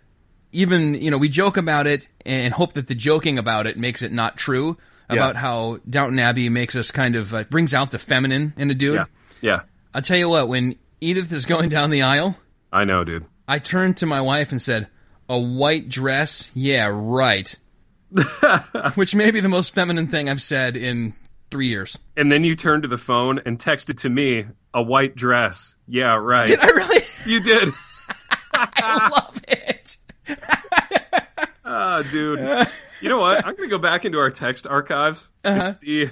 even 0.52 0.94
you 0.94 1.10
know 1.10 1.18
we 1.18 1.28
joke 1.28 1.56
about 1.56 1.86
it 1.86 2.08
and 2.24 2.54
hope 2.54 2.72
that 2.74 2.86
the 2.88 2.94
joking 2.94 3.38
about 3.38 3.66
it 3.66 3.76
makes 3.76 4.02
it 4.02 4.10
not 4.12 4.36
true 4.36 4.76
about 5.08 5.34
how 5.36 5.80
Downton 5.88 6.18
Abbey 6.18 6.48
makes 6.48 6.76
us 6.76 6.90
kind 6.90 7.16
of 7.16 7.34
uh, 7.34 7.44
brings 7.44 7.74
out 7.74 7.90
the 7.90 7.98
feminine 7.98 8.52
in 8.56 8.70
a 8.70 8.74
dude. 8.74 8.94
yeah, 8.94 9.04
yeah, 9.40 9.60
I'll 9.92 10.02
tell 10.02 10.16
you 10.16 10.28
what. 10.28 10.48
When 10.48 10.76
Edith 11.00 11.32
is 11.32 11.46
going 11.46 11.68
down 11.68 11.90
the 11.90 12.02
aisle. 12.02 12.36
I 12.72 12.84
know, 12.84 13.02
dude. 13.04 13.24
I 13.50 13.58
turned 13.58 13.96
to 13.98 14.06
my 14.06 14.20
wife 14.20 14.52
and 14.52 14.62
said, 14.62 14.88
"A 15.28 15.38
white 15.38 15.88
dress? 15.88 16.50
Yeah, 16.54 16.88
right." 16.92 17.54
Which 18.94 19.14
may 19.14 19.30
be 19.30 19.40
the 19.40 19.48
most 19.48 19.74
feminine 19.74 20.08
thing 20.08 20.28
I've 20.28 20.42
said 20.42 20.76
in 20.76 21.14
three 21.50 21.68
years. 21.68 21.98
And 22.16 22.30
then 22.30 22.44
you 22.44 22.54
turned 22.56 22.82
to 22.82 22.88
the 22.88 22.96
phone 22.98 23.40
and 23.44 23.58
texted 23.58 23.98
to 23.98 24.08
me 24.08 24.46
a 24.72 24.82
white 24.82 25.16
dress. 25.16 25.74
Yeah, 25.88 26.14
right. 26.14 26.46
Did 26.48 26.60
I 26.60 26.68
really? 26.68 27.02
You 27.26 27.40
did. 27.40 27.72
I 28.54 29.08
love 29.12 29.40
it. 29.48 29.96
Ah, 31.64 32.02
dude. 32.10 32.40
You 33.00 33.08
know 33.08 33.18
what? 33.20 33.38
I'm 33.46 33.54
going 33.56 33.68
to 33.68 33.74
go 33.74 33.78
back 33.78 34.04
into 34.04 34.18
our 34.18 34.30
text 34.30 34.66
archives 34.66 35.30
Uh-huh. 35.44 35.64
and 35.66 35.74
see 35.74 36.10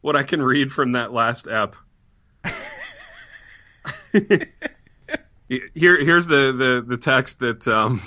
what 0.00 0.16
I 0.16 0.22
can 0.24 0.42
read 0.42 0.72
from 0.72 0.92
that 0.92 1.12
last 1.12 1.46
ep. 1.48 1.76
Here, 5.74 6.02
here's 6.02 6.26
the, 6.26 6.52
the, 6.52 6.84
the 6.86 6.96
text 6.96 7.38
that 7.40 7.66
um, 7.68 8.02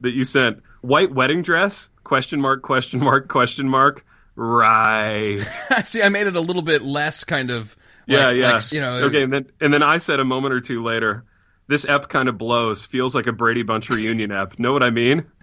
that 0.00 0.12
you 0.12 0.24
sent. 0.24 0.62
White 0.80 1.14
wedding 1.14 1.42
dress? 1.42 1.88
Question 2.02 2.40
mark? 2.40 2.62
Question 2.62 3.00
mark? 3.00 3.28
Question 3.28 3.68
mark? 3.68 4.04
Right. 4.36 5.44
See, 5.84 6.02
I 6.02 6.08
made 6.08 6.26
it 6.26 6.36
a 6.36 6.40
little 6.40 6.62
bit 6.62 6.82
less 6.82 7.24
kind 7.24 7.50
of. 7.50 7.76
Yeah, 8.06 8.26
like- 8.28 8.36
yeah. 8.36 8.52
like, 8.52 8.72
you 8.72 8.80
know. 8.80 8.92
okay, 9.04 9.22
and 9.22 9.32
then 9.32 9.46
and 9.60 9.72
then 9.72 9.82
I 9.82 9.96
said 9.96 10.20
a 10.20 10.24
moment 10.24 10.52
or 10.54 10.60
two 10.60 10.82
later, 10.82 11.24
this 11.68 11.88
ep 11.88 12.08
kind 12.08 12.28
of 12.28 12.36
blows. 12.36 12.84
Feels 12.84 13.14
like 13.14 13.26
a 13.26 13.32
Brady 13.32 13.62
Bunch 13.62 13.88
reunion 13.88 14.30
ep. 14.30 14.58
Know 14.58 14.72
what 14.72 14.82
I 14.82 14.90
mean? 14.90 15.26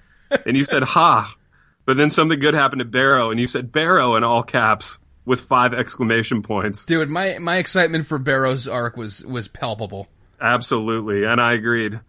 And 0.46 0.56
you 0.56 0.64
said, 0.64 0.84
"Ha!" 0.84 1.36
But 1.86 1.98
then 1.98 2.10
something 2.10 2.40
good 2.40 2.54
happened 2.54 2.80
to 2.80 2.86
Barrow, 2.86 3.32
and 3.32 3.40
you 3.40 3.48
said 3.48 3.70
Barrow 3.70 4.16
in 4.16 4.24
all 4.24 4.44
caps 4.44 4.98
with 5.26 5.42
five 5.42 5.74
exclamation 5.74 6.42
points. 6.42 6.86
Dude, 6.86 7.10
my 7.10 7.38
my 7.40 7.58
excitement 7.58 8.08
for 8.08 8.18
Barrow's 8.18 8.66
arc 8.66 8.96
was 8.96 9.26
was 9.26 9.50
palpable. 9.50 10.08
Absolutely, 10.42 11.24
and 11.24 11.40
I 11.40 11.54
agreed. 11.54 12.00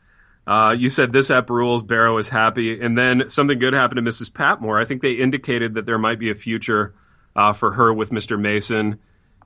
Uh, 0.46 0.74
you 0.76 0.88
said 0.88 1.12
this 1.12 1.30
ep 1.30 1.50
rules. 1.50 1.82
Barrow 1.82 2.16
is 2.16 2.30
happy, 2.30 2.80
and 2.80 2.96
then 2.96 3.28
something 3.28 3.58
good 3.58 3.74
happened 3.74 4.04
to 4.04 4.10
Mrs. 4.10 4.32
Patmore. 4.32 4.80
I 4.80 4.86
think 4.86 5.02
they 5.02 5.12
indicated 5.12 5.74
that 5.74 5.84
there 5.84 5.98
might 5.98 6.18
be 6.18 6.30
a 6.30 6.34
future 6.34 6.94
uh, 7.36 7.52
for 7.52 7.72
her 7.72 7.92
with 7.92 8.10
Mr. 8.10 8.40
Mason, 8.40 8.98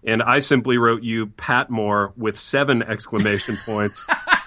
and 0.05 0.23
I 0.23 0.39
simply 0.39 0.79
wrote 0.79 1.03
you 1.03 1.27
Patmore 1.27 2.13
with 2.17 2.39
seven 2.39 2.83
exclamation 2.83 3.57
points, 3.67 4.07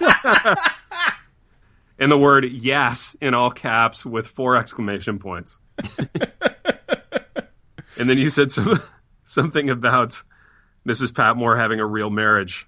and 1.98 2.10
the 2.10 2.18
word 2.18 2.46
yes 2.50 3.14
in 3.20 3.34
all 3.34 3.50
caps 3.50 4.06
with 4.06 4.26
four 4.26 4.56
exclamation 4.56 5.18
points. 5.18 5.58
and 7.98 8.08
then 8.08 8.16
you 8.16 8.30
said 8.30 8.50
some, 8.50 8.82
something 9.24 9.68
about 9.68 10.22
Mrs. 10.86 11.14
Patmore 11.14 11.58
having 11.58 11.78
a 11.78 11.86
real 11.86 12.08
marriage. 12.10 12.66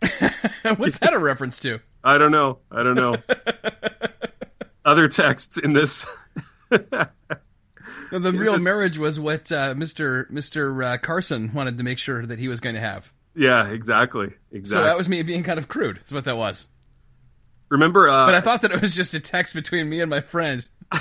What's 0.76 0.98
that 0.98 1.12
a 1.12 1.18
reference 1.18 1.58
to? 1.60 1.80
I 2.04 2.18
don't 2.18 2.32
know. 2.32 2.58
I 2.70 2.82
don't 2.82 2.94
know. 2.94 3.16
Other 4.84 5.08
texts 5.08 5.56
in 5.58 5.72
this. 5.72 6.06
No, 6.70 8.18
the 8.20 8.32
real 8.32 8.52
Yes. 8.52 8.62
marriage 8.62 8.98
was 8.98 9.18
what 9.18 9.50
uh, 9.50 9.74
Mr. 9.74 10.30
Mr. 10.30 10.84
Uh, 10.94 10.96
Carson 10.98 11.52
wanted 11.52 11.76
to 11.78 11.82
make 11.84 11.98
sure 11.98 12.24
that 12.24 12.38
he 12.38 12.46
was 12.46 12.60
going 12.60 12.74
to 12.76 12.80
have. 12.80 13.12
Yeah, 13.34 13.68
exactly. 13.68 14.34
Exactly. 14.52 14.82
So 14.82 14.84
that 14.84 14.96
was 14.96 15.08
me 15.08 15.22
being 15.22 15.42
kind 15.42 15.58
of 15.58 15.66
crude. 15.68 16.00
Is 16.06 16.12
what 16.12 16.24
that 16.24 16.36
was. 16.36 16.68
Remember, 17.68 18.08
uh, 18.08 18.26
But 18.26 18.36
I 18.36 18.40
thought 18.40 18.62
that 18.62 18.70
it 18.70 18.80
was 18.80 18.94
just 18.94 19.12
a 19.14 19.20
text 19.20 19.52
between 19.54 19.88
me 19.88 20.00
and 20.00 20.08
my 20.08 20.20
friend. 20.20 20.68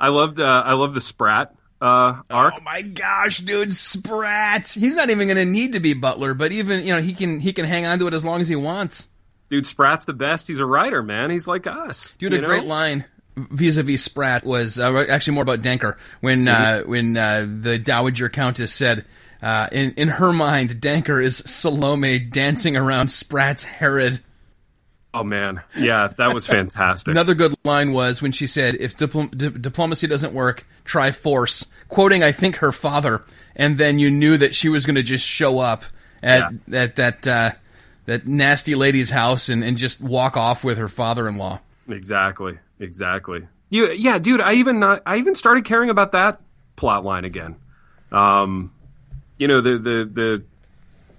I 0.00 0.08
loved. 0.08 0.38
Uh, 0.40 0.62
I 0.64 0.74
love 0.74 0.94
the 0.94 1.00
Sprat 1.00 1.52
uh, 1.80 2.22
arc. 2.30 2.54
Oh 2.56 2.60
my 2.62 2.82
gosh, 2.82 3.38
dude, 3.38 3.72
Sprat! 3.72 4.68
He's 4.68 4.96
not 4.96 5.10
even 5.10 5.28
going 5.28 5.36
to 5.36 5.44
need 5.44 5.72
to 5.72 5.80
be 5.80 5.94
Butler, 5.94 6.34
but 6.34 6.52
even 6.52 6.84
you 6.84 6.94
know 6.94 7.00
he 7.00 7.12
can 7.12 7.40
he 7.40 7.52
can 7.52 7.64
hang 7.64 7.86
on 7.86 7.98
to 7.98 8.06
it 8.06 8.14
as 8.14 8.24
long 8.24 8.40
as 8.40 8.48
he 8.48 8.56
wants. 8.56 9.08
Dude, 9.50 9.66
Sprat's 9.66 10.04
the 10.04 10.12
best. 10.12 10.48
He's 10.48 10.60
a 10.60 10.66
writer, 10.66 11.02
man. 11.02 11.30
He's 11.30 11.46
like 11.46 11.66
us. 11.66 12.14
Dude, 12.18 12.34
a 12.34 12.40
know? 12.40 12.48
great 12.48 12.64
line 12.64 13.04
vis-a-vis 13.50 14.02
Sprat 14.02 14.44
was 14.44 14.78
uh, 14.78 15.04
actually 15.08 15.34
more 15.34 15.42
about 15.42 15.62
Denker 15.62 15.96
when 16.20 16.48
uh, 16.48 16.82
when 16.82 17.16
uh, 17.16 17.46
the 17.48 17.78
Dowager 17.78 18.28
Countess 18.28 18.72
said. 18.72 19.04
Uh, 19.40 19.68
in 19.70 19.92
in 19.92 20.08
her 20.08 20.32
mind, 20.32 20.80
Denker 20.80 21.22
is 21.22 21.36
Salome 21.46 22.18
dancing 22.18 22.76
around 22.76 23.08
Sprat's 23.08 23.62
Herod. 23.62 24.20
Oh 25.14 25.22
man, 25.22 25.62
yeah, 25.76 26.08
that 26.18 26.34
was 26.34 26.44
fantastic. 26.48 27.12
Another 27.12 27.34
good 27.34 27.54
line 27.64 27.92
was 27.92 28.20
when 28.20 28.32
she 28.32 28.48
said, 28.48 28.74
"If 28.80 28.96
diplom- 28.96 29.36
di- 29.36 29.50
diplomacy 29.50 30.08
doesn't 30.08 30.34
work, 30.34 30.66
try 30.88 31.10
force." 31.10 31.66
Quoting, 31.88 32.22
I 32.22 32.32
think 32.32 32.56
her 32.56 32.72
father, 32.72 33.24
and 33.56 33.78
then 33.78 33.98
you 33.98 34.10
knew 34.10 34.36
that 34.36 34.54
she 34.54 34.68
was 34.68 34.84
going 34.84 34.96
to 34.96 35.02
just 35.02 35.26
show 35.26 35.58
up 35.58 35.84
at 36.22 36.52
at 36.72 36.96
that 36.96 37.26
uh, 37.26 37.52
that 38.06 38.26
nasty 38.26 38.74
lady's 38.74 39.10
house 39.10 39.48
and, 39.48 39.62
and 39.62 39.78
just 39.78 40.00
walk 40.00 40.36
off 40.36 40.64
with 40.64 40.78
her 40.78 40.88
father-in-law. 40.88 41.60
Exactly. 41.88 42.58
Exactly. 42.80 43.46
You, 43.70 43.90
yeah, 43.92 44.18
dude. 44.18 44.40
I 44.40 44.54
even 44.54 44.78
not, 44.80 45.02
I 45.04 45.16
even 45.16 45.34
started 45.34 45.64
caring 45.64 45.90
about 45.90 46.12
that 46.12 46.40
plot 46.76 47.04
line 47.04 47.24
again. 47.24 47.56
Um, 48.10 48.72
you 49.36 49.48
know 49.48 49.60
the 49.60 49.78
the 49.78 50.10
the 50.10 50.44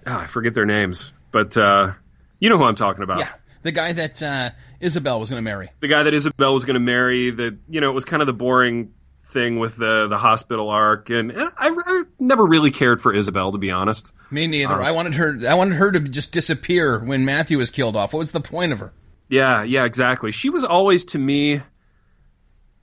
ah, 0.08 0.24
I 0.24 0.28
forget 0.28 0.54
their 0.54 0.66
names, 0.66 1.12
but 1.32 1.56
uh, 1.58 1.94
you 2.40 2.50
know 2.50 2.58
who 2.58 2.64
I'm 2.64 2.76
talking 2.76 3.04
about. 3.04 3.20
Yeah, 3.20 3.30
the 3.62 3.72
guy 3.72 3.94
that 3.94 4.24
uh, 4.24 4.50
Isabel 4.80 5.20
was 5.20 5.30
going 5.30 5.38
to 5.38 5.44
marry. 5.44 5.70
the 5.80 5.88
guy 5.88 6.04
that 6.04 6.14
Isabel 6.14 6.54
was 6.54 6.66
going 6.66 6.76
to 6.76 6.80
marry. 6.80 7.32
That 7.32 7.58
you 7.70 7.82
know 7.82 7.90
it 7.90 7.94
was 7.94 8.06
kind 8.06 8.22
of 8.22 8.28
the 8.28 8.34
boring 8.34 8.94
thing 9.30 9.60
with 9.60 9.78
the 9.78 10.08
the 10.08 10.18
hospital 10.18 10.70
arc, 10.70 11.10
and 11.10 11.32
I, 11.32 11.50
I 11.58 12.04
never 12.20 12.46
really 12.46 12.72
cared 12.72 13.02
for 13.02 13.14
Isabel 13.14 13.52
to 13.52 13.58
be 13.58 13.72
honest. 13.72 14.12
Me 14.32 14.48
neither. 14.48 14.82
I 14.82 14.92
wanted 14.92 15.16
her. 15.16 15.40
I 15.48 15.54
wanted 15.54 15.76
her 15.76 15.92
to 15.92 16.00
just 16.00 16.32
disappear 16.32 17.00
when 17.00 17.26
Matthew 17.26 17.58
was 17.58 17.70
killed 17.72 17.96
off. 17.96 18.14
What 18.14 18.20
was 18.20 18.32
the 18.32 18.42
point 18.42 18.74
of 18.74 18.80
her? 18.80 18.92
Yeah, 19.30 19.64
yeah, 19.64 19.86
exactly. 19.86 20.32
She 20.32 20.50
was 20.50 20.64
always 20.64 21.06
to 21.06 21.20
me. 21.20 21.62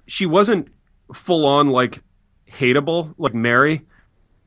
She 0.06 0.26
wasn't 0.26 0.68
full 1.12 1.46
on 1.46 1.68
like 1.68 2.02
hateable 2.50 3.14
like 3.18 3.34
Mary, 3.34 3.82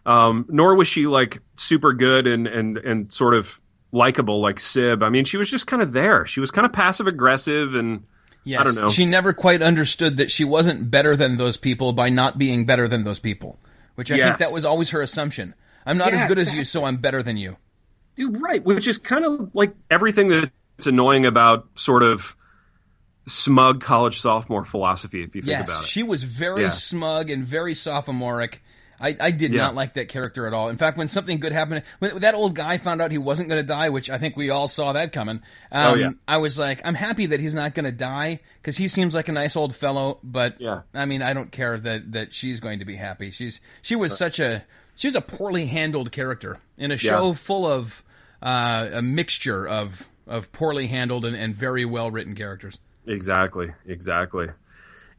um, 0.05 0.45
nor 0.49 0.75
was 0.75 0.87
she 0.87 1.05
like 1.07 1.41
super 1.55 1.93
good 1.93 2.27
and 2.27 2.47
and 2.47 2.77
and 2.77 3.11
sort 3.11 3.33
of 3.33 3.61
likable 3.91 4.39
like 4.41 4.59
Sib. 4.59 5.03
I 5.03 5.09
mean, 5.09 5.25
she 5.25 5.37
was 5.37 5.51
just 5.51 5.67
kind 5.67 5.81
of 5.81 5.91
there. 5.91 6.25
She 6.25 6.39
was 6.39 6.51
kind 6.51 6.65
of 6.65 6.73
passive 6.73 7.07
aggressive 7.07 7.75
and. 7.75 8.05
Yes, 8.49 8.61
I 8.61 8.63
don't 8.63 8.75
know. 8.75 8.89
She 8.89 9.05
never 9.05 9.31
quite 9.33 9.61
understood 9.61 10.17
that 10.17 10.31
she 10.31 10.43
wasn't 10.43 10.89
better 10.89 11.15
than 11.15 11.37
those 11.37 11.55
people 11.57 11.93
by 11.93 12.09
not 12.09 12.37
being 12.37 12.65
better 12.65 12.87
than 12.87 13.03
those 13.03 13.19
people, 13.19 13.59
which 13.95 14.11
I 14.11 14.17
think 14.17 14.37
that 14.39 14.51
was 14.51 14.65
always 14.65 14.89
her 14.89 15.01
assumption. 15.01 15.53
I'm 15.85 15.97
not 15.97 16.11
Yeah, 16.11 16.23
as 16.23 16.27
good 16.27 16.39
as 16.39 16.53
you, 16.53 16.65
so 16.65 16.83
I'm 16.85 16.97
better 16.97 17.21
than 17.21 17.37
you. 17.37 17.57
Dude, 18.15 18.41
right. 18.41 18.63
Which 18.63 18.87
is 18.87 18.97
kind 18.97 19.23
of 19.23 19.51
like 19.53 19.73
everything 19.91 20.29
that's 20.29 20.87
annoying 20.87 21.25
about 21.25 21.67
sort 21.75 22.03
of 22.03 22.35
smug 23.27 23.81
college 23.81 24.19
sophomore 24.19 24.65
philosophy, 24.65 25.21
if 25.23 25.35
you 25.35 25.41
think 25.41 25.51
Yes, 25.51 25.69
about 25.69 25.83
it. 25.83 25.87
she 25.87 26.01
was 26.03 26.23
very 26.23 26.63
Yeah. 26.63 26.69
smug 26.69 27.29
and 27.29 27.45
very 27.45 27.75
sophomoric. 27.75 28.63
I, 29.01 29.15
I 29.19 29.31
did 29.31 29.53
Yeah. 29.53 29.61
not 29.61 29.75
like 29.75 29.93
that 29.93 30.09
character 30.09 30.45
at 30.47 30.53
all. 30.53 30.69
In 30.69 30.77
fact, 30.77 30.97
when 30.97 31.07
something 31.07 31.39
good 31.39 31.51
happened, 31.51 31.83
when 31.99 32.19
that 32.19 32.35
old 32.35 32.55
guy 32.55 32.77
found 32.77 33.01
out 33.01 33.11
he 33.11 33.17
wasn't 33.17 33.47
going 33.49 33.61
to 33.61 33.67
die, 33.67 33.89
which 33.89 34.09
I 34.09 34.17
think 34.17 34.35
we 34.35 34.49
all 34.49 34.67
saw 34.67 34.93
that 34.93 35.11
coming. 35.11 35.41
Um, 35.71 35.91
Oh, 35.91 35.95
yeah. 35.95 36.09
I 36.27 36.37
was 36.37 36.59
like, 36.59 36.81
I'm 36.83 36.95
happy 36.95 37.25
that 37.27 37.39
he's 37.39 37.53
not 37.53 37.73
going 37.75 37.85
to 37.85 37.91
die 37.91 38.39
because 38.61 38.77
he 38.77 38.87
seems 38.87 39.13
like 39.15 39.29
a 39.29 39.31
nice 39.31 39.55
old 39.55 39.75
fellow. 39.75 40.19
But 40.23 40.59
Yeah. 40.59 40.81
I 40.93 41.05
mean, 41.05 41.21
I 41.21 41.33
don't 41.33 41.51
care 41.51 41.77
that 41.77 42.11
that 42.11 42.33
she's 42.33 42.59
going 42.59 42.79
to 42.79 42.85
be 42.85 42.95
happy. 42.97 43.31
She's 43.31 43.61
she 43.81 43.95
was 43.95 44.17
such 44.17 44.39
a 44.39 44.63
she 44.95 45.07
was 45.07 45.15
a 45.15 45.21
poorly 45.21 45.67
handled 45.67 46.11
character 46.11 46.59
in 46.77 46.91
a 46.91 46.97
show 46.97 47.27
Yeah. 47.29 47.33
full 47.35 47.65
of 47.65 48.03
uh, 48.41 48.89
a 48.93 49.01
mixture 49.01 49.67
of 49.67 50.07
of 50.27 50.51
poorly 50.51 50.87
handled 50.87 51.25
and, 51.25 51.35
and 51.35 51.55
very 51.55 51.85
well 51.85 52.11
written 52.11 52.35
characters. 52.35 52.79
Exactly, 53.07 53.71
exactly. 53.87 54.47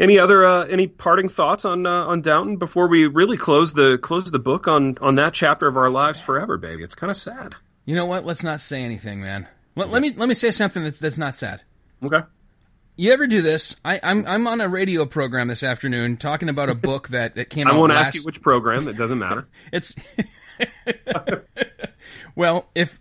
Any 0.01 0.19
other 0.19 0.47
uh, 0.47 0.65
any 0.65 0.87
parting 0.87 1.29
thoughts 1.29 1.67
on 1.67 1.87
uh, 1.87 2.07
on 2.07 2.23
Downton 2.23 2.57
before 2.57 2.89
we 2.89 3.07
really 3.07 3.37
close 3.37 3.75
the 3.75 3.99
close 3.99 4.31
the 4.31 4.39
book 4.39 4.67
on 4.67 4.97
on 5.03 5.17
that 5.17 5.35
chapter 5.35 5.67
of 5.69 5.77
our 5.77 5.91
lives 5.91 6.23
forever, 6.23 6.57
baby? 6.57 6.83
It's 6.83 6.95
kind 6.95 7.11
of 7.11 7.19
sad. 7.19 7.55
You 7.85 7.95
know 7.95 8.07
what? 8.07 8.25
Let's 8.25 8.43
not 8.43 8.63
say 8.63 8.83
anything, 8.83 9.21
man. 9.21 9.47
Let, 9.77 9.91
let 9.91 10.01
me 10.01 10.15
let 10.17 10.27
me 10.27 10.35
say 10.35 10.53
something 10.53 10.83
that's 10.83 10.99
that's 10.99 11.19
not 11.19 11.37
sad. 11.37 11.63
Okay. 12.03 12.21
You 12.97 13.13
ever 13.13 13.27
do 13.27 13.43
this? 13.43 13.77
I, 13.85 14.01
I'm 14.03 14.27
I'm 14.27 14.47
on 14.47 14.63
a 14.63 14.69
radio 14.69 15.05
program 15.05 15.49
this 15.49 15.63
afternoon 15.63 16.17
talking 16.17 16.49
about 16.49 16.71
a 16.71 16.75
book 16.89 17.09
that, 17.09 17.35
that 17.35 17.51
came 17.51 17.67
I 17.69 17.75
won't 17.75 17.93
last, 17.93 18.07
ask 18.07 18.15
you 18.15 18.23
which 18.23 18.41
program. 18.41 18.89
It 18.89 18.97
doesn't 18.97 19.19
matter. 19.19 19.47
It's 19.73 19.95
well, 22.35 22.67
if 22.75 22.99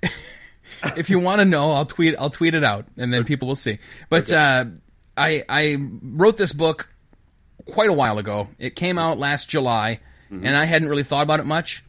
if 0.98 1.10
you 1.10 1.20
want 1.20 1.40
to 1.40 1.46
know, 1.46 1.72
I'll 1.72 1.86
tweet 1.86 2.16
I'll 2.20 2.30
tweet 2.30 2.56
it 2.56 2.64
out, 2.64 2.88
and 2.98 3.14
then 3.14 3.24
people 3.24 3.48
will 3.48 3.56
see. 3.56 3.80
But 4.10 4.32
uh, 4.32 4.66
I 5.20 5.44
I 5.50 5.78
wrote 6.02 6.38
this 6.38 6.54
book 6.54 6.90
quite 7.66 7.90
a 7.90 7.94
while 7.94 8.18
ago. 8.18 8.48
It 8.58 8.76
came 8.76 8.98
out 8.98 9.20
last 9.20 9.50
July, 9.50 10.00
and 10.46 10.56
I 10.56 10.66
hadn't 10.66 10.90
really 10.90 11.04
thought 11.04 11.24
about 11.24 11.40
it 11.40 11.46
much. 11.46 11.84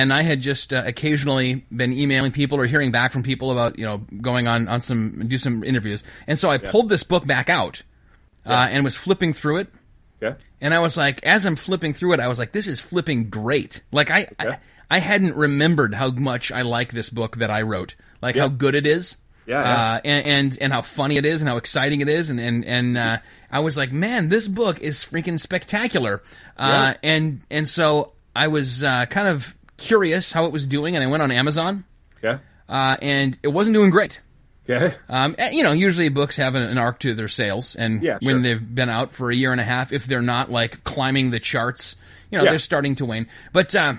And 0.00 0.12
I 0.12 0.22
had 0.22 0.40
just 0.40 0.74
uh, 0.74 0.82
occasionally 0.84 1.64
been 1.70 1.92
emailing 1.92 2.32
people 2.32 2.58
or 2.58 2.66
hearing 2.66 2.90
back 2.90 3.12
from 3.12 3.22
people 3.22 3.52
about 3.52 3.78
you 3.78 3.86
know 3.86 3.98
going 4.20 4.46
on 4.48 4.68
on 4.68 4.80
some 4.80 5.28
do 5.28 5.38
some 5.38 5.62
interviews, 5.62 6.02
and 6.26 6.38
so 6.38 6.50
I 6.50 6.58
pulled 6.58 6.88
this 6.88 7.02
book 7.02 7.26
back 7.26 7.48
out 7.48 7.82
uh, 8.44 8.66
and 8.70 8.84
was 8.84 8.96
flipping 8.96 9.32
through 9.32 9.58
it. 9.58 9.68
Okay. 10.22 10.36
And 10.60 10.72
I 10.72 10.78
was 10.78 10.96
like, 10.96 11.24
as 11.24 11.44
I'm 11.44 11.56
flipping 11.56 11.92
through 11.94 12.14
it, 12.14 12.20
I 12.20 12.28
was 12.28 12.38
like, 12.38 12.52
this 12.52 12.66
is 12.66 12.80
flipping 12.80 13.28
great. 13.28 13.82
Like 13.92 14.10
I, 14.10 14.28
I, 14.38 14.58
I 14.90 14.98
hadn't 14.98 15.36
remembered 15.36 15.94
how 15.94 16.10
much 16.10 16.50
I 16.50 16.62
like 16.62 16.92
this 16.92 17.10
book 17.10 17.36
that 17.36 17.50
I 17.50 17.62
wrote, 17.62 17.94
like 18.22 18.34
how 18.36 18.48
good 18.48 18.74
it 18.74 18.86
is. 18.86 19.16
Yeah, 19.46 19.62
yeah. 19.62 19.92
Uh, 19.94 20.00
and, 20.04 20.26
and 20.26 20.58
and 20.60 20.72
how 20.72 20.82
funny 20.82 21.16
it 21.16 21.24
is, 21.26 21.40
and 21.40 21.48
how 21.48 21.56
exciting 21.56 22.00
it 22.00 22.08
is, 22.08 22.30
and 22.30 22.40
and 22.40 22.64
and 22.64 22.98
uh, 22.98 23.18
I 23.50 23.60
was 23.60 23.76
like, 23.76 23.92
man, 23.92 24.28
this 24.28 24.48
book 24.48 24.80
is 24.80 25.04
freaking 25.04 25.38
spectacular. 25.38 26.22
Uh, 26.56 26.94
and 27.02 27.42
and 27.50 27.68
so 27.68 28.12
I 28.34 28.48
was 28.48 28.82
uh, 28.82 29.06
kind 29.06 29.28
of 29.28 29.56
curious 29.76 30.32
how 30.32 30.46
it 30.46 30.52
was 30.52 30.66
doing, 30.66 30.96
and 30.96 31.04
I 31.04 31.06
went 31.06 31.22
on 31.22 31.30
Amazon, 31.30 31.84
Okay. 32.24 32.40
uh, 32.68 32.96
and 33.00 33.38
it 33.42 33.48
wasn't 33.48 33.74
doing 33.74 33.90
great. 33.90 34.20
Okay. 34.68 34.96
Um, 35.08 35.36
eh, 35.38 35.50
you 35.50 35.62
know, 35.62 35.70
usually 35.70 36.08
books 36.08 36.36
have 36.38 36.56
an, 36.56 36.76
arc 36.76 36.98
to 37.00 37.14
their 37.14 37.28
sales, 37.28 37.76
and 37.76 38.02
Yeah, 38.02 38.18
when 38.22 38.36
sure. 38.36 38.40
they've 38.42 38.74
been 38.74 38.88
out 38.88 39.14
for 39.14 39.30
a 39.30 39.34
year 39.36 39.52
and 39.52 39.60
a 39.60 39.64
half, 39.64 39.92
if 39.92 40.06
they're 40.06 40.20
not 40.22 40.50
like 40.50 40.82
climbing 40.82 41.30
the 41.30 41.38
charts, 41.38 41.94
you 42.32 42.38
know, 42.38 42.42
Yeah. 42.44 42.50
they're 42.50 42.58
starting 42.58 42.96
to 42.96 43.04
wane. 43.04 43.28
But 43.52 43.76
uh, 43.76 43.94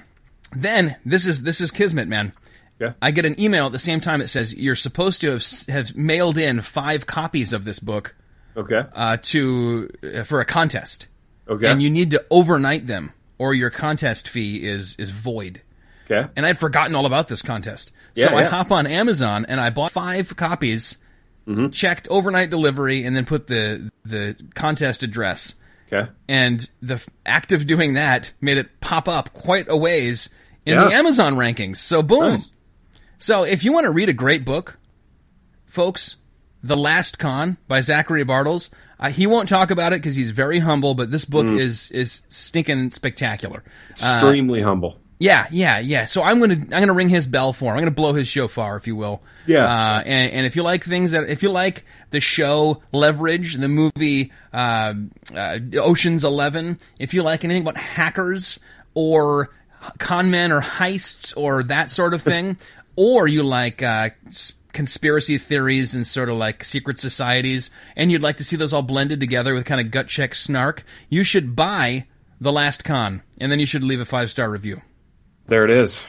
then 0.53 0.97
this 1.05 1.25
is 1.25 1.43
this 1.43 1.61
is 1.61 1.71
kismet, 1.71 2.09
man. 2.09 2.33
Yeah. 2.80 2.93
I 3.01 3.11
get 3.11 3.25
an 3.25 3.39
email 3.39 3.65
at 3.65 3.71
the 3.71 3.80
same 3.80 3.99
time 4.01 4.19
that 4.19 4.28
says 4.28 4.53
you're 4.53 4.75
supposed 4.75 5.21
to 5.21 5.32
have, 5.32 5.43
have 5.69 5.95
mailed 5.95 6.38
in 6.38 6.61
five 6.61 7.05
copies 7.07 7.51
of 7.53 7.65
this 7.65 7.80
book 7.80 8.15
Okay. 8.55 8.82
uh, 8.93 9.17
to 9.21 9.89
uh, 10.03 10.23
for 10.23 10.41
a 10.41 10.45
contest, 10.45 11.07
Okay. 11.49 11.67
and 11.67 11.82
you 11.82 11.89
need 11.89 12.11
to 12.11 12.23
overnight 12.30 12.88
them, 12.88 13.13
or 13.38 13.53
your 13.53 13.69
contest 13.69 14.28
fee 14.30 14.65
is 14.67 14.95
is 14.99 15.09
void. 15.09 15.61
okay. 16.09 16.28
And 16.36 16.45
I'd 16.45 16.59
forgotten 16.59 16.93
all 16.95 17.05
about 17.05 17.28
this 17.28 17.41
contest, 17.41 17.91
Yeah, 18.15 18.30
so 18.30 18.36
I 18.38 18.43
hop 18.43 18.71
on 18.71 18.86
Amazon 18.88 19.45
and 19.47 19.59
I 19.59 19.69
bought 19.69 19.91
five 19.91 20.36
copies, 20.36 20.97
Mm-hmm. 21.47 21.69
checked 21.69 22.07
overnight 22.09 22.49
delivery, 22.49 23.03
and 23.05 23.15
then 23.15 23.25
put 23.25 23.47
the 23.47 23.89
the 24.03 24.36
contest 24.53 25.01
address. 25.01 25.55
Okay. 25.91 26.09
And 26.28 26.69
the 26.82 27.01
act 27.25 27.53
of 27.53 27.65
doing 27.65 27.93
that 27.93 28.34
made 28.41 28.57
it 28.57 28.82
pop 28.82 29.07
up 29.07 29.32
quite 29.34 29.65
a 29.69 29.78
ways 29.78 30.28
in 30.65 30.78
the 30.78 30.91
Amazon 30.91 31.36
rankings. 31.38 31.78
So 31.78 32.03
boom. 32.03 32.32
Nice. 32.34 32.51
So 33.18 33.43
if 33.43 33.63
you 33.63 33.72
want 33.74 33.86
to 33.86 33.91
read 33.91 34.09
a 34.09 34.13
great 34.13 34.45
book, 34.45 34.78
folks, 35.65 36.18
The 36.63 36.76
Last 36.78 37.20
Con 37.20 37.57
by 37.68 37.82
Zachary 37.82 38.24
Bartels. 38.24 38.70
Uh, 38.99 39.09
he 39.11 39.28
won't 39.28 39.47
talk 39.47 39.70
about 39.70 39.93
it 39.93 39.97
because 40.01 40.15
he's 40.15 40.32
very 40.32 40.57
humble, 40.59 40.95
but 40.95 41.11
this 41.11 41.24
book 41.24 41.45
Mm. 41.45 41.59
is 41.59 41.91
is 41.91 42.24
stinking 42.30 42.89
spectacular. 42.91 43.63
Uh, 44.01 44.13
Extremely 44.15 44.61
humble. 44.63 44.97
yeah, 45.20 45.45
yeah, 45.51 45.78
yeah. 45.78 46.05
So 46.07 46.24
I'm 46.24 46.39
gonna 46.39 46.55
I'm 46.55 46.68
gonna 46.70 46.93
ring 46.93 47.09
his 47.09 47.28
bell 47.28 47.53
for 47.53 47.65
him. 47.65 47.78
I'm 47.78 47.82
gonna 47.82 47.91
blow 47.91 48.13
his 48.13 48.28
shofar, 48.28 48.76
if 48.76 48.88
you 48.88 48.95
will. 48.95 49.22
Yeah. 49.45 49.65
Uh, 49.65 50.01
and 50.03 50.32
and 50.32 50.45
if 50.47 50.55
you 50.55 50.63
like 50.63 50.84
things 50.84 51.11
that 51.11 51.30
if 51.30 51.43
you 51.43 51.49
like 51.51 51.86
the 52.09 52.20
show 52.20 52.82
Leverage, 52.91 53.57
the 53.57 53.68
movie 53.68 54.32
uh, 54.51 54.95
uh, 55.36 55.59
Ocean's 55.76 56.24
Eleven, 56.24 56.80
if 56.97 57.13
you 57.13 57.22
like 57.22 57.45
anything 57.45 57.61
about 57.61 57.78
hackers 57.78 58.59
or 58.95 59.49
con 59.99 60.32
men 60.32 60.51
or 60.51 60.61
heists 60.61 61.36
or 61.38 61.61
that 61.61 61.91
sort 61.91 62.15
of 62.15 62.22
thing, 62.24 62.57
or 62.97 63.27
you 63.27 63.43
like 63.43 63.81
uh, 63.81 64.09
conspiracy 64.73 65.37
theories 65.37 65.95
and 65.95 66.05
sort 66.05 66.27
of 66.27 66.35
like 66.35 66.63
secret 66.63 66.99
societies, 66.99 67.71
and 67.95 68.11
you'd 68.11 68.21
like 68.21 68.37
to 68.37 68.43
see 68.43 68.57
those 68.57 68.73
all 68.73 68.81
blended 68.81 69.21
together 69.21 69.53
with 69.53 69.65
kind 69.65 69.79
of 69.79 69.91
gut 69.91 70.07
check 70.07 70.35
snark, 70.35 70.83
you 71.07 71.23
should 71.23 71.55
buy 71.55 72.05
The 72.41 72.51
Last 72.51 72.83
Con, 72.83 73.23
and 73.39 73.51
then 73.51 73.59
you 73.61 73.65
should 73.65 73.83
leave 73.83 74.01
a 74.01 74.05
five 74.05 74.29
star 74.29 74.49
review. 74.49 74.81
There 75.45 75.63
it 75.63 75.71
is. 75.71 76.05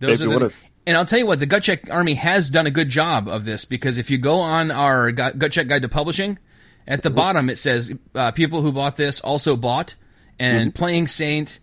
Those 0.00 0.20
Maybe 0.20 0.34
are 0.34 0.38
the, 0.38 0.54
and 0.86 0.96
I'll 0.96 1.06
tell 1.06 1.18
you 1.18 1.26
what, 1.26 1.40
the 1.40 1.46
Gut 1.46 1.64
Check 1.64 1.90
Army 1.90 2.14
has 2.14 2.48
done 2.48 2.66
a 2.66 2.70
good 2.70 2.88
job 2.88 3.28
of 3.28 3.44
this 3.44 3.64
because 3.64 3.98
if 3.98 4.10
you 4.10 4.18
go 4.18 4.38
on 4.40 4.70
our 4.70 5.10
Gut 5.10 5.52
Check 5.52 5.68
Guide 5.68 5.82
to 5.82 5.88
Publishing, 5.88 6.38
at 6.86 7.02
the 7.02 7.10
bottom 7.10 7.50
it 7.50 7.58
says 7.58 7.92
uh, 8.14 8.30
people 8.30 8.62
who 8.62 8.72
bought 8.72 8.96
this 8.96 9.20
also 9.20 9.56
bought, 9.56 9.96
and 10.38 10.74
Playing 10.74 11.06
Saint 11.06 11.58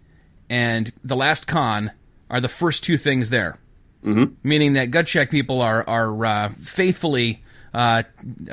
and 0.49 0.91
The 1.03 1.15
Last 1.15 1.47
Con 1.47 1.91
are 2.29 2.41
the 2.41 2.49
first 2.49 2.83
two 2.83 2.97
things 2.97 3.29
there. 3.29 3.57
Mm-hmm. 4.04 4.34
Meaning 4.43 4.74
that 4.74 4.91
Gut 4.91 5.08
Check 5.08 5.32
people 5.32 5.62
are 5.62 5.88
are 5.88 6.26
uh, 6.26 6.51
faithfully 6.64 7.41
uh, 7.74 8.04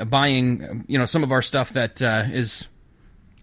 buying, 0.07 0.85
you 0.87 0.97
know, 0.97 1.05
some 1.05 1.23
of 1.23 1.31
our 1.31 1.41
stuff 1.41 1.73
that 1.73 2.01
uh, 2.01 2.23
is 2.31 2.67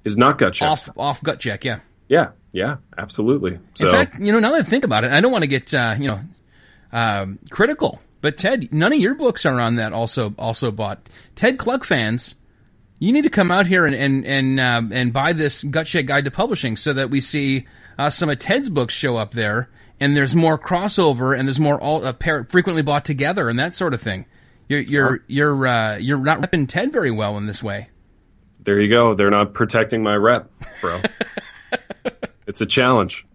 Is 0.05 0.17
not 0.17 0.39
gut 0.39 0.55
check. 0.55 0.69
off 0.69 0.89
off 0.97 1.23
Gut 1.23 1.39
Check. 1.41 1.65
Yeah. 1.65 1.81
Yeah. 2.09 2.31
Yeah. 2.53 2.77
Absolutely. 2.97 3.59
So 3.75 3.89
In 3.89 3.95
fact, 3.95 4.19
you 4.21 4.33
know, 4.33 4.39
now 4.41 4.53
that 4.53 4.67
I 4.67 4.69
think 4.69 4.85
about 4.85 5.05
it, 5.05 5.13
I 5.13 5.21
don't 5.21 5.31
want 5.33 5.43
to 5.43 5.49
get 5.49 5.73
uh, 5.75 5.95
you 5.99 6.09
know 6.09 6.21
um, 6.93 7.39
critical, 7.51 8.01
but 8.23 8.37
Ted, 8.39 8.73
none 8.73 8.93
of 8.93 8.99
your 8.99 9.15
books 9.15 9.45
are 9.45 9.61
on 9.61 9.77
that. 9.77 9.93
Also, 9.93 10.35
also 10.39 10.71
bought. 10.71 11.09
Ted 11.37 11.59
Kluck 11.59 11.85
fans, 11.85 12.35
you 12.99 13.13
need 13.13 13.23
to 13.25 13.31
come 13.31 13.51
out 13.51 13.67
here 13.67 13.85
and 13.85 13.95
and 13.95 14.25
and 14.27 14.59
um, 14.61 14.93
and 14.93 15.13
buy 15.13 15.33
this 15.35 15.63
Gut 15.63 15.87
Check 15.87 16.07
Guide 16.07 16.25
to 16.25 16.31
Publishing 16.31 16.77
so 16.77 16.93
that 16.95 17.11
we 17.11 17.21
see 17.21 17.67
uh, 17.99 18.09
some 18.11 18.31
of 18.31 18.39
Ted's 18.39 18.71
books 18.71 18.95
show 18.95 19.17
up 19.17 19.33
there, 19.33 19.69
and 20.01 20.17
there's 20.17 20.35
more 20.35 20.59
crossover, 20.59 21.37
and 21.39 21.49
there's 21.49 21.61
more 21.61 21.81
all 21.81 22.05
uh, 22.05 22.13
pair, 22.13 22.45
frequently 22.45 22.83
bought 22.83 23.05
together, 23.05 23.49
and 23.49 23.59
that 23.59 23.75
sort 23.75 23.95
of 23.95 24.01
thing. 24.03 24.27
You're 24.69 24.81
you're 24.81 25.25
you're 25.27 25.67
uh, 25.67 25.97
you're 25.97 26.19
not 26.19 26.41
repping 26.41 26.69
Ted 26.69 26.93
very 26.93 27.11
well 27.11 27.37
in 27.37 27.47
this 27.47 27.63
way. 27.63 27.89
there 28.61 28.81
you 28.81 28.89
go. 28.89 29.15
They're 29.15 29.31
not 29.31 29.55
protecting 29.55 30.03
my 30.03 30.15
rep, 30.15 30.51
bro. 30.81 31.01
it's 32.47 32.61
a 32.61 32.67
challenge. 32.67 33.27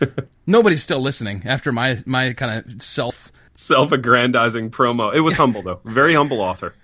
Nobody's 0.46 0.82
still 0.82 1.00
listening 1.00 1.42
after 1.46 1.70
my 1.70 1.98
my 2.06 2.32
kind 2.32 2.64
of 2.64 2.82
self 2.82 3.30
Self-aggrandizing 3.54 4.70
promo. 4.70 5.14
It 5.14 5.20
was 5.20 5.36
humble 5.42 5.62
though. 5.62 5.80
Very 5.84 6.14
humble 6.14 6.40
author. 6.40 6.74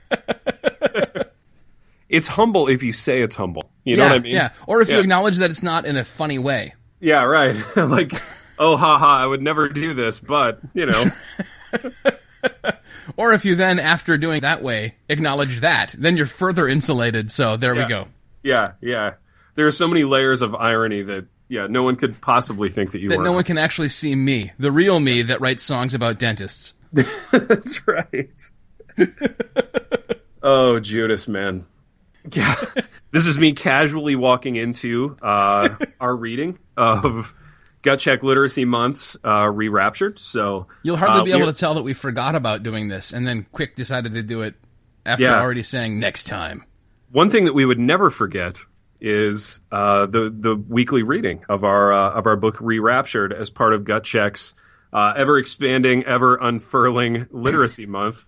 it's 2.09 2.28
humble 2.28 2.68
if 2.68 2.82
you 2.82 2.93
say 2.93 3.22
it's 3.22 3.36
humble. 3.36 3.70
You 3.84 3.97
know 3.97 4.05
yeah 4.05 4.11
what 4.11 4.16
I 4.16 4.20
mean? 4.20 4.34
yeah, 4.34 4.51
or 4.66 4.80
if 4.82 4.91
you 4.91 4.99
acknowledge 4.99 5.39
that 5.39 5.51
it's 5.51 5.62
not 5.62 5.86
in 5.86 5.97
a 5.97 6.05
funny 6.05 6.39
way. 6.39 6.74
Yeah, 7.01 7.22
right. 7.24 7.57
like, 7.76 8.20
oh, 8.59 8.77
haha, 8.77 9.23
I 9.23 9.27
would 9.27 9.43
never 9.43 9.69
do 9.69 9.95
this, 9.95 10.19
but 10.21 10.61
you 10.75 10.87
know, 10.87 11.11
Or 13.17 13.33
if 13.33 13.45
you 13.45 13.57
then, 13.57 13.79
after 13.79 14.17
doing 14.17 14.43
that 14.43 14.63
way, 14.63 14.95
acknowledge 15.09 15.61
that, 15.61 15.95
then 15.99 16.17
you're 16.17 16.27
further 16.27 16.69
insulated. 16.69 17.33
So 17.33 17.57
there 17.57 17.75
we 17.75 17.85
go. 17.87 18.07
yeah, 18.43 18.73
yeah. 18.81 19.15
There 19.57 19.67
are 19.67 19.73
so 19.73 19.89
many 19.89 20.05
layers 20.05 20.41
of 20.43 20.55
irony 20.55 21.03
that 21.03 21.27
yeah, 21.49 21.67
no 21.67 21.83
one 21.83 21.97
could 21.97 22.21
possibly 22.21 22.69
think 22.71 22.93
that 22.93 23.01
you 23.01 23.09
That 23.09 23.19
were. 23.19 23.25
no 23.25 23.33
one 23.33 23.43
can 23.45 23.59
actually 23.59 23.89
see 23.89 24.15
me, 24.15 24.53
the 24.59 24.71
real 24.71 25.01
me 25.01 25.23
that 25.23 25.41
writes 25.41 25.63
songs 25.63 25.95
about 25.95 26.19
dentists. 26.19 26.75
That's 26.93 27.87
right. 27.89 28.31
oh, 30.43 30.79
Judas, 30.79 31.27
man. 31.27 31.65
Yeah. 32.31 32.55
this 33.11 33.27
is 33.27 33.39
me 33.39 33.53
casually 33.53 34.15
walking 34.15 34.57
into 34.57 35.17
uh, 35.23 35.71
our 36.01 36.15
reading 36.15 36.59
of 36.77 37.35
Gut 37.83 37.99
Check 38.01 38.22
Literacy 38.22 38.64
Month's 38.64 39.16
uh, 39.24 39.47
Re-Raptured. 39.49 40.18
So 40.18 40.66
You'll 40.83 40.97
hardly 40.97 41.20
uh, 41.20 41.24
be 41.24 41.33
able 41.33 41.53
to 41.53 41.59
tell 41.59 41.74
that 41.74 41.83
we 41.83 41.95
forgot 41.95 42.35
about 42.35 42.62
doing 42.62 42.89
this, 42.89 43.12
and 43.12 43.26
then 43.26 43.47
quick 43.53 43.76
decided 43.76 44.14
to 44.14 44.22
do 44.22 44.43
it 44.43 44.55
after 45.07 45.24
Yeah. 45.24 45.41
already 45.41 45.62
saying 45.62 45.99
next 46.01 46.24
time. 46.26 46.64
One 47.11 47.31
thing 47.31 47.45
that 47.47 47.55
we 47.55 47.64
would 47.64 47.79
never 47.79 48.11
forget 48.11 48.59
is 49.01 49.61
uh, 49.70 50.07
the 50.07 50.35
the 50.37 50.57
weekly 50.57 51.03
reading 51.05 51.45
of 51.49 51.62
our 51.64 51.93
uh, 51.93 52.11
of 52.11 52.26
our 52.26 52.37
book 52.37 52.57
Re-Raptured 52.61 53.33
as 53.33 53.49
part 53.49 53.72
of 53.72 53.85
Gut 53.85 54.03
Check's 54.05 54.55
uh, 54.93 55.12
ever 55.16 55.39
expanding, 55.39 56.05
ever 56.05 56.37
unfurling 56.37 57.26
Literacy 57.31 57.87
Month. 57.87 58.26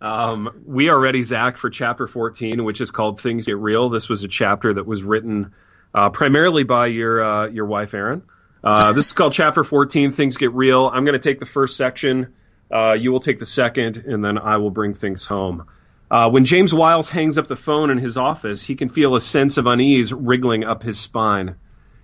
Um, 0.00 0.62
we 0.66 0.88
are 0.88 0.98
ready, 0.98 1.22
Zach, 1.22 1.56
for 1.56 1.70
chapter 1.70 2.06
14, 2.06 2.64
which 2.64 2.80
is 2.80 2.90
called 2.90 3.20
Things 3.20 3.46
Get 3.46 3.56
Real. 3.58 3.88
This 3.88 4.08
was 4.08 4.22
a 4.22 4.28
chapter 4.28 4.72
that 4.74 4.86
was 4.86 5.02
written 5.02 5.52
uh, 5.94 6.10
primarily 6.10 6.64
by 6.64 6.86
your 6.86 7.22
uh, 7.22 7.46
your 7.48 7.66
wife, 7.66 7.94
Erin. 7.94 8.22
Uh, 8.62 8.92
this 8.92 9.06
is 9.06 9.12
called 9.12 9.32
chapter 9.32 9.62
14, 9.62 10.10
Things 10.10 10.36
Get 10.36 10.52
Real. 10.52 10.86
I'm 10.86 11.04
going 11.04 11.18
to 11.18 11.18
take 11.18 11.38
the 11.38 11.46
first 11.46 11.76
section. 11.76 12.34
Uh, 12.72 12.92
you 12.92 13.12
will 13.12 13.20
take 13.20 13.38
the 13.38 13.46
second, 13.46 13.98
and 13.98 14.24
then 14.24 14.36
I 14.36 14.56
will 14.56 14.70
bring 14.70 14.94
things 14.94 15.26
home. 15.26 15.66
Uh, 16.10 16.28
when 16.30 16.44
James 16.44 16.74
Wiles 16.74 17.10
hangs 17.10 17.38
up 17.38 17.46
the 17.46 17.56
phone 17.56 17.90
in 17.90 17.98
his 17.98 18.16
office, 18.16 18.64
he 18.64 18.74
can 18.74 18.88
feel 18.88 19.14
a 19.14 19.20
sense 19.20 19.56
of 19.58 19.66
unease 19.66 20.12
wriggling 20.12 20.64
up 20.64 20.82
his 20.82 20.98
spine. 20.98 21.56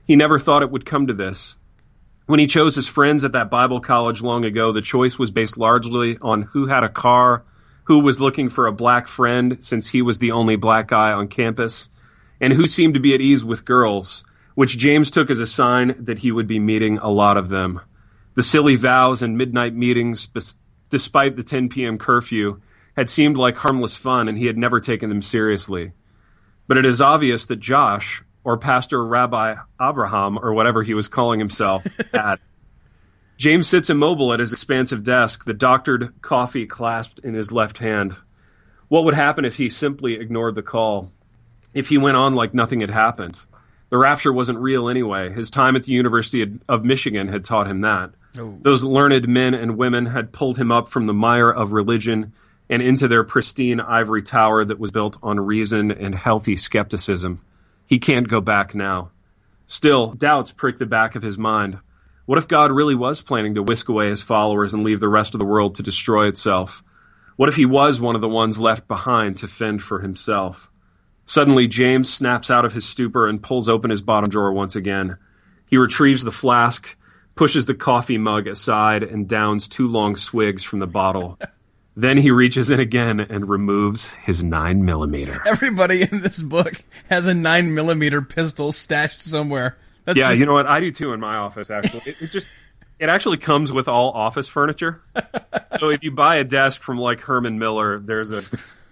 He 0.06 0.16
never 0.16 0.38
thought 0.38 0.62
it 0.62 0.70
would 0.70 0.86
come 0.86 1.06
to 1.06 1.14
this. 1.14 1.56
When 2.26 2.40
he 2.40 2.46
chose 2.46 2.74
his 2.74 2.88
friends 2.88 3.24
at 3.24 3.32
that 3.32 3.50
Bible 3.50 3.80
college 3.80 4.22
long 4.22 4.44
ago, 4.44 4.72
the 4.72 4.80
choice 4.80 5.18
was 5.18 5.30
based 5.30 5.58
largely 5.58 6.18
on 6.22 6.42
who 6.42 6.66
had 6.66 6.84
a 6.84 6.88
car, 6.88 7.44
who 7.84 7.98
was 7.98 8.20
looking 8.20 8.48
for 8.48 8.66
a 8.66 8.72
black 8.72 9.08
friend 9.08 9.58
since 9.60 9.88
he 9.88 10.02
was 10.02 10.18
the 10.18 10.32
only 10.32 10.56
black 10.56 10.88
guy 10.88 11.12
on 11.12 11.28
campus, 11.28 11.88
and 12.40 12.52
who 12.52 12.66
seemed 12.66 12.94
to 12.94 13.00
be 13.00 13.14
at 13.14 13.20
ease 13.20 13.44
with 13.44 13.64
girls, 13.64 14.24
which 14.54 14.78
James 14.78 15.10
took 15.10 15.30
as 15.30 15.40
a 15.40 15.46
sign 15.46 15.94
that 15.98 16.20
he 16.20 16.30
would 16.30 16.46
be 16.46 16.58
meeting 16.58 16.98
a 16.98 17.10
lot 17.10 17.36
of 17.36 17.48
them. 17.48 17.80
The 18.34 18.42
silly 18.42 18.76
vows 18.76 19.22
and 19.22 19.38
midnight 19.38 19.74
meetings, 19.74 20.26
bes- 20.26 20.56
despite 20.90 21.36
the 21.36 21.42
10 21.42 21.68
p.m. 21.68 21.98
curfew, 21.98 22.60
had 22.96 23.08
seemed 23.08 23.36
like 23.36 23.56
harmless 23.56 23.96
fun, 23.96 24.28
and 24.28 24.38
he 24.38 24.46
had 24.46 24.56
never 24.56 24.80
taken 24.80 25.08
them 25.08 25.22
seriously. 25.22 25.92
But 26.66 26.78
it 26.78 26.86
is 26.86 27.00
obvious 27.00 27.46
that 27.46 27.60
Josh, 27.60 28.22
or 28.44 28.56
Pastor 28.56 29.04
Rabbi 29.04 29.56
Abraham, 29.80 30.38
or 30.38 30.54
whatever 30.54 30.82
he 30.82 30.94
was 30.94 31.08
calling 31.08 31.40
himself, 31.40 31.86
had. 32.14 32.36
James 33.36 33.68
sits 33.68 33.90
immobile 33.90 34.32
at 34.32 34.38
his 34.38 34.52
expansive 34.52 35.02
desk, 35.02 35.44
the 35.44 35.54
doctored 35.54 36.14
coffee 36.22 36.66
clasped 36.66 37.18
in 37.20 37.34
his 37.34 37.50
left 37.50 37.78
hand. 37.78 38.16
What 38.88 39.04
would 39.04 39.14
happen 39.14 39.44
if 39.44 39.56
he 39.56 39.68
simply 39.68 40.14
ignored 40.14 40.54
the 40.54 40.62
call? 40.62 41.10
If 41.72 41.88
he 41.88 41.98
went 41.98 42.16
on 42.16 42.36
like 42.36 42.54
nothing 42.54 42.80
had 42.80 42.90
happened? 42.90 43.36
The 43.94 43.98
rapture 43.98 44.32
wasn't 44.32 44.58
real 44.58 44.88
anyway. 44.88 45.30
His 45.30 45.52
time 45.52 45.76
at 45.76 45.84
the 45.84 45.92
University 45.92 46.58
of 46.68 46.84
Michigan 46.84 47.28
had 47.28 47.44
taught 47.44 47.68
him 47.68 47.82
that. 47.82 48.10
Oh. 48.36 48.58
Those 48.60 48.82
learned 48.82 49.28
men 49.28 49.54
and 49.54 49.78
women 49.78 50.06
had 50.06 50.32
pulled 50.32 50.58
him 50.58 50.72
up 50.72 50.88
from 50.88 51.06
the 51.06 51.12
mire 51.12 51.48
of 51.48 51.70
religion 51.70 52.32
and 52.68 52.82
into 52.82 53.06
their 53.06 53.22
pristine 53.22 53.78
ivory 53.78 54.24
tower 54.24 54.64
that 54.64 54.80
was 54.80 54.90
built 54.90 55.16
on 55.22 55.38
reason 55.38 55.92
and 55.92 56.12
healthy 56.12 56.56
skepticism. 56.56 57.40
He 57.86 58.00
can't 58.00 58.26
go 58.26 58.40
back 58.40 58.74
now. 58.74 59.12
Still, 59.68 60.14
doubts 60.14 60.50
prick 60.50 60.78
the 60.78 60.86
back 60.86 61.14
of 61.14 61.22
his 61.22 61.38
mind. 61.38 61.78
What 62.26 62.38
if 62.38 62.48
God 62.48 62.72
really 62.72 62.96
was 62.96 63.22
planning 63.22 63.54
to 63.54 63.62
whisk 63.62 63.88
away 63.88 64.08
his 64.08 64.22
followers 64.22 64.74
and 64.74 64.82
leave 64.82 64.98
the 64.98 65.08
rest 65.08 65.36
of 65.36 65.38
the 65.38 65.44
world 65.44 65.76
to 65.76 65.84
destroy 65.84 66.26
itself? 66.26 66.82
What 67.36 67.48
if 67.48 67.54
he 67.54 67.64
was 67.64 68.00
one 68.00 68.16
of 68.16 68.22
the 68.22 68.28
ones 68.28 68.58
left 68.58 68.88
behind 68.88 69.36
to 69.36 69.46
fend 69.46 69.84
for 69.84 70.00
himself? 70.00 70.68
Suddenly, 71.26 71.68
James 71.68 72.12
snaps 72.12 72.50
out 72.50 72.64
of 72.64 72.72
his 72.72 72.86
stupor 72.86 73.26
and 73.28 73.42
pulls 73.42 73.68
open 73.68 73.90
his 73.90 74.02
bottom 74.02 74.28
drawer 74.30 74.52
once 74.52 74.76
again. 74.76 75.16
He 75.66 75.76
retrieves 75.78 76.22
the 76.24 76.30
flask, 76.30 76.96
pushes 77.34 77.66
the 77.66 77.74
coffee 77.74 78.18
mug 78.18 78.46
aside, 78.46 79.02
and 79.02 79.28
downs 79.28 79.66
two 79.68 79.88
long 79.88 80.16
swigs 80.16 80.62
from 80.64 80.80
the 80.80 80.86
bottle. 80.86 81.38
then 81.96 82.18
he 82.18 82.30
reaches 82.30 82.68
in 82.70 82.78
again 82.80 83.20
and 83.20 83.48
removes 83.48 84.10
his 84.10 84.44
9 84.44 84.84
millimeter. 84.84 85.42
Everybody 85.46 86.02
in 86.02 86.20
this 86.20 86.42
book 86.42 86.82
has 87.08 87.26
a 87.26 87.34
nine 87.34 87.72
millimeter 87.74 88.20
pistol 88.20 88.72
stashed 88.72 89.22
somewhere. 89.22 89.78
That's 90.04 90.18
Yeah, 90.18 90.28
just- 90.28 90.40
you 90.40 90.46
know 90.46 90.52
what? 90.52 90.66
I 90.66 90.80
do 90.80 90.90
too 90.92 91.12
in 91.14 91.20
my 91.20 91.36
office, 91.36 91.70
actually. 91.70 92.02
It, 92.06 92.16
it 92.22 92.30
just. 92.30 92.48
It 93.00 93.08
actually 93.08 93.38
comes 93.38 93.72
with 93.72 93.88
all 93.88 94.12
office 94.12 94.48
furniture. 94.48 95.02
so 95.80 95.88
if 95.88 96.04
you 96.04 96.12
buy 96.12 96.36
a 96.36 96.44
desk 96.44 96.80
from 96.82 96.96
like 96.96 97.20
Herman 97.20 97.58
Miller, 97.58 97.98
there's 97.98 98.30
a 98.32 98.42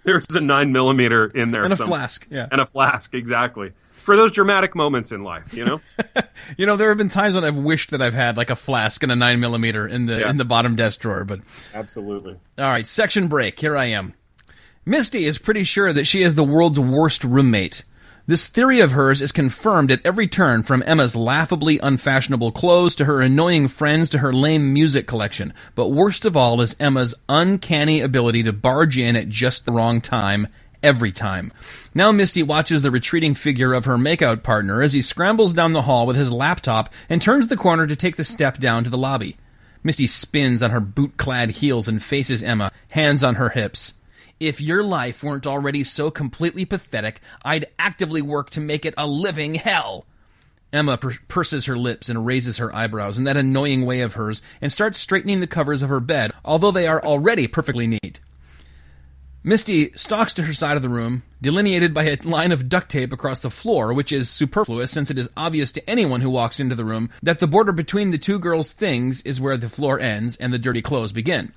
there's 0.03 0.25
a 0.35 0.41
nine 0.41 0.71
millimeter 0.71 1.25
in 1.25 1.51
there 1.51 1.63
and 1.63 1.73
a 1.73 1.77
somewhere. 1.77 1.99
flask. 1.99 2.27
Yeah. 2.29 2.47
and 2.51 2.59
a 2.61 2.65
flask 2.65 3.13
exactly 3.13 3.71
for 3.97 4.15
those 4.17 4.31
dramatic 4.33 4.75
moments 4.75 5.11
in 5.13 5.23
life 5.23 5.53
you 5.53 5.63
know 5.65 5.81
You 6.57 6.65
know, 6.65 6.75
there 6.75 6.89
have 6.89 6.97
been 6.97 7.09
times 7.09 7.35
when 7.35 7.43
I've 7.45 7.55
wished 7.55 7.91
that 7.91 8.01
I've 8.01 8.13
had 8.13 8.35
like 8.35 8.49
a 8.49 8.55
flask 8.55 9.01
and 9.01 9.11
a 9.11 9.15
nine 9.15 9.39
millimeter 9.39 9.87
in 9.87 10.07
the 10.07 10.19
Yeah. 10.19 10.29
in 10.29 10.35
the 10.37 10.43
bottom 10.45 10.75
desk 10.75 10.99
drawer. 10.99 11.23
But 11.23 11.39
absolutely 11.73 12.37
all 12.57 12.65
right, 12.69 12.85
section 12.85 13.27
break. 13.29 13.57
Here 13.59 13.77
I 13.77 13.85
am. 13.85 14.13
Misty 14.85 15.25
is 15.25 15.37
pretty 15.37 15.63
sure 15.63 15.93
that 15.93 16.05
she 16.05 16.21
is 16.21 16.35
the 16.35 16.43
world's 16.43 16.79
worst 16.79 17.23
roommate. 17.23 17.83
This 18.25 18.47
theory 18.47 18.79
of 18.79 18.93
hers 18.93 19.21
is 19.21 19.33
confirmed 19.33 19.91
at 19.91 19.99
every 20.05 20.29
turn 20.29 20.63
from 20.63 20.81
Emma's 20.85 21.13
laughably 21.13 21.77
unfashionable 21.79 22.53
clothes 22.53 22.95
to 22.95 23.03
her 23.03 23.19
annoying 23.19 23.67
friends 23.67 24.09
to 24.11 24.19
her 24.19 24.31
lame 24.31 24.71
music 24.71 25.07
collection. 25.07 25.53
But 25.75 25.89
worst 25.89 26.23
of 26.23 26.37
all 26.37 26.61
is 26.61 26.73
Emma's 26.79 27.13
uncanny 27.27 27.99
ability 27.99 28.43
to 28.43 28.53
barge 28.53 28.97
in 28.97 29.17
at 29.17 29.27
just 29.27 29.65
the 29.65 29.73
wrong 29.73 29.99
time 29.99 30.47
every 30.81 31.11
time. 31.11 31.51
Now 31.93 32.13
Misty 32.13 32.43
watches 32.43 32.81
the 32.81 32.91
retreating 32.91 33.35
figure 33.35 33.73
of 33.73 33.83
her 33.83 33.97
makeout 33.97 34.41
partner 34.41 34.81
as 34.81 34.93
he 34.93 35.01
scrambles 35.01 35.53
down 35.53 35.73
the 35.73 35.81
hall 35.81 36.07
with 36.07 36.15
his 36.15 36.31
laptop 36.31 36.93
and 37.09 37.21
turns 37.21 37.49
the 37.49 37.57
corner 37.57 37.87
to 37.87 37.95
take 37.97 38.15
the 38.15 38.23
step 38.23 38.57
down 38.57 38.85
to 38.85 38.89
the 38.89 38.97
lobby. 38.97 39.35
Misty 39.83 40.07
spins 40.07 40.63
on 40.63 40.71
her 40.71 40.79
boot 40.79 41.17
clad 41.17 41.49
heels 41.49 41.89
and 41.89 42.01
faces 42.01 42.41
Emma, 42.41 42.71
hands 42.91 43.21
on 43.21 43.35
her 43.35 43.49
hips. 43.49 43.91
If 44.43 44.59
your 44.59 44.83
life 44.83 45.23
weren't 45.23 45.47
already 45.47 45.85
so 45.85 46.11
completely 46.11 46.65
pathetic, 46.65 47.21
I'd 47.45 47.67
actively 47.79 48.21
work 48.21 48.49
to 48.49 48.59
make 48.59 48.83
it 48.83 48.93
a 48.97 49.07
living 49.07 49.55
hell. 49.55 50.05
Emma 50.73 50.97
per- 50.97 51.17
purses 51.29 51.63
her 51.63 51.77
lips 51.77 52.09
and 52.09 52.25
raises 52.25 52.57
her 52.57 52.75
eyebrows 52.75 53.17
in 53.17 53.23
that 53.23 53.37
annoying 53.37 53.85
way 53.85 54.01
of 54.01 54.15
hers 54.15 54.41
and 54.59 54.69
starts 54.69 54.99
straightening 54.99 55.39
the 55.39 55.47
covers 55.47 55.81
of 55.81 55.87
her 55.87 56.01
bed, 56.01 56.33
although 56.43 56.71
they 56.71 56.85
are 56.85 57.01
already 57.01 57.47
perfectly 57.47 57.87
neat. 57.87 58.19
Misty 59.45 59.93
stalks 59.93 60.33
to 60.33 60.43
her 60.43 60.51
side 60.51 60.75
of 60.75 60.83
the 60.83 60.89
room, 60.89 61.23
delineated 61.41 61.93
by 61.93 62.03
a 62.03 62.17
line 62.23 62.51
of 62.51 62.67
duct 62.67 62.91
tape 62.91 63.13
across 63.13 63.39
the 63.39 63.49
floor, 63.49 63.93
which 63.93 64.11
is 64.11 64.29
superfluous 64.29 64.91
since 64.91 65.09
it 65.09 65.17
is 65.17 65.29
obvious 65.37 65.71
to 65.71 65.89
anyone 65.89 66.19
who 66.19 66.29
walks 66.29 66.59
into 66.59 66.75
the 66.75 66.83
room 66.83 67.09
that 67.21 67.39
the 67.39 67.47
border 67.47 67.71
between 67.71 68.11
the 68.11 68.17
two 68.17 68.39
girls' 68.39 68.73
things 68.73 69.21
is 69.21 69.39
where 69.39 69.55
the 69.55 69.69
floor 69.69 70.01
ends 70.01 70.35
and 70.35 70.51
the 70.51 70.59
dirty 70.59 70.81
clothes 70.81 71.13
begin. 71.13 71.53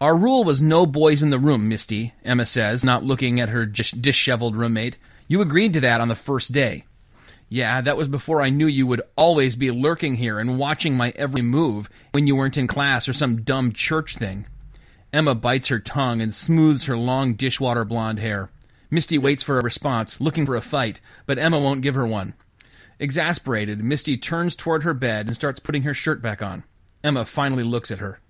Our 0.00 0.16
rule 0.16 0.44
was 0.44 0.62
no 0.62 0.86
boys 0.86 1.22
in 1.22 1.28
the 1.28 1.38
room, 1.38 1.68
Misty, 1.68 2.14
Emma 2.24 2.46
says, 2.46 2.84
not 2.84 3.04
looking 3.04 3.38
at 3.38 3.50
her 3.50 3.66
dis- 3.66 3.90
disheveled 3.90 4.56
roommate. 4.56 4.96
You 5.28 5.42
agreed 5.42 5.74
to 5.74 5.80
that 5.80 6.00
on 6.00 6.08
the 6.08 6.14
first 6.14 6.52
day. 6.52 6.84
Yeah, 7.50 7.80
that 7.82 7.96
was 7.96 8.08
before 8.08 8.40
I 8.40 8.48
knew 8.48 8.66
you 8.66 8.86
would 8.86 9.02
always 9.16 9.56
be 9.56 9.70
lurking 9.70 10.14
here 10.14 10.38
and 10.38 10.58
watching 10.58 10.96
my 10.96 11.12
every 11.16 11.42
move 11.42 11.90
when 12.12 12.26
you 12.26 12.34
weren't 12.34 12.56
in 12.56 12.66
class 12.66 13.08
or 13.08 13.12
some 13.12 13.42
dumb 13.42 13.72
church 13.72 14.16
thing. 14.16 14.46
Emma 15.12 15.34
bites 15.34 15.68
her 15.68 15.80
tongue 15.80 16.22
and 16.22 16.32
smooths 16.32 16.84
her 16.84 16.96
long 16.96 17.34
dishwater 17.34 17.84
blonde 17.84 18.20
hair. 18.20 18.50
Misty 18.90 19.18
waits 19.18 19.42
for 19.42 19.58
a 19.58 19.62
response, 19.62 20.20
looking 20.20 20.46
for 20.46 20.56
a 20.56 20.62
fight, 20.62 21.00
but 21.26 21.38
Emma 21.38 21.58
won't 21.58 21.82
give 21.82 21.94
her 21.94 22.06
one. 22.06 22.34
Exasperated, 22.98 23.82
Misty 23.82 24.16
turns 24.16 24.56
toward 24.56 24.82
her 24.82 24.94
bed 24.94 25.26
and 25.26 25.36
starts 25.36 25.60
putting 25.60 25.82
her 25.82 25.94
shirt 25.94 26.22
back 26.22 26.40
on. 26.40 26.64
Emma 27.02 27.24
finally 27.24 27.64
looks 27.64 27.90
at 27.90 27.98
her. 27.98 28.20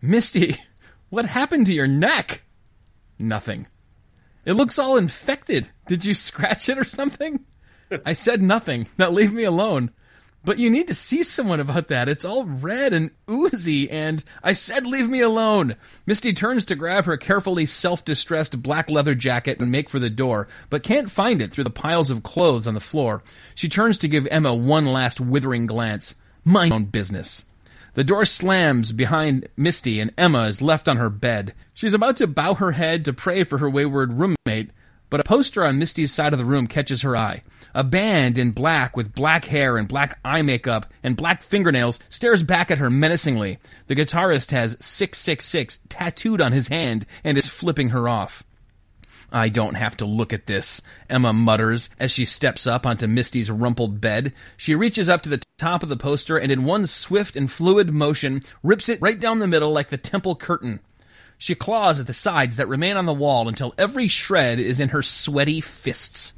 Misty, 0.00 0.56
what 1.12 1.26
happened 1.26 1.66
to 1.66 1.74
your 1.74 1.86
neck? 1.86 2.40
Nothing. 3.18 3.66
It 4.46 4.54
looks 4.54 4.78
all 4.78 4.96
infected. 4.96 5.68
Did 5.86 6.06
you 6.06 6.14
scratch 6.28 6.70
it 6.70 6.78
or 6.78 6.84
something? 6.84 7.44
I 8.06 8.14
said 8.14 8.40
nothing. 8.40 8.86
Now 8.96 9.10
leave 9.10 9.30
me 9.30 9.44
alone. 9.44 9.90
But 10.42 10.58
you 10.58 10.70
need 10.70 10.88
to 10.88 10.94
see 10.94 11.22
someone 11.22 11.60
about 11.60 11.88
that. 11.88 12.08
It's 12.08 12.24
all 12.24 12.46
red 12.46 12.94
and 12.94 13.10
oozy, 13.30 13.90
and 13.90 14.24
I 14.42 14.54
said 14.54 14.86
leave 14.86 15.08
me 15.08 15.20
alone. 15.20 15.76
Misty 16.06 16.32
turns 16.32 16.64
to 16.64 16.74
grab 16.74 17.04
her 17.04 17.18
carefully 17.18 17.66
self 17.66 18.06
distressed 18.06 18.62
black 18.62 18.88
leather 18.88 19.14
jacket 19.14 19.60
and 19.60 19.70
make 19.70 19.90
for 19.90 19.98
the 19.98 20.08
door, 20.08 20.48
but 20.70 20.82
can't 20.82 21.10
find 21.10 21.42
it 21.42 21.52
through 21.52 21.64
the 21.64 21.70
piles 21.70 22.08
of 22.08 22.22
clothes 22.22 22.66
on 22.66 22.72
the 22.72 22.80
floor. 22.80 23.22
She 23.54 23.68
turns 23.68 23.98
to 23.98 24.08
give 24.08 24.26
Emma 24.30 24.54
one 24.54 24.86
last 24.86 25.20
withering 25.20 25.66
glance. 25.66 26.14
Mind 26.42 26.72
own 26.72 26.86
business. 26.86 27.44
The 27.94 28.04
door 28.04 28.24
slams 28.24 28.90
behind 28.90 29.48
Misty, 29.54 30.00
and 30.00 30.14
Emma 30.16 30.44
is 30.44 30.62
left 30.62 30.88
on 30.88 30.96
her 30.96 31.10
bed. 31.10 31.52
She's 31.74 31.92
about 31.92 32.16
to 32.16 32.26
bow 32.26 32.54
her 32.54 32.72
head 32.72 33.04
to 33.04 33.12
pray 33.12 33.44
for 33.44 33.58
her 33.58 33.68
wayward 33.68 34.14
roommate, 34.14 34.70
but 35.10 35.20
a 35.20 35.24
poster 35.24 35.62
on 35.62 35.78
Misty's 35.78 36.10
side 36.10 36.32
of 36.32 36.38
the 36.38 36.44
room 36.46 36.66
catches 36.66 37.02
her 37.02 37.14
eye. 37.14 37.42
A 37.74 37.84
band 37.84 38.38
in 38.38 38.52
black 38.52 38.96
with 38.96 39.14
black 39.14 39.44
hair 39.46 39.76
and 39.76 39.86
black 39.86 40.18
eye 40.24 40.40
makeup 40.40 40.86
and 41.02 41.18
black 41.18 41.42
fingernails 41.42 41.98
stares 42.08 42.42
back 42.42 42.70
at 42.70 42.78
her 42.78 42.88
menacingly. 42.88 43.58
The 43.88 43.94
guitarist 43.94 44.52
has 44.52 44.78
666 44.80 45.80
tattooed 45.90 46.40
on 46.40 46.52
his 46.52 46.68
hand 46.68 47.04
and 47.22 47.36
is 47.36 47.46
flipping 47.46 47.90
her 47.90 48.08
off. 48.08 48.42
I 49.32 49.48
don't 49.48 49.74
have 49.74 49.96
to 49.96 50.04
look 50.04 50.32
at 50.32 50.46
this, 50.46 50.82
Emma 51.08 51.32
mutters 51.32 51.88
as 51.98 52.12
she 52.12 52.26
steps 52.26 52.66
up 52.66 52.86
onto 52.86 53.06
Misty's 53.06 53.50
rumpled 53.50 54.00
bed. 54.00 54.34
She 54.58 54.74
reaches 54.74 55.08
up 55.08 55.22
to 55.22 55.30
the 55.30 55.42
top 55.56 55.82
of 55.82 55.88
the 55.88 55.96
poster 55.96 56.36
and 56.36 56.52
in 56.52 56.64
one 56.64 56.86
swift 56.86 57.34
and 57.34 57.50
fluid 57.50 57.92
motion 57.92 58.42
rips 58.62 58.88
it 58.88 59.00
right 59.00 59.18
down 59.18 59.38
the 59.38 59.46
middle 59.46 59.72
like 59.72 59.88
the 59.88 59.96
temple 59.96 60.36
curtain. 60.36 60.80
She 61.38 61.54
claws 61.54 61.98
at 61.98 62.06
the 62.06 62.14
sides 62.14 62.56
that 62.56 62.68
remain 62.68 62.96
on 62.96 63.06
the 63.06 63.12
wall 63.12 63.48
until 63.48 63.74
every 63.76 64.06
shred 64.06 64.60
is 64.60 64.78
in 64.78 64.90
her 64.90 65.02
sweaty 65.02 65.60
fists. 65.60 66.34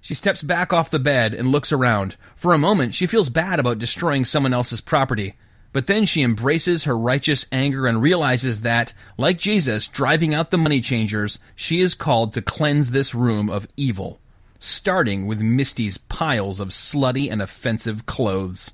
She 0.00 0.14
steps 0.14 0.42
back 0.42 0.70
off 0.70 0.90
the 0.90 0.98
bed 0.98 1.32
and 1.32 1.48
looks 1.48 1.72
around. 1.72 2.16
For 2.36 2.52
a 2.52 2.58
moment, 2.58 2.94
she 2.94 3.06
feels 3.06 3.30
bad 3.30 3.58
about 3.58 3.78
destroying 3.78 4.26
someone 4.26 4.52
else's 4.52 4.82
property. 4.82 5.34
But 5.74 5.88
then 5.88 6.06
she 6.06 6.22
embraces 6.22 6.84
her 6.84 6.96
righteous 6.96 7.46
anger 7.50 7.88
and 7.88 8.00
realizes 8.00 8.60
that, 8.60 8.94
like 9.18 9.38
Jesus 9.38 9.88
driving 9.88 10.32
out 10.32 10.52
the 10.52 10.56
money 10.56 10.80
changers, 10.80 11.40
she 11.56 11.80
is 11.80 11.94
called 11.94 12.32
to 12.32 12.42
cleanse 12.42 12.92
this 12.92 13.12
room 13.12 13.50
of 13.50 13.66
evil, 13.76 14.20
starting 14.60 15.26
with 15.26 15.40
Misty's 15.40 15.98
piles 15.98 16.60
of 16.60 16.68
slutty 16.68 17.28
and 17.28 17.42
offensive 17.42 18.06
clothes. 18.06 18.70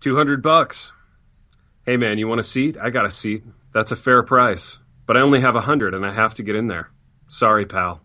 200 0.00 0.42
bucks. 0.42 0.92
Hey 1.86 1.96
man 1.96 2.18
you 2.18 2.28
want 2.28 2.40
a 2.40 2.44
seat? 2.44 2.76
I 2.76 2.90
got 2.90 3.06
a 3.06 3.10
seat. 3.10 3.44
That's 3.72 3.92
a 3.92 3.96
fair 3.96 4.22
price. 4.22 4.78
But 5.06 5.16
i 5.16 5.20
only 5.20 5.40
have 5.40 5.56
a 5.56 5.62
hundred 5.62 5.94
and 5.94 6.04
i 6.04 6.12
have 6.12 6.34
to 6.34 6.42
get 6.42 6.54
in 6.54 6.66
there. 6.66 6.90
Sorry 7.28 7.64
pal. 7.64 8.02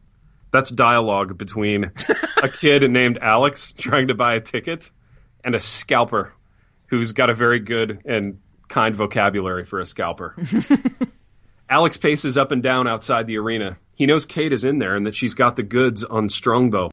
That's 0.51 0.69
dialogue 0.69 1.37
between 1.37 1.91
a 2.41 2.47
kid 2.47 2.89
named 2.89 3.17
alex 3.21 3.73
trying 3.73 4.07
to 4.07 4.15
buy 4.15 4.35
a 4.35 4.39
ticket 4.39 4.89
and 5.43 5.53
a 5.53 5.59
scalper 5.59 6.31
who's 6.91 7.11
got 7.11 7.31
a 7.31 7.33
very 7.33 7.59
good 7.59 7.99
and 8.05 8.39
kind 8.67 8.95
vocabulary 8.95 9.65
for 9.65 9.79
a 9.79 9.85
scalper 9.85 10.35
alex 11.69 11.97
paces 11.97 12.37
up 12.37 12.51
and 12.51 12.61
down 12.61 12.87
outside 12.87 13.25
the 13.25 13.37
arena 13.37 13.75
he 13.95 14.05
knows 14.05 14.25
kate 14.25 14.53
is 14.53 14.63
in 14.63 14.77
there 14.77 14.95
and 14.95 15.07
that 15.07 15.15
she's 15.15 15.33
got 15.33 15.55
the 15.55 15.63
goods 15.63 16.03
on 16.03 16.29
strongbow 16.29 16.91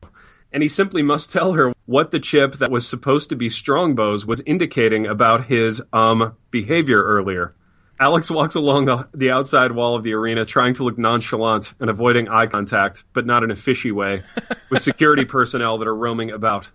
and 0.53 0.62
he 0.62 0.68
simply 0.68 1.03
must 1.03 1.30
tell 1.30 1.53
her 1.53 1.72
what 1.86 2.11
the 2.11 2.20
chip 2.20 2.55
that 2.55 2.70
was 2.70 2.86
supposed 2.88 3.28
to 3.30 3.36
be 3.36 3.49
Strongbow's 3.49 4.24
was 4.24 4.40
indicating 4.46 5.07
about 5.07 5.46
his 5.46 5.82
um 5.92 6.36
behavior 6.51 7.03
earlier. 7.03 7.55
Alex 8.01 8.30
walks 8.30 8.55
along 8.55 8.84
the, 8.84 9.09
the 9.12 9.32
outside 9.32 9.72
wall 9.72 9.96
of 9.96 10.05
the 10.05 10.12
arena, 10.12 10.44
trying 10.44 10.72
to 10.74 10.84
look 10.84 10.96
nonchalant 10.96 11.74
and 11.80 11.90
avoiding 11.90 12.28
eye 12.28 12.46
contact, 12.46 13.03
but 13.12 13.26
not 13.26 13.42
in 13.42 13.51
a 13.51 13.57
fishy 13.57 13.90
way, 13.90 14.22
with 14.70 14.82
security 14.82 15.24
personnel 15.24 15.78
that 15.78 15.88
are 15.88 15.96
roaming 15.96 16.30
about. 16.30 16.70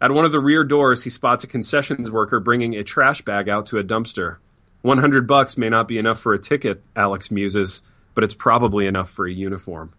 At 0.00 0.10
one 0.10 0.24
of 0.24 0.32
the 0.32 0.40
rear 0.40 0.64
doors, 0.64 1.04
he 1.04 1.10
spots 1.10 1.44
a 1.44 1.46
concessions 1.46 2.10
worker 2.10 2.40
bringing 2.40 2.74
a 2.74 2.84
trash 2.84 3.22
bag 3.22 3.48
out 3.48 3.66
to 3.66 3.78
a 3.78 3.84
dumpster. 3.84 4.36
100 4.82 5.26
bucks 5.26 5.56
may 5.56 5.68
not 5.68 5.88
be 5.88 5.98
enough 5.98 6.20
for 6.20 6.34
a 6.34 6.38
ticket, 6.38 6.82
Alex 6.94 7.30
muses, 7.30 7.82
but 8.14 8.24
it's 8.24 8.34
probably 8.34 8.86
enough 8.86 9.10
for 9.10 9.26
a 9.26 9.32
uniform. 9.32 9.92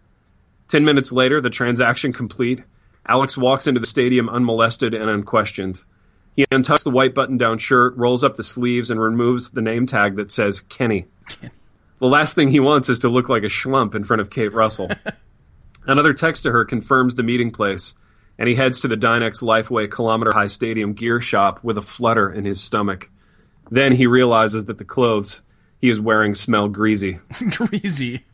Ten 0.68 0.84
minutes 0.84 1.12
later, 1.12 1.40
the 1.40 1.50
transaction 1.50 2.12
complete, 2.12 2.62
Alex 3.08 3.38
walks 3.38 3.66
into 3.66 3.80
the 3.80 3.86
stadium 3.86 4.28
unmolested 4.28 4.92
and 4.92 5.08
unquestioned. 5.08 5.82
He 6.36 6.44
untucks 6.52 6.84
the 6.84 6.90
white 6.90 7.14
button 7.14 7.38
down 7.38 7.58
shirt, 7.58 7.96
rolls 7.96 8.22
up 8.22 8.36
the 8.36 8.44
sleeves, 8.44 8.90
and 8.90 9.00
removes 9.00 9.50
the 9.50 9.62
name 9.62 9.86
tag 9.86 10.16
that 10.16 10.30
says 10.30 10.60
Kenny. 10.60 11.06
The 12.00 12.06
last 12.06 12.34
thing 12.34 12.48
he 12.48 12.60
wants 12.60 12.88
is 12.90 13.00
to 13.00 13.08
look 13.08 13.28
like 13.28 13.42
a 13.42 13.46
schlump 13.46 13.94
in 13.94 14.04
front 14.04 14.20
of 14.20 14.30
Kate 14.30 14.52
Russell. 14.52 14.90
Another 15.86 16.12
text 16.12 16.42
to 16.42 16.52
her 16.52 16.64
confirms 16.64 17.14
the 17.14 17.22
meeting 17.22 17.50
place, 17.50 17.94
and 18.38 18.48
he 18.48 18.54
heads 18.54 18.80
to 18.80 18.88
the 18.88 18.96
Dynex 18.96 19.42
Lifeway 19.42 19.90
Kilometer 19.90 20.32
High 20.32 20.46
Stadium 20.46 20.92
gear 20.92 21.20
shop 21.20 21.60
with 21.64 21.76
a 21.76 21.82
flutter 21.82 22.30
in 22.32 22.44
his 22.44 22.60
stomach. 22.60 23.10
Then 23.70 23.92
he 23.92 24.06
realizes 24.06 24.66
that 24.66 24.78
the 24.78 24.84
clothes 24.84 25.42
He 25.80 25.90
is 25.90 26.00
wearing 26.00 26.34
smell 26.34 26.68
greasy. 26.68 27.18
Greasy. 27.50 28.24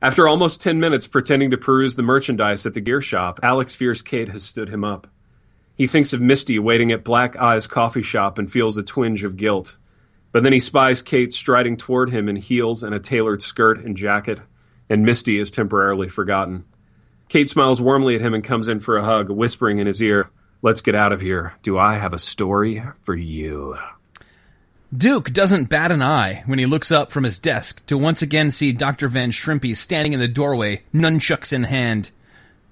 After 0.00 0.28
almost 0.28 0.62
10 0.62 0.78
minutes 0.78 1.06
pretending 1.06 1.50
to 1.50 1.56
peruse 1.58 1.96
the 1.96 2.02
merchandise 2.02 2.64
at 2.64 2.74
the 2.74 2.80
gear 2.80 3.02
shop, 3.02 3.40
Alex 3.42 3.74
fears 3.74 4.00
Kate 4.00 4.28
has 4.28 4.44
stood 4.44 4.68
him 4.68 4.84
up. 4.84 5.08
He 5.74 5.86
thinks 5.86 6.12
of 6.12 6.20
Misty 6.20 6.58
waiting 6.58 6.92
at 6.92 7.04
Black 7.04 7.36
Eye's 7.36 7.66
coffee 7.66 8.02
shop 8.02 8.38
and 8.38 8.50
feels 8.50 8.78
a 8.78 8.82
twinge 8.82 9.24
of 9.24 9.36
guilt. 9.36 9.76
But 10.30 10.42
then 10.42 10.52
he 10.52 10.60
spies 10.60 11.02
Kate 11.02 11.32
striding 11.32 11.76
toward 11.76 12.10
him 12.10 12.28
in 12.28 12.36
heels 12.36 12.82
and 12.82 12.94
a 12.94 13.00
tailored 13.00 13.42
skirt 13.42 13.84
and 13.84 13.96
jacket, 13.96 14.38
and 14.88 15.04
Misty 15.04 15.38
is 15.38 15.50
temporarily 15.50 16.08
forgotten. 16.08 16.64
Kate 17.28 17.48
smiles 17.48 17.80
warmly 17.80 18.14
at 18.14 18.20
him 18.20 18.34
and 18.34 18.42
comes 18.42 18.68
in 18.68 18.80
for 18.80 18.96
a 18.96 19.04
hug, 19.04 19.28
whispering 19.30 19.78
in 19.78 19.86
his 19.86 20.02
ear, 20.02 20.30
Let's 20.60 20.80
get 20.80 20.96
out 20.96 21.12
of 21.12 21.20
here. 21.20 21.54
Do 21.62 21.78
I 21.78 21.94
have 21.98 22.12
a 22.12 22.18
story 22.18 22.82
for 23.04 23.14
you? 23.14 23.76
Duke 24.96 25.32
doesn't 25.32 25.68
bat 25.68 25.92
an 25.92 26.02
eye 26.02 26.42
when 26.46 26.58
he 26.58 26.66
looks 26.66 26.90
up 26.90 27.12
from 27.12 27.22
his 27.24 27.38
desk 27.38 27.84
to 27.86 27.96
once 27.96 28.22
again 28.22 28.50
see 28.50 28.72
Dr. 28.72 29.08
Van 29.08 29.30
Shrimpy 29.30 29.76
standing 29.76 30.14
in 30.14 30.20
the 30.20 30.26
doorway, 30.26 30.82
nunchucks 30.92 31.52
in 31.52 31.64
hand. 31.64 32.10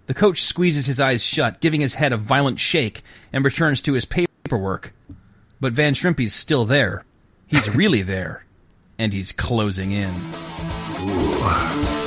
The 0.07 0.15
coach 0.15 0.43
squeezes 0.43 0.87
his 0.87 0.99
eyes 0.99 1.23
shut, 1.23 1.61
giving 1.61 1.81
his 1.81 1.95
head 1.95 2.13
a 2.13 2.17
violent 2.17 2.59
shake, 2.59 3.03
and 3.33 3.45
returns 3.45 3.81
to 3.83 3.93
his 3.93 4.05
paperwork. 4.05 4.93
But 5.61 5.73
Van 5.73 5.95
Shrimpy's 5.95 6.35
still 6.35 6.65
there. 6.65 7.05
He's 7.47 7.73
really 7.75 8.03
there. 8.03 8.45
And 8.99 9.13
he's 9.13 9.31
closing 9.31 9.93
in. 9.93 10.33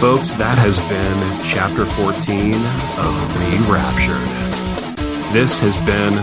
folks, 0.00 0.36
that 0.36 0.60
has 0.60 0.76
been 0.92 1.18
chapter 1.40 1.88
14 1.88 2.52
of 3.00 3.12
Re-Raptured. 3.40 4.28
This 5.32 5.56
has 5.64 5.80
been 5.88 6.20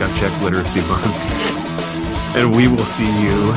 Gut 0.00 0.12
Check 0.16 0.32
Literacy 0.40 0.80
Month, 0.88 1.12
and 2.32 2.48
we 2.56 2.64
will 2.64 2.88
see 2.88 3.08
you 3.20 3.52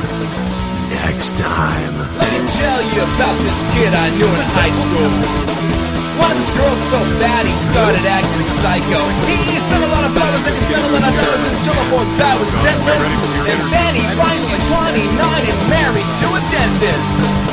next 0.92 1.40
time. 1.40 1.96
Let 2.20 2.28
me 2.28 2.44
tell 2.60 2.82
you 2.92 3.00
about 3.08 3.36
this 3.40 3.58
kid 3.72 3.92
I 3.96 4.12
knew 4.20 4.28
in 4.28 4.44
high 4.52 4.76
school. 4.76 5.16
Wanted 6.20 6.44
this 6.44 6.52
girl 6.60 6.76
so 6.92 7.00
bad 7.24 7.48
he 7.48 7.56
started 7.72 8.04
acting 8.04 8.48
psycho. 8.60 9.00
He 9.32 9.38
spent 9.64 9.84
a 9.86 9.92
lot 9.96 10.04
of 10.04 10.12
dollars 10.12 10.44
and 10.44 10.56
he 10.60 10.64
spent 10.68 10.84
a 10.84 10.92
lot 10.92 11.08
of 11.08 11.14
dollars 11.16 11.44
until 11.56 11.78
a 11.78 11.86
boy 11.88 12.06
bad 12.20 12.36
was 12.36 12.52
sentless. 12.60 13.16
And 13.48 13.60
then 13.72 13.92
he 13.96 14.04
finds 14.18 14.44
she's 14.50 14.66
29 14.68 15.08
and 15.08 15.60
married 15.72 16.10
to 16.20 16.28
a 16.36 16.42
dentist. 16.52 17.47